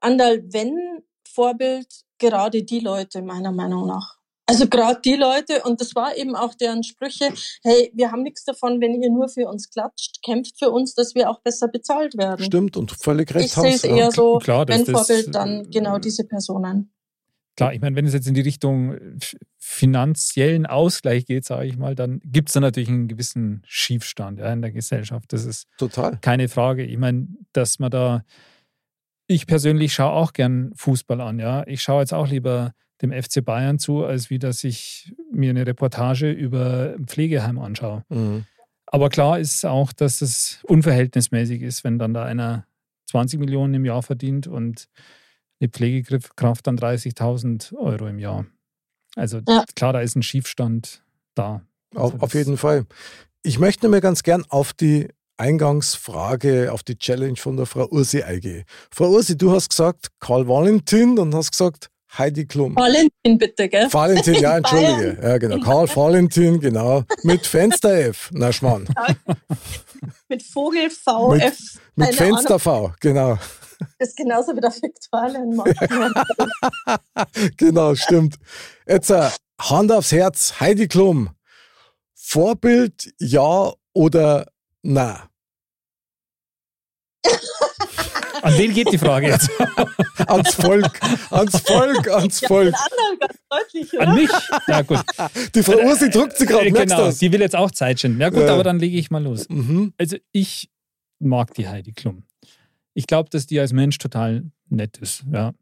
[0.00, 1.86] Andal, wenn Vorbild
[2.18, 4.19] gerade die Leute, meiner Meinung nach.
[4.50, 7.32] Also gerade die Leute, und das war eben auch deren Sprüche,
[7.62, 11.14] hey, wir haben nichts davon, wenn ihr nur für uns klatscht, kämpft für uns, dass
[11.14, 12.44] wir auch besser bezahlt werden.
[12.46, 16.24] Stimmt, und völlig recht Ich sehe es eher so, Klar, wenn Vorbild, dann genau diese
[16.24, 16.92] Personen.
[17.56, 18.98] Klar, ich meine, wenn es jetzt in die Richtung
[19.56, 24.52] finanziellen Ausgleich geht, sage ich mal, dann gibt es da natürlich einen gewissen Schiefstand ja,
[24.52, 25.32] in der Gesellschaft.
[25.32, 26.18] Das ist Total.
[26.20, 26.84] keine Frage.
[26.84, 28.24] Ich meine, dass man da,
[29.28, 31.38] ich persönlich schaue auch gern Fußball an.
[31.38, 32.72] Ja, ich schaue jetzt auch lieber
[33.02, 38.04] dem FC Bayern zu, als wie dass ich mir eine Reportage über ein Pflegeheim anschaue.
[38.08, 38.44] Mhm.
[38.86, 42.66] Aber klar ist auch, dass es unverhältnismäßig ist, wenn dann da einer
[43.06, 44.88] 20 Millionen im Jahr verdient und
[45.60, 48.46] eine Pflegekraft dann 30.000 Euro im Jahr.
[49.16, 49.64] Also ja.
[49.74, 51.02] klar, da ist ein Schiefstand
[51.34, 51.62] da.
[51.94, 52.86] Also auf, auf jeden Fall.
[53.42, 58.22] Ich möchte mir ganz gern auf die Eingangsfrage, auf die Challenge von der Frau Ursi
[58.22, 58.64] eingehen.
[58.90, 62.74] Frau Ursi, du hast gesagt Karl Valentin und hast gesagt Heidi Klum.
[62.76, 63.92] Valentin bitte, gell?
[63.92, 65.18] Valentin, ja, entschuldige.
[65.22, 65.60] Ja, genau.
[65.60, 67.04] Karl Valentin, genau.
[67.22, 68.30] Mit Fenster F.
[68.32, 68.88] Na, Schmarrn.
[70.28, 71.58] mit Vogel V, mit, F.
[71.94, 73.38] Mit Fenster V, genau.
[73.98, 75.78] Das ist genauso wie der Viktualienmarkt.
[77.56, 78.36] genau, stimmt.
[78.86, 79.28] Jetzt uh,
[79.60, 81.30] Hand aufs Herz, Heidi Klum.
[82.14, 84.46] Vorbild, ja oder
[84.82, 85.18] nein?
[88.42, 89.50] An wen geht die Frage jetzt?
[90.26, 91.00] ans Volk,
[91.30, 92.74] ans Volk, ans Volk.
[92.74, 94.08] Ja, ganz deutlich, oder?
[94.08, 94.30] An mich?
[94.66, 95.00] Ja, gut.
[95.54, 98.20] Die Frau Ursi druckt sie gerade, merkst Genau, die will jetzt auch Zeit schinden.
[98.20, 98.54] Ja gut, ja.
[98.54, 99.48] aber dann lege ich mal los.
[99.48, 99.92] Mhm.
[99.98, 100.70] Also ich
[101.18, 102.24] mag die Heidi Klum.
[102.94, 105.52] Ich glaube, dass die als Mensch total nett ist, ja.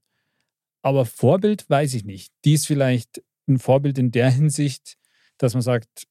[0.82, 2.32] Aber Vorbild weiß ich nicht.
[2.44, 4.96] Die ist vielleicht ein Vorbild in der Hinsicht,
[5.36, 6.06] dass man sagt,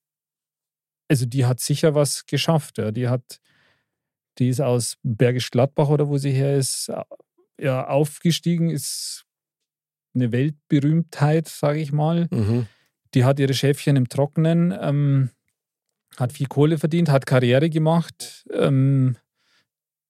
[1.07, 2.77] also die hat sicher was geschafft.
[2.77, 2.91] Ja.
[2.91, 3.39] Die hat
[4.40, 6.92] die ist aus Bergisch Gladbach oder wo sie her ist,
[7.60, 9.26] ja, aufgestiegen, ist
[10.16, 12.28] eine Weltberühmtheit, sage ich mal.
[12.32, 12.68] Mhm.
[13.14, 15.30] Die hat ihre Schäfchen im Trockenen, ähm,
[16.18, 18.46] hat viel Kohle verdient, hat Karriere gemacht.
[18.52, 19.18] Ähm,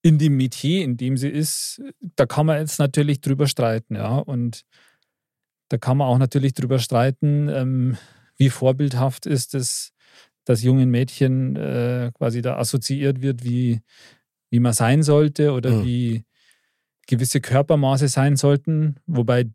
[0.02, 4.16] in dem Metier, in dem sie ist, da kann man jetzt natürlich drüber streiten, ja.
[4.16, 4.64] Und
[5.68, 7.96] da kann man auch natürlich drüber streiten, ähm,
[8.36, 9.92] wie vorbildhaft ist es,
[10.44, 13.82] dass jungen Mädchen äh, quasi da assoziiert wird, wie,
[14.50, 15.84] wie man sein sollte oder mhm.
[15.84, 16.24] wie
[17.06, 19.46] gewisse Körpermaße sein sollten, wobei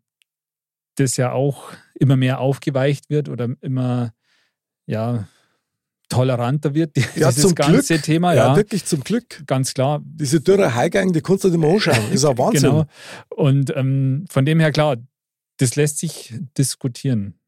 [0.96, 4.12] das ja auch immer mehr aufgeweicht wird oder immer
[4.86, 5.26] ja,
[6.08, 8.02] toleranter wird, ja, dieses zum ganze Glück.
[8.02, 8.34] Thema.
[8.34, 8.48] Ja.
[8.48, 9.42] ja, wirklich zum Glück.
[9.46, 10.02] Ganz klar.
[10.04, 11.96] Diese dürre Highgang, die kannst du nicht mehr anschauen.
[11.96, 12.70] Das ist ein Wahnsinn.
[12.70, 12.86] genau.
[13.30, 14.96] Und ähm, von dem her, klar,
[15.58, 17.38] das lässt sich diskutieren.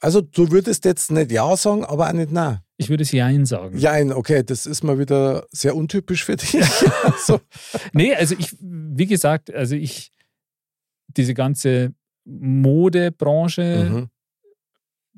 [0.00, 2.60] Also du würdest jetzt nicht Ja sagen, aber auch nicht Nein.
[2.76, 3.76] Ich würde es Jein sagen.
[3.78, 6.56] Jein, okay, das ist mal wieder sehr untypisch für dich.
[7.04, 7.40] also.
[7.92, 10.10] Nee, also ich, wie gesagt, also ich,
[11.08, 11.94] diese ganze
[12.24, 14.10] Modebranche, mhm.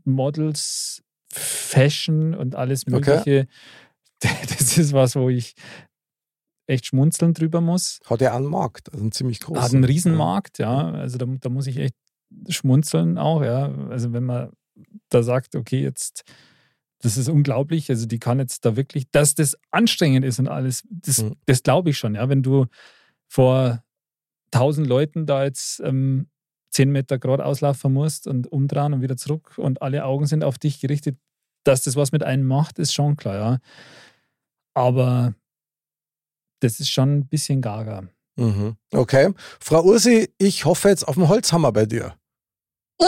[0.04, 1.02] Models,
[1.32, 3.46] Fashion und alles Mögliche,
[4.20, 4.36] okay.
[4.48, 5.54] das ist was, wo ich
[6.66, 8.00] echt schmunzeln drüber muss.
[8.06, 9.62] Hat ja einen Markt, also einen ziemlich großen.
[9.62, 10.92] Hat einen Riesenmarkt, ja.
[10.92, 11.96] Also da, da muss ich echt
[12.48, 13.72] schmunzeln auch, ja.
[13.90, 14.50] Also wenn man
[15.08, 16.24] da sagt, okay, jetzt,
[17.04, 20.84] das ist unglaublich, also die kann jetzt da wirklich, dass das anstrengend ist und alles,
[20.88, 21.36] das, mhm.
[21.44, 22.30] das glaube ich schon, ja.
[22.30, 22.64] Wenn du
[23.28, 23.84] vor
[24.50, 26.28] tausend Leuten da jetzt ähm,
[26.70, 30.56] zehn Meter gerade auslaufen musst und umdrehen und wieder zurück und alle Augen sind auf
[30.56, 31.18] dich gerichtet,
[31.62, 33.58] dass das was mit einem macht, ist schon klar, ja.
[34.72, 35.34] Aber
[36.60, 38.08] das ist schon ein bisschen gaga.
[38.36, 38.76] Mhm.
[38.92, 39.34] Okay.
[39.60, 42.16] Frau Ursi, ich hoffe jetzt auf den Holzhammer bei dir.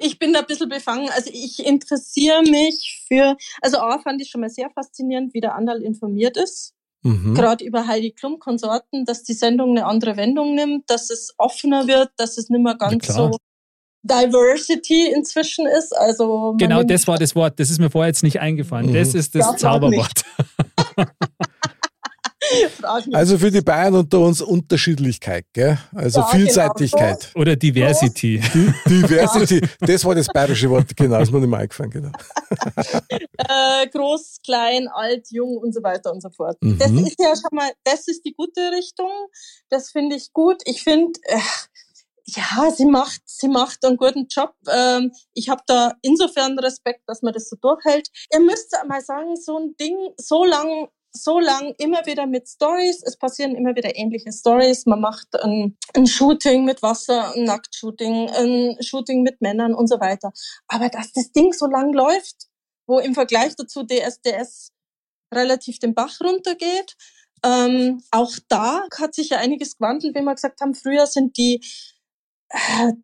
[0.00, 1.08] ich bin da ein bisschen befangen.
[1.10, 5.54] Also ich interessiere mich für, also A fand ich schon mal sehr faszinierend, wie der
[5.54, 6.74] Andal informiert ist.
[7.02, 7.34] Mhm.
[7.34, 11.86] Gerade über Heidi Klum Konsorten, dass die Sendung eine andere Wendung nimmt, dass es offener
[11.86, 13.30] wird, dass es nicht mehr ganz so
[14.02, 15.96] Diversity inzwischen ist.
[15.96, 17.58] Also genau, das war das Wort.
[17.58, 18.90] Das ist mir vorher jetzt nicht eingefallen.
[18.90, 18.94] Mhm.
[18.94, 20.24] Das ist das, das Zauberwort.
[23.12, 25.78] Also für die Bayern unter uns Unterschiedlichkeit, gell?
[25.94, 27.30] also ja, genau Vielseitigkeit.
[27.32, 27.42] Genau.
[27.42, 28.40] Oder Diversity.
[28.54, 31.90] Die, Diversity, das war das bayerische Wort, genau, das ist mir nicht mehr eingefallen.
[31.90, 32.10] Genau.
[33.38, 36.56] äh, groß, klein, alt, jung und so weiter und so fort.
[36.60, 36.78] Mhm.
[36.78, 39.10] Das ist ja schon mal, das ist die gute Richtung.
[39.68, 40.62] Das finde ich gut.
[40.64, 41.38] Ich finde, äh,
[42.36, 44.54] ja, sie macht, sie macht einen guten Job.
[44.68, 48.08] Ähm, ich habe da insofern Respekt, dass man das so durchhält.
[48.32, 53.02] Ihr müsst einmal sagen, so ein Ding so lang so lang immer wieder mit Stories.
[53.02, 54.86] Es passieren immer wieder ähnliche Stories.
[54.86, 60.00] Man macht ein, ein Shooting mit Wasser, ein Nacktshooting, ein Shooting mit Männern und so
[60.00, 60.32] weiter.
[60.68, 62.48] Aber dass das Ding so lang läuft,
[62.86, 64.72] wo im Vergleich dazu DSDS
[65.32, 66.96] relativ den Bach runtergeht,
[67.44, 70.74] ähm, auch da hat sich ja einiges gewandelt, wie wir gesagt haben.
[70.74, 71.64] Früher sind die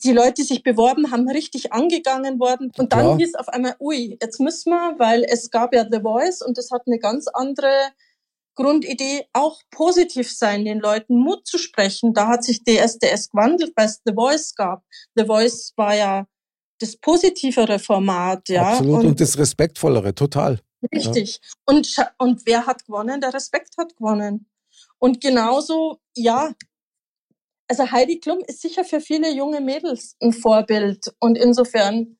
[0.05, 2.73] die Leute, die sich beworben haben, richtig angegangen worden.
[2.77, 3.17] Und dann ja.
[3.17, 6.71] hieß auf einmal, ui, jetzt müssen wir, weil es gab ja The Voice und das
[6.71, 7.71] hat eine ganz andere
[8.57, 12.15] Grundidee, auch positiv sein, den Leuten Mut zu sprechen.
[12.15, 14.83] Da hat sich DSDS gewandelt, weil es The Voice gab.
[15.15, 16.27] The Voice war ja
[16.81, 18.73] das positivere Format, ja.
[18.73, 20.61] Absolut und, und das respektvollere, total.
[20.93, 21.41] Richtig.
[21.43, 21.75] Ja.
[21.75, 23.21] Und, und wer hat gewonnen?
[23.21, 24.49] Der Respekt hat gewonnen.
[24.99, 26.53] Und genauso, ja,
[27.69, 32.19] also Heidi Klum ist sicher für viele junge Mädels ein Vorbild und insofern,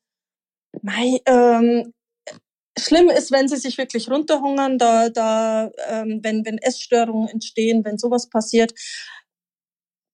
[0.81, 1.93] mei, ähm,
[2.77, 7.97] schlimm ist, wenn sie sich wirklich runterhungern, da, da, ähm, wenn, wenn Essstörungen entstehen, wenn
[7.97, 8.73] sowas passiert.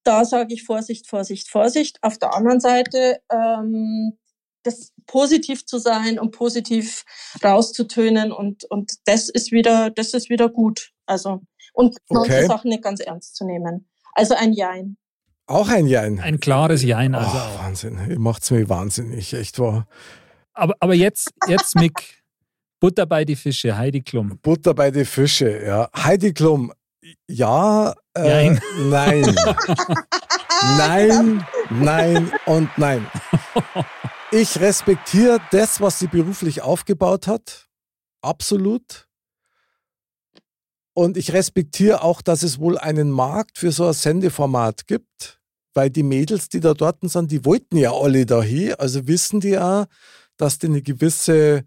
[0.06, 1.98] Da sage ich Vorsicht, Vorsicht, Vorsicht.
[2.02, 4.18] Auf der anderen Seite, ähm,
[4.64, 7.04] das positiv zu sein und positiv
[7.44, 10.92] rauszutönen und, und das ist wieder, das ist wieder gut.
[11.06, 11.42] Also,
[11.74, 12.30] und okay.
[12.30, 13.90] manche Sachen nicht ganz ernst zu nehmen.
[14.14, 14.98] Also ein Jein.
[15.46, 16.20] Auch ein Jein.
[16.20, 17.16] Ein klares Jein.
[17.16, 18.00] Also oh, Wahnsinn.
[18.10, 19.88] Ihr macht es mir wahnsinnig, echt wahr.
[20.54, 22.24] Aber, aber jetzt, jetzt Mick,
[22.80, 24.40] Butter bei die Fische, Heidi Klum.
[24.42, 25.90] Butter bei die Fische, ja.
[25.96, 26.72] Heidi Klum,
[27.28, 29.36] ja, äh, nein.
[30.78, 33.08] nein, nein und nein.
[34.32, 37.68] Ich respektiere das, was sie beruflich aufgebaut hat.
[38.22, 39.08] Absolut.
[40.94, 45.40] Und ich respektiere auch, dass es wohl einen Markt für so ein Sendeformat gibt,
[45.74, 48.76] weil die Mädels, die da dort sind, die wollten ja alle dahin.
[48.76, 49.86] Also wissen die auch,
[50.38, 51.64] dass die eine gewisse,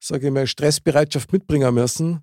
[0.00, 2.22] sage ich mal, Stressbereitschaft mitbringen müssen.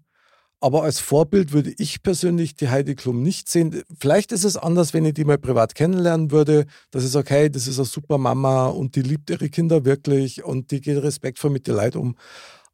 [0.60, 3.84] Aber als Vorbild würde ich persönlich die Heidi Klum nicht sehen.
[4.00, 6.66] Vielleicht ist es anders, wenn ich die mal privat kennenlernen würde,
[6.96, 10.72] ich sage, hey, das ist eine super Mama und die liebt ihre Kinder wirklich und
[10.72, 12.16] die geht respektvoll mit den Leuten um.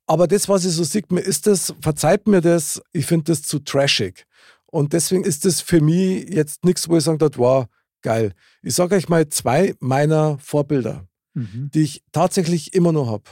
[0.09, 3.43] Aber das, was ich so sehe, mir ist das, verzeiht mir das, ich finde das
[3.43, 4.25] zu trashig.
[4.65, 7.67] Und deswegen ist das für mich jetzt nichts, wo ich sagen darf, wow,
[8.01, 8.33] geil.
[8.63, 11.69] Ich sage euch mal zwei meiner Vorbilder, mhm.
[11.75, 13.25] die ich tatsächlich immer noch habe.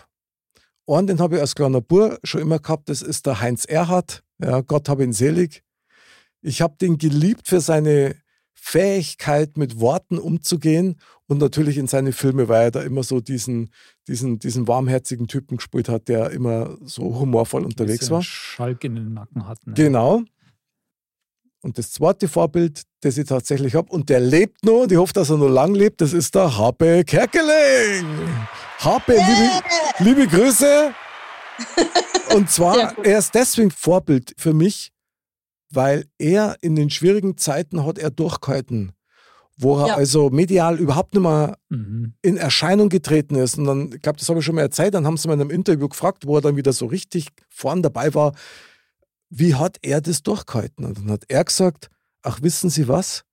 [0.85, 4.23] Einen, den habe ich als kleiner Bur schon immer gehabt, das ist der Heinz Erhardt.
[4.39, 5.63] Ja, Gott habe ihn selig.
[6.43, 8.15] Ich habe den geliebt für seine
[8.69, 13.71] Fähigkeit, mit Worten umzugehen und natürlich in seine Filme, weil er da immer so diesen,
[14.09, 18.21] diesen, diesen warmherzigen Typen gespielt hat, der immer so humorvoll unterwegs war.
[18.21, 19.65] Schalk in den Nacken hat.
[19.65, 19.73] Ne?
[19.73, 20.21] Genau.
[21.61, 25.13] Und das zweite Vorbild, das ich tatsächlich habe, und der lebt noch, und ich hoffe,
[25.13, 28.05] dass er noch lang lebt, das ist der Happe Kerkeling.
[28.79, 29.63] Happe, liebe,
[29.99, 30.93] liebe Grüße.
[32.35, 34.91] Und zwar, er ist deswegen Vorbild für mich,
[35.69, 38.93] weil er in den schwierigen Zeiten hat er durchgehalten,
[39.57, 39.95] wo er ja.
[39.95, 42.13] also medial überhaupt nicht mehr mhm.
[42.21, 43.57] in Erscheinung getreten ist.
[43.57, 45.41] Und dann, ich glaube, das habe ich schon mal erzählt, dann haben sie mal in
[45.41, 48.33] einem Interview gefragt, wo er dann wieder so richtig vorn dabei war,
[49.29, 50.85] wie hat er das durchgehalten?
[50.85, 51.89] Und dann hat er gesagt,
[52.21, 53.23] ach wissen Sie was?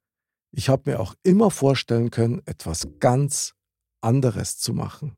[0.51, 3.55] Ich habe mir auch immer vorstellen können, etwas ganz
[4.01, 5.16] anderes zu machen.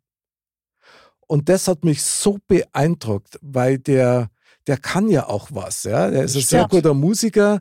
[1.27, 4.31] Und das hat mich so beeindruckt, weil der,
[4.67, 5.85] der kann ja auch was.
[5.85, 6.09] Ja?
[6.09, 7.61] Er ist ein sehr guter Musiker.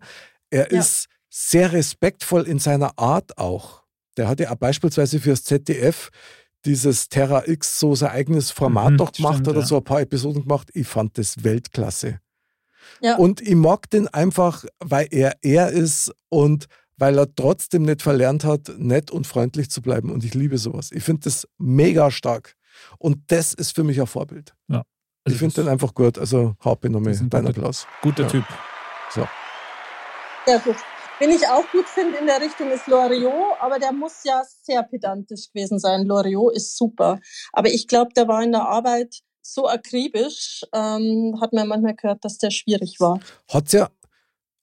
[0.49, 0.79] Er ja.
[0.79, 3.83] ist sehr respektvoll in seiner Art auch.
[4.17, 6.09] Der hat ja beispielsweise fürs ZDF
[6.63, 9.65] dieses Terra X so sein eigenes Format mhm, doch gemacht stimmt, oder ja.
[9.65, 10.69] so ein paar Episoden gemacht.
[10.73, 12.19] Ich fand das Weltklasse.
[13.01, 13.17] Ja.
[13.17, 16.67] Und ich mag den einfach, weil er er ist und
[16.97, 20.11] weil er trotzdem nicht verlernt hat, nett und freundlich zu bleiben.
[20.11, 20.91] Und ich liebe sowas.
[20.91, 22.55] Ich finde das mega stark.
[22.97, 24.53] Und das ist für mich ein Vorbild.
[24.67, 24.83] Ja.
[25.25, 26.17] Also ich finde den einfach gut.
[26.17, 27.87] Also Haupte nochmal dein Applaus.
[28.01, 28.29] Guter ja.
[28.29, 28.45] Typ.
[29.09, 29.27] So.
[30.47, 30.75] Ja, gut.
[31.19, 34.83] Wen ich auch gut finde in der Richtung ist Loriot, aber der muss ja sehr
[34.83, 36.05] pedantisch gewesen sein.
[36.05, 37.19] Loriot ist super.
[37.53, 42.25] Aber ich glaube, der war in der Arbeit so akribisch, ähm, hat man manchmal gehört,
[42.25, 43.19] dass der schwierig war.
[43.49, 43.89] Hat's ja,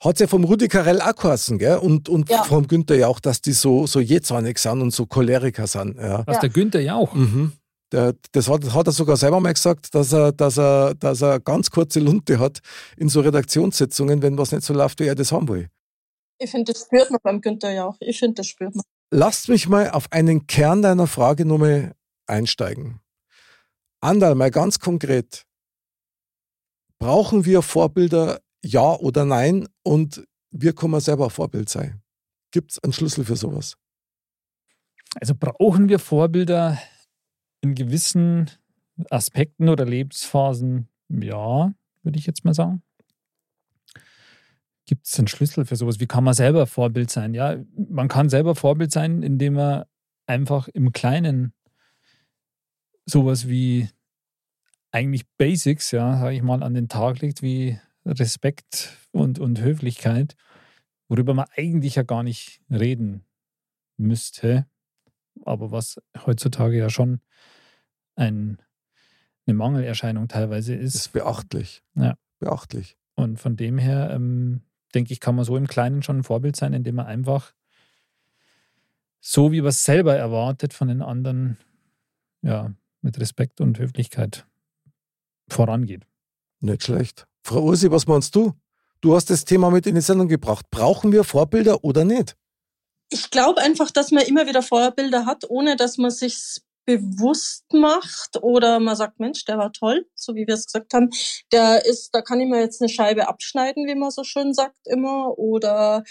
[0.01, 1.79] hat's ja vom Rudi Carell auch geheißen, gell?
[1.79, 2.43] Und, und ja.
[2.43, 5.99] vom Günther ja auch, dass die so, so jähzornig sind und so Choleriker sind.
[5.99, 6.23] Ja.
[6.27, 7.15] Was, der Günther ja auch?
[7.15, 7.53] Mhm.
[7.93, 11.41] Der, das, hat, hat er sogar selber mal gesagt, dass er, dass, er, dass er
[11.41, 12.61] ganz kurze Lunte hat
[12.97, 15.69] in so Redaktionssitzungen, wenn was nicht so läuft, wie er das haben will.
[16.39, 17.97] Ich finde, das spürt man beim Günther ja auch.
[18.01, 18.85] Ich finde, das spürt man.
[19.11, 21.95] Lasst mich mal auf einen Kern deiner Frage nochmal
[22.27, 23.01] einsteigen.
[24.01, 25.45] Andal, mal ganz konkret.
[26.99, 29.69] Brauchen wir Vorbilder, ja oder nein?
[29.83, 32.03] Und wir können selber Vorbild sein.
[32.53, 33.77] Gibt es einen Schlüssel für sowas?
[35.21, 36.79] Also brauchen wir Vorbilder
[37.63, 38.51] in gewissen
[39.11, 40.89] Aspekten oder Lebensphasen?
[41.09, 41.73] Ja,
[42.03, 42.83] würde ich jetzt mal sagen.
[44.87, 46.01] Gibt es einen Schlüssel für sowas?
[46.01, 47.35] Wie kann man selber Vorbild sein?
[47.35, 47.57] Ja,
[47.89, 49.85] man kann selber Vorbild sein, indem man
[50.27, 51.55] einfach im Kleinen
[53.07, 53.89] sowas wie
[54.91, 60.37] eigentlich Basics, ja, sage ich mal, an den Tag legt, wie Respekt und, und Höflichkeit,
[61.09, 63.25] worüber man eigentlich ja gar nicht reden
[63.97, 64.67] müsste,
[65.45, 67.21] aber was heutzutage ja schon
[68.15, 68.59] ein,
[69.47, 70.95] eine Mangelerscheinung teilweise ist.
[70.95, 71.83] Das ist beachtlich.
[71.95, 72.17] Ja.
[72.39, 72.97] Beachtlich.
[73.15, 74.63] Und von dem her, ähm,
[74.95, 77.55] denke ich, kann man so im Kleinen schon ein Vorbild sein, indem man einfach
[79.21, 81.57] so, wie man es selber erwartet, von den anderen
[82.43, 84.47] ja, mit Respekt und Höflichkeit
[85.49, 86.07] vorangeht.
[86.61, 87.27] Nicht schlecht.
[87.43, 88.55] Frau Ursi, was meinst du?
[89.01, 90.67] Du hast das Thema mit in die Sendung gebracht.
[90.71, 92.37] Brauchen wir Vorbilder oder nicht?
[93.11, 98.43] Ich glaube einfach, dass man immer wieder Vorbilder hat, ohne dass man sich bewusst macht
[98.43, 101.11] oder man sagt, Mensch, der war toll, so wie wir es gesagt haben.
[101.53, 104.87] Der ist, da kann ich mir jetzt eine Scheibe abschneiden, wie man so schön sagt
[104.87, 106.03] immer, oder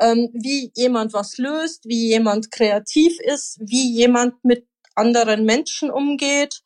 [0.00, 6.60] ähm, wie jemand was löst, wie jemand kreativ ist, wie jemand mit anderen Menschen umgeht.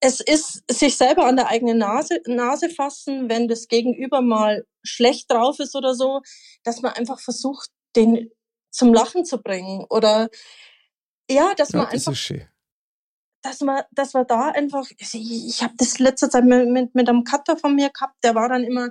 [0.00, 5.30] Es ist sich selber an der eigenen Nase, Nase fassen, wenn das Gegenüber mal schlecht
[5.30, 6.22] drauf ist oder so,
[6.64, 8.30] dass man einfach versucht, den
[8.70, 10.28] zum Lachen zu bringen oder
[11.30, 12.46] ja, dass ja, man das einfach,
[13.42, 17.08] dass man, dass man da einfach, ich, ich habe das letzte Zeit mit, mit, mit
[17.08, 18.90] einem Cutter von mir gehabt, der war dann immer,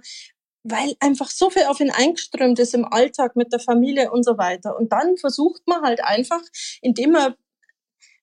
[0.64, 4.38] weil einfach so viel auf ihn eingeströmt ist im Alltag mit der Familie und so
[4.38, 4.76] weiter.
[4.78, 6.42] Und dann versucht man halt einfach,
[6.82, 7.36] indem man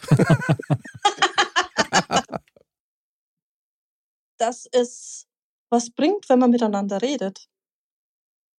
[4.38, 5.26] das ist
[5.70, 7.48] was bringt, wenn man miteinander redet.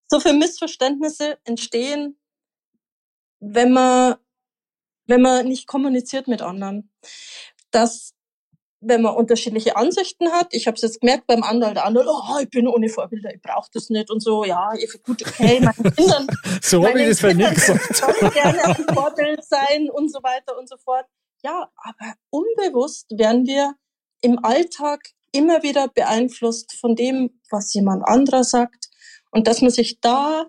[0.09, 2.19] So viele Missverständnisse entstehen,
[3.43, 4.15] wenn man,
[5.05, 6.91] wenn man nicht kommuniziert mit anderen.
[7.71, 8.13] Dass
[8.85, 10.47] wenn man unterschiedliche Ansichten hat.
[10.51, 13.41] Ich habe es jetzt gemerkt beim anderen, der andere, oh, ich bin ohne Vorbilder, ich
[13.41, 14.43] brauche das nicht und so.
[14.43, 14.71] Ja,
[15.03, 16.27] gut, okay, meine Kindern,
[16.61, 17.95] so habe ich das bei mir gesagt.
[17.95, 21.05] sollen gerne ein Vorbild sein und so weiter und so fort.
[21.43, 23.73] Ja, aber unbewusst werden wir
[24.21, 25.01] im Alltag
[25.31, 28.89] immer wieder beeinflusst von dem, was jemand anderer sagt
[29.31, 30.45] und dass man sich da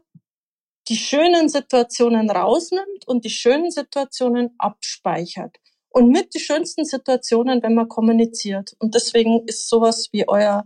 [0.89, 5.57] die schönen Situationen rausnimmt und die schönen Situationen abspeichert
[5.91, 8.75] und mit die schönsten Situationen, wenn man kommuniziert.
[8.79, 10.65] Und deswegen ist sowas wie euer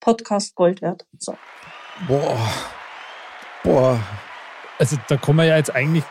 [0.00, 1.06] Podcast Gold wert.
[1.18, 1.36] So.
[2.08, 2.38] Boah.
[3.62, 4.00] Boah.
[4.78, 6.04] Also da kommen wir ja jetzt eigentlich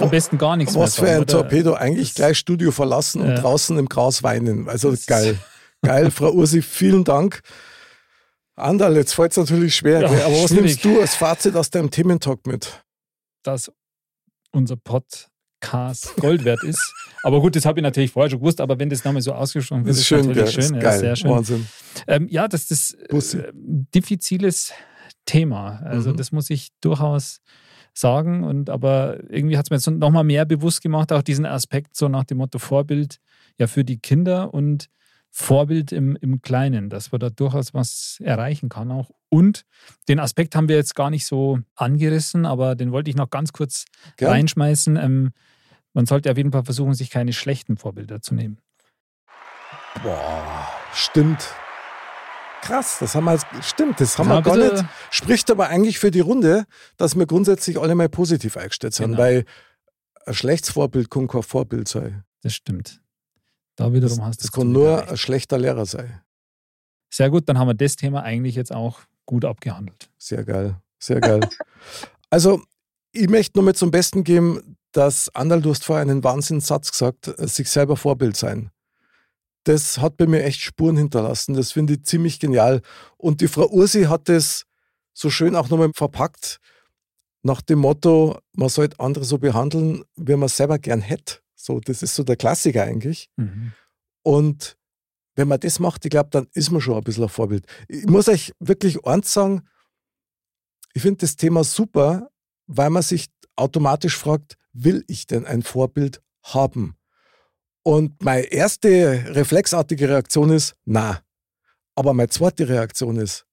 [0.00, 1.26] am besten gar nichts Was mehr für ein oder?
[1.26, 1.74] Torpedo.
[1.74, 3.28] Eigentlich das gleich Studio verlassen ja.
[3.28, 4.68] und draußen im Gras weinen.
[4.68, 5.38] Also das geil.
[5.82, 7.42] geil, Frau Ursi, vielen Dank.
[8.56, 10.00] Andal, jetzt fällt es natürlich schwer.
[10.00, 10.82] Ja, aber was schwierig.
[10.82, 12.83] nimmst du als Fazit aus deinem Thementalk mit?
[13.44, 13.72] Dass
[14.50, 15.28] unser Pod
[15.60, 16.92] Cars Gold wert ist.
[17.22, 19.86] Aber gut, das habe ich natürlich vorher schon gewusst, aber wenn das nochmal so ausgesprochen
[19.86, 20.74] wird, ist, ist schön, natürlich ja, schön.
[20.76, 20.82] Ist geil.
[20.82, 21.30] Ja, sehr schön.
[21.30, 21.66] Wahnsinn.
[22.06, 24.72] Ähm, ja, das ist äh, diffiziles
[25.24, 25.80] Thema.
[25.84, 26.16] Also mhm.
[26.16, 27.40] das muss ich durchaus
[27.94, 28.44] sagen.
[28.44, 32.08] Und aber irgendwie hat es mir jetzt nochmal mehr bewusst gemacht, auch diesen Aspekt, so
[32.08, 33.18] nach dem Motto Vorbild
[33.58, 34.88] ja für die Kinder und
[35.36, 39.10] Vorbild im, im Kleinen, dass man da durchaus was erreichen kann auch.
[39.30, 39.64] Und
[40.08, 43.52] den Aspekt haben wir jetzt gar nicht so angerissen, aber den wollte ich noch ganz
[43.52, 43.86] kurz
[44.16, 44.30] Gern.
[44.30, 44.96] reinschmeißen.
[44.96, 45.32] Ähm,
[45.92, 48.58] man sollte auf jeden Fall versuchen, sich keine schlechten Vorbilder zu nehmen.
[50.04, 51.48] Boah, stimmt.
[52.62, 54.84] Krass, das haben wir stimmt, das haben ja, wir gar nicht.
[55.10, 56.64] Spricht aber eigentlich für die Runde,
[56.96, 59.18] dass wir grundsätzlich alle mal positiv eingestellt sind, genau.
[59.18, 59.44] weil
[60.26, 62.22] ein schlechtes Vorbild kann kein Vorbild sein.
[62.42, 63.00] Das stimmt.
[63.76, 64.44] Da wiederum das, hast du.
[64.46, 65.10] Es kann nur recht.
[65.10, 66.20] ein schlechter Lehrer sein.
[67.10, 70.10] Sehr gut, dann haben wir das Thema eigentlich jetzt auch gut abgehandelt.
[70.18, 71.40] Sehr geil, sehr geil.
[72.30, 72.62] also,
[73.12, 77.28] ich möchte nur mit zum Besten geben, dass Andal, du hast vorher einen Wahnsinnssatz gesagt,
[77.38, 78.70] äh, sich selber Vorbild sein.
[79.64, 81.54] Das hat bei mir echt Spuren hinterlassen.
[81.54, 82.82] Das finde ich ziemlich genial.
[83.16, 84.66] Und die Frau Ursi hat es
[85.14, 86.60] so schön auch nochmal verpackt,
[87.44, 91.43] nach dem Motto, man sollte andere so behandeln, wie man es selber gern hätte.
[91.64, 93.30] So, das ist so der Klassiker eigentlich.
[93.36, 93.72] Mhm.
[94.22, 94.76] Und
[95.34, 97.64] wenn man das macht, ich glaube, dann ist man schon ein bisschen ein Vorbild.
[97.88, 99.62] Ich muss euch wirklich eins sagen,
[100.92, 102.28] ich finde das Thema super,
[102.66, 106.98] weil man sich automatisch fragt, will ich denn ein Vorbild haben?
[107.82, 111.22] Und meine erste reflexartige Reaktion ist, na.
[111.94, 113.46] Aber meine zweite Reaktion ist,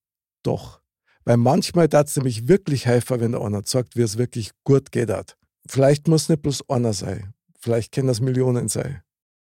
[0.43, 0.81] doch.
[1.23, 5.09] Weil manchmal darf es nämlich wirklich helfen, wenn einer sagt, wie es wirklich gut geht.
[5.09, 5.37] Hat.
[5.65, 7.33] Vielleicht muss nicht bloß einer sein.
[7.61, 9.01] Vielleicht können das Millionen sein.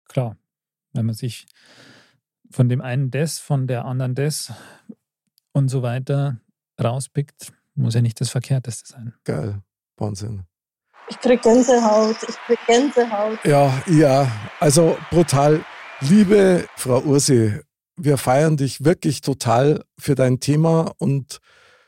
[0.09, 0.37] Klar.
[0.93, 1.47] Wenn man sich
[2.51, 4.53] von dem einen das, von der anderen das
[5.53, 6.41] und so weiter
[6.83, 9.15] rauspickt, muss ja nicht das Verkehrteste sein.
[9.25, 9.63] Geil.
[9.97, 10.45] Wahnsinn.
[11.09, 13.39] Ich krieg Gänsehaut, ich krieg Gänsehaut.
[13.45, 14.31] Ja, ja,
[14.61, 15.65] also brutal.
[16.01, 17.61] Liebe Frau Ursi,
[17.97, 21.41] wir feiern dich wirklich total für dein Thema und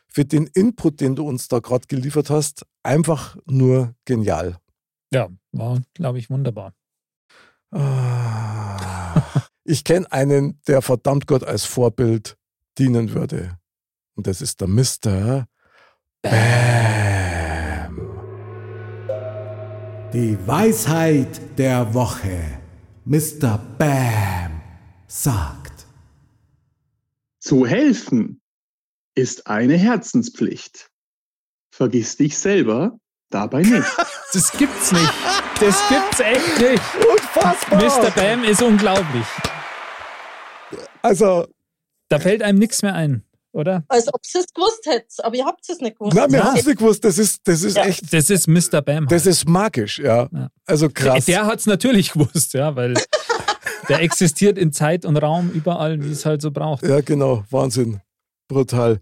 [0.07, 2.65] für den Input, den du uns da gerade geliefert hast.
[2.82, 4.57] Einfach nur genial.
[5.12, 6.74] Ja, war, glaube ich, wunderbar.
[7.70, 9.20] Ah.
[9.64, 12.39] Ich kenne einen, der verdammt Gott als Vorbild
[12.78, 13.59] dienen würde.
[14.14, 15.47] Und das ist der Mr.
[16.22, 17.98] Bam.
[20.14, 22.60] Die Weisheit der Woche.
[23.05, 23.59] Mr.
[23.76, 24.62] Bam
[25.06, 25.86] sagt.
[27.39, 28.40] Zu helfen
[29.14, 30.90] ist eine Herzenspflicht.
[31.70, 32.98] Vergiss dich selber
[33.30, 33.86] dabei nicht.
[34.34, 35.12] Das gibt's nicht.
[35.59, 36.82] Das gibt's echt nicht.
[37.10, 37.82] Unfassbar.
[37.82, 38.10] Mr.
[38.10, 39.24] Bam ist unglaublich.
[41.00, 41.46] Also.
[42.10, 43.84] Da fällt einem nichts mehr ein, oder?
[43.88, 46.14] Als ob ihr es gewusst hättet, aber ihr habt es nicht gewusst.
[46.14, 47.05] Nein, wir haben es nicht gewusst.
[47.05, 47.84] Das ist, das ist ja.
[47.84, 48.12] echt.
[48.12, 48.82] Das ist Mr.
[48.82, 49.00] Bam.
[49.00, 49.12] Halt.
[49.12, 50.28] Das ist magisch, ja.
[50.30, 50.48] ja.
[50.66, 51.24] Also krass.
[51.24, 52.94] Der, der hat es natürlich gewusst, ja, weil
[53.88, 56.82] der existiert in Zeit und Raum überall, wie es halt so braucht.
[56.82, 57.44] Ja, genau.
[57.50, 58.00] Wahnsinn.
[58.46, 59.00] Brutal.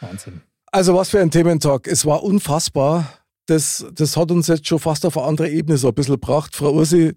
[0.00, 0.42] Wahnsinn.
[0.70, 1.88] Also, was für ein Thementalk.
[1.88, 3.06] Es war unfassbar
[3.48, 6.54] das, das hat uns jetzt schon fast auf eine andere Ebene so ein bisschen gebracht.
[6.54, 7.14] Frau Ursi,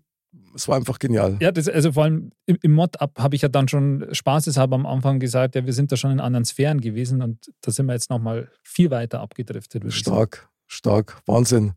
[0.55, 1.37] es war einfach genial.
[1.41, 4.85] Ja, das, also vor allem im, im Mod-Up habe ich ja dann schon spaßeshalber am
[4.85, 7.93] Anfang gesagt, ja, wir sind da schon in anderen Sphären gewesen und da sind wir
[7.93, 9.91] jetzt nochmal viel weiter abgedriftet.
[9.91, 11.73] Stark, stark, Wahnsinn.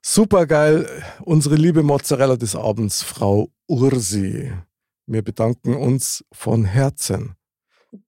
[0.00, 0.88] Super geil.
[1.20, 4.52] Unsere liebe Mozzarella des Abends, Frau Ursi.
[5.06, 7.36] Wir bedanken uns von Herzen.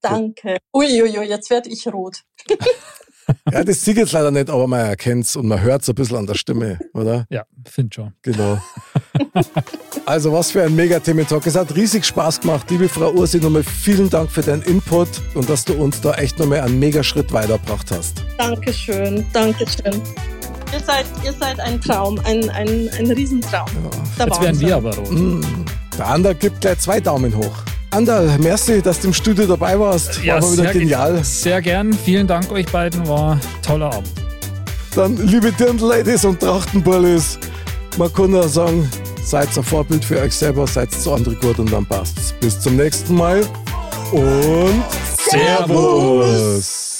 [0.01, 0.57] Danke.
[0.73, 2.23] Uiuiui, jetzt werde ich rot.
[3.51, 5.95] Ja, das sieht jetzt leider nicht, aber man erkennt es und man hört es ein
[5.95, 7.27] bisschen an der Stimme, oder?
[7.31, 8.13] Ja, finde schon.
[8.23, 8.59] Genau.
[10.07, 11.47] also was für ein mega Thementalk.
[11.47, 12.71] Es hat riesig Spaß gemacht.
[12.71, 16.39] Liebe Frau Ursi, nochmal vielen Dank für deinen Input und dass du uns da echt
[16.39, 18.25] nochmal einen mega Schritt weitergebracht hast.
[18.39, 20.03] Dankeschön, Dankeschön.
[20.73, 23.69] Ihr seid, ihr seid ein Traum, ein, ein, ein Riesentraum.
[24.19, 24.27] Ja.
[24.27, 25.11] Jetzt werden wir aber rot.
[25.11, 25.41] Mm.
[25.97, 27.55] Der Ander gibt gleich zwei Daumen hoch.
[27.95, 30.19] Ander, merci, dass du im Studio dabei warst.
[30.19, 31.23] War Ja, mal wieder sehr, genial.
[31.23, 31.93] Sehr gern.
[31.93, 33.07] Vielen Dank euch beiden.
[33.07, 34.11] War toller Abend.
[34.97, 37.39] Dann, liebe Dirndl-Ladies und Trachtenbullis,
[37.97, 38.91] man kann nur sagen,
[39.23, 42.35] seid ein Vorbild für euch selber, seid zu andere gut und dann passt's.
[42.41, 43.43] Bis zum nächsten Mal
[44.11, 44.83] und
[45.31, 46.94] Servus.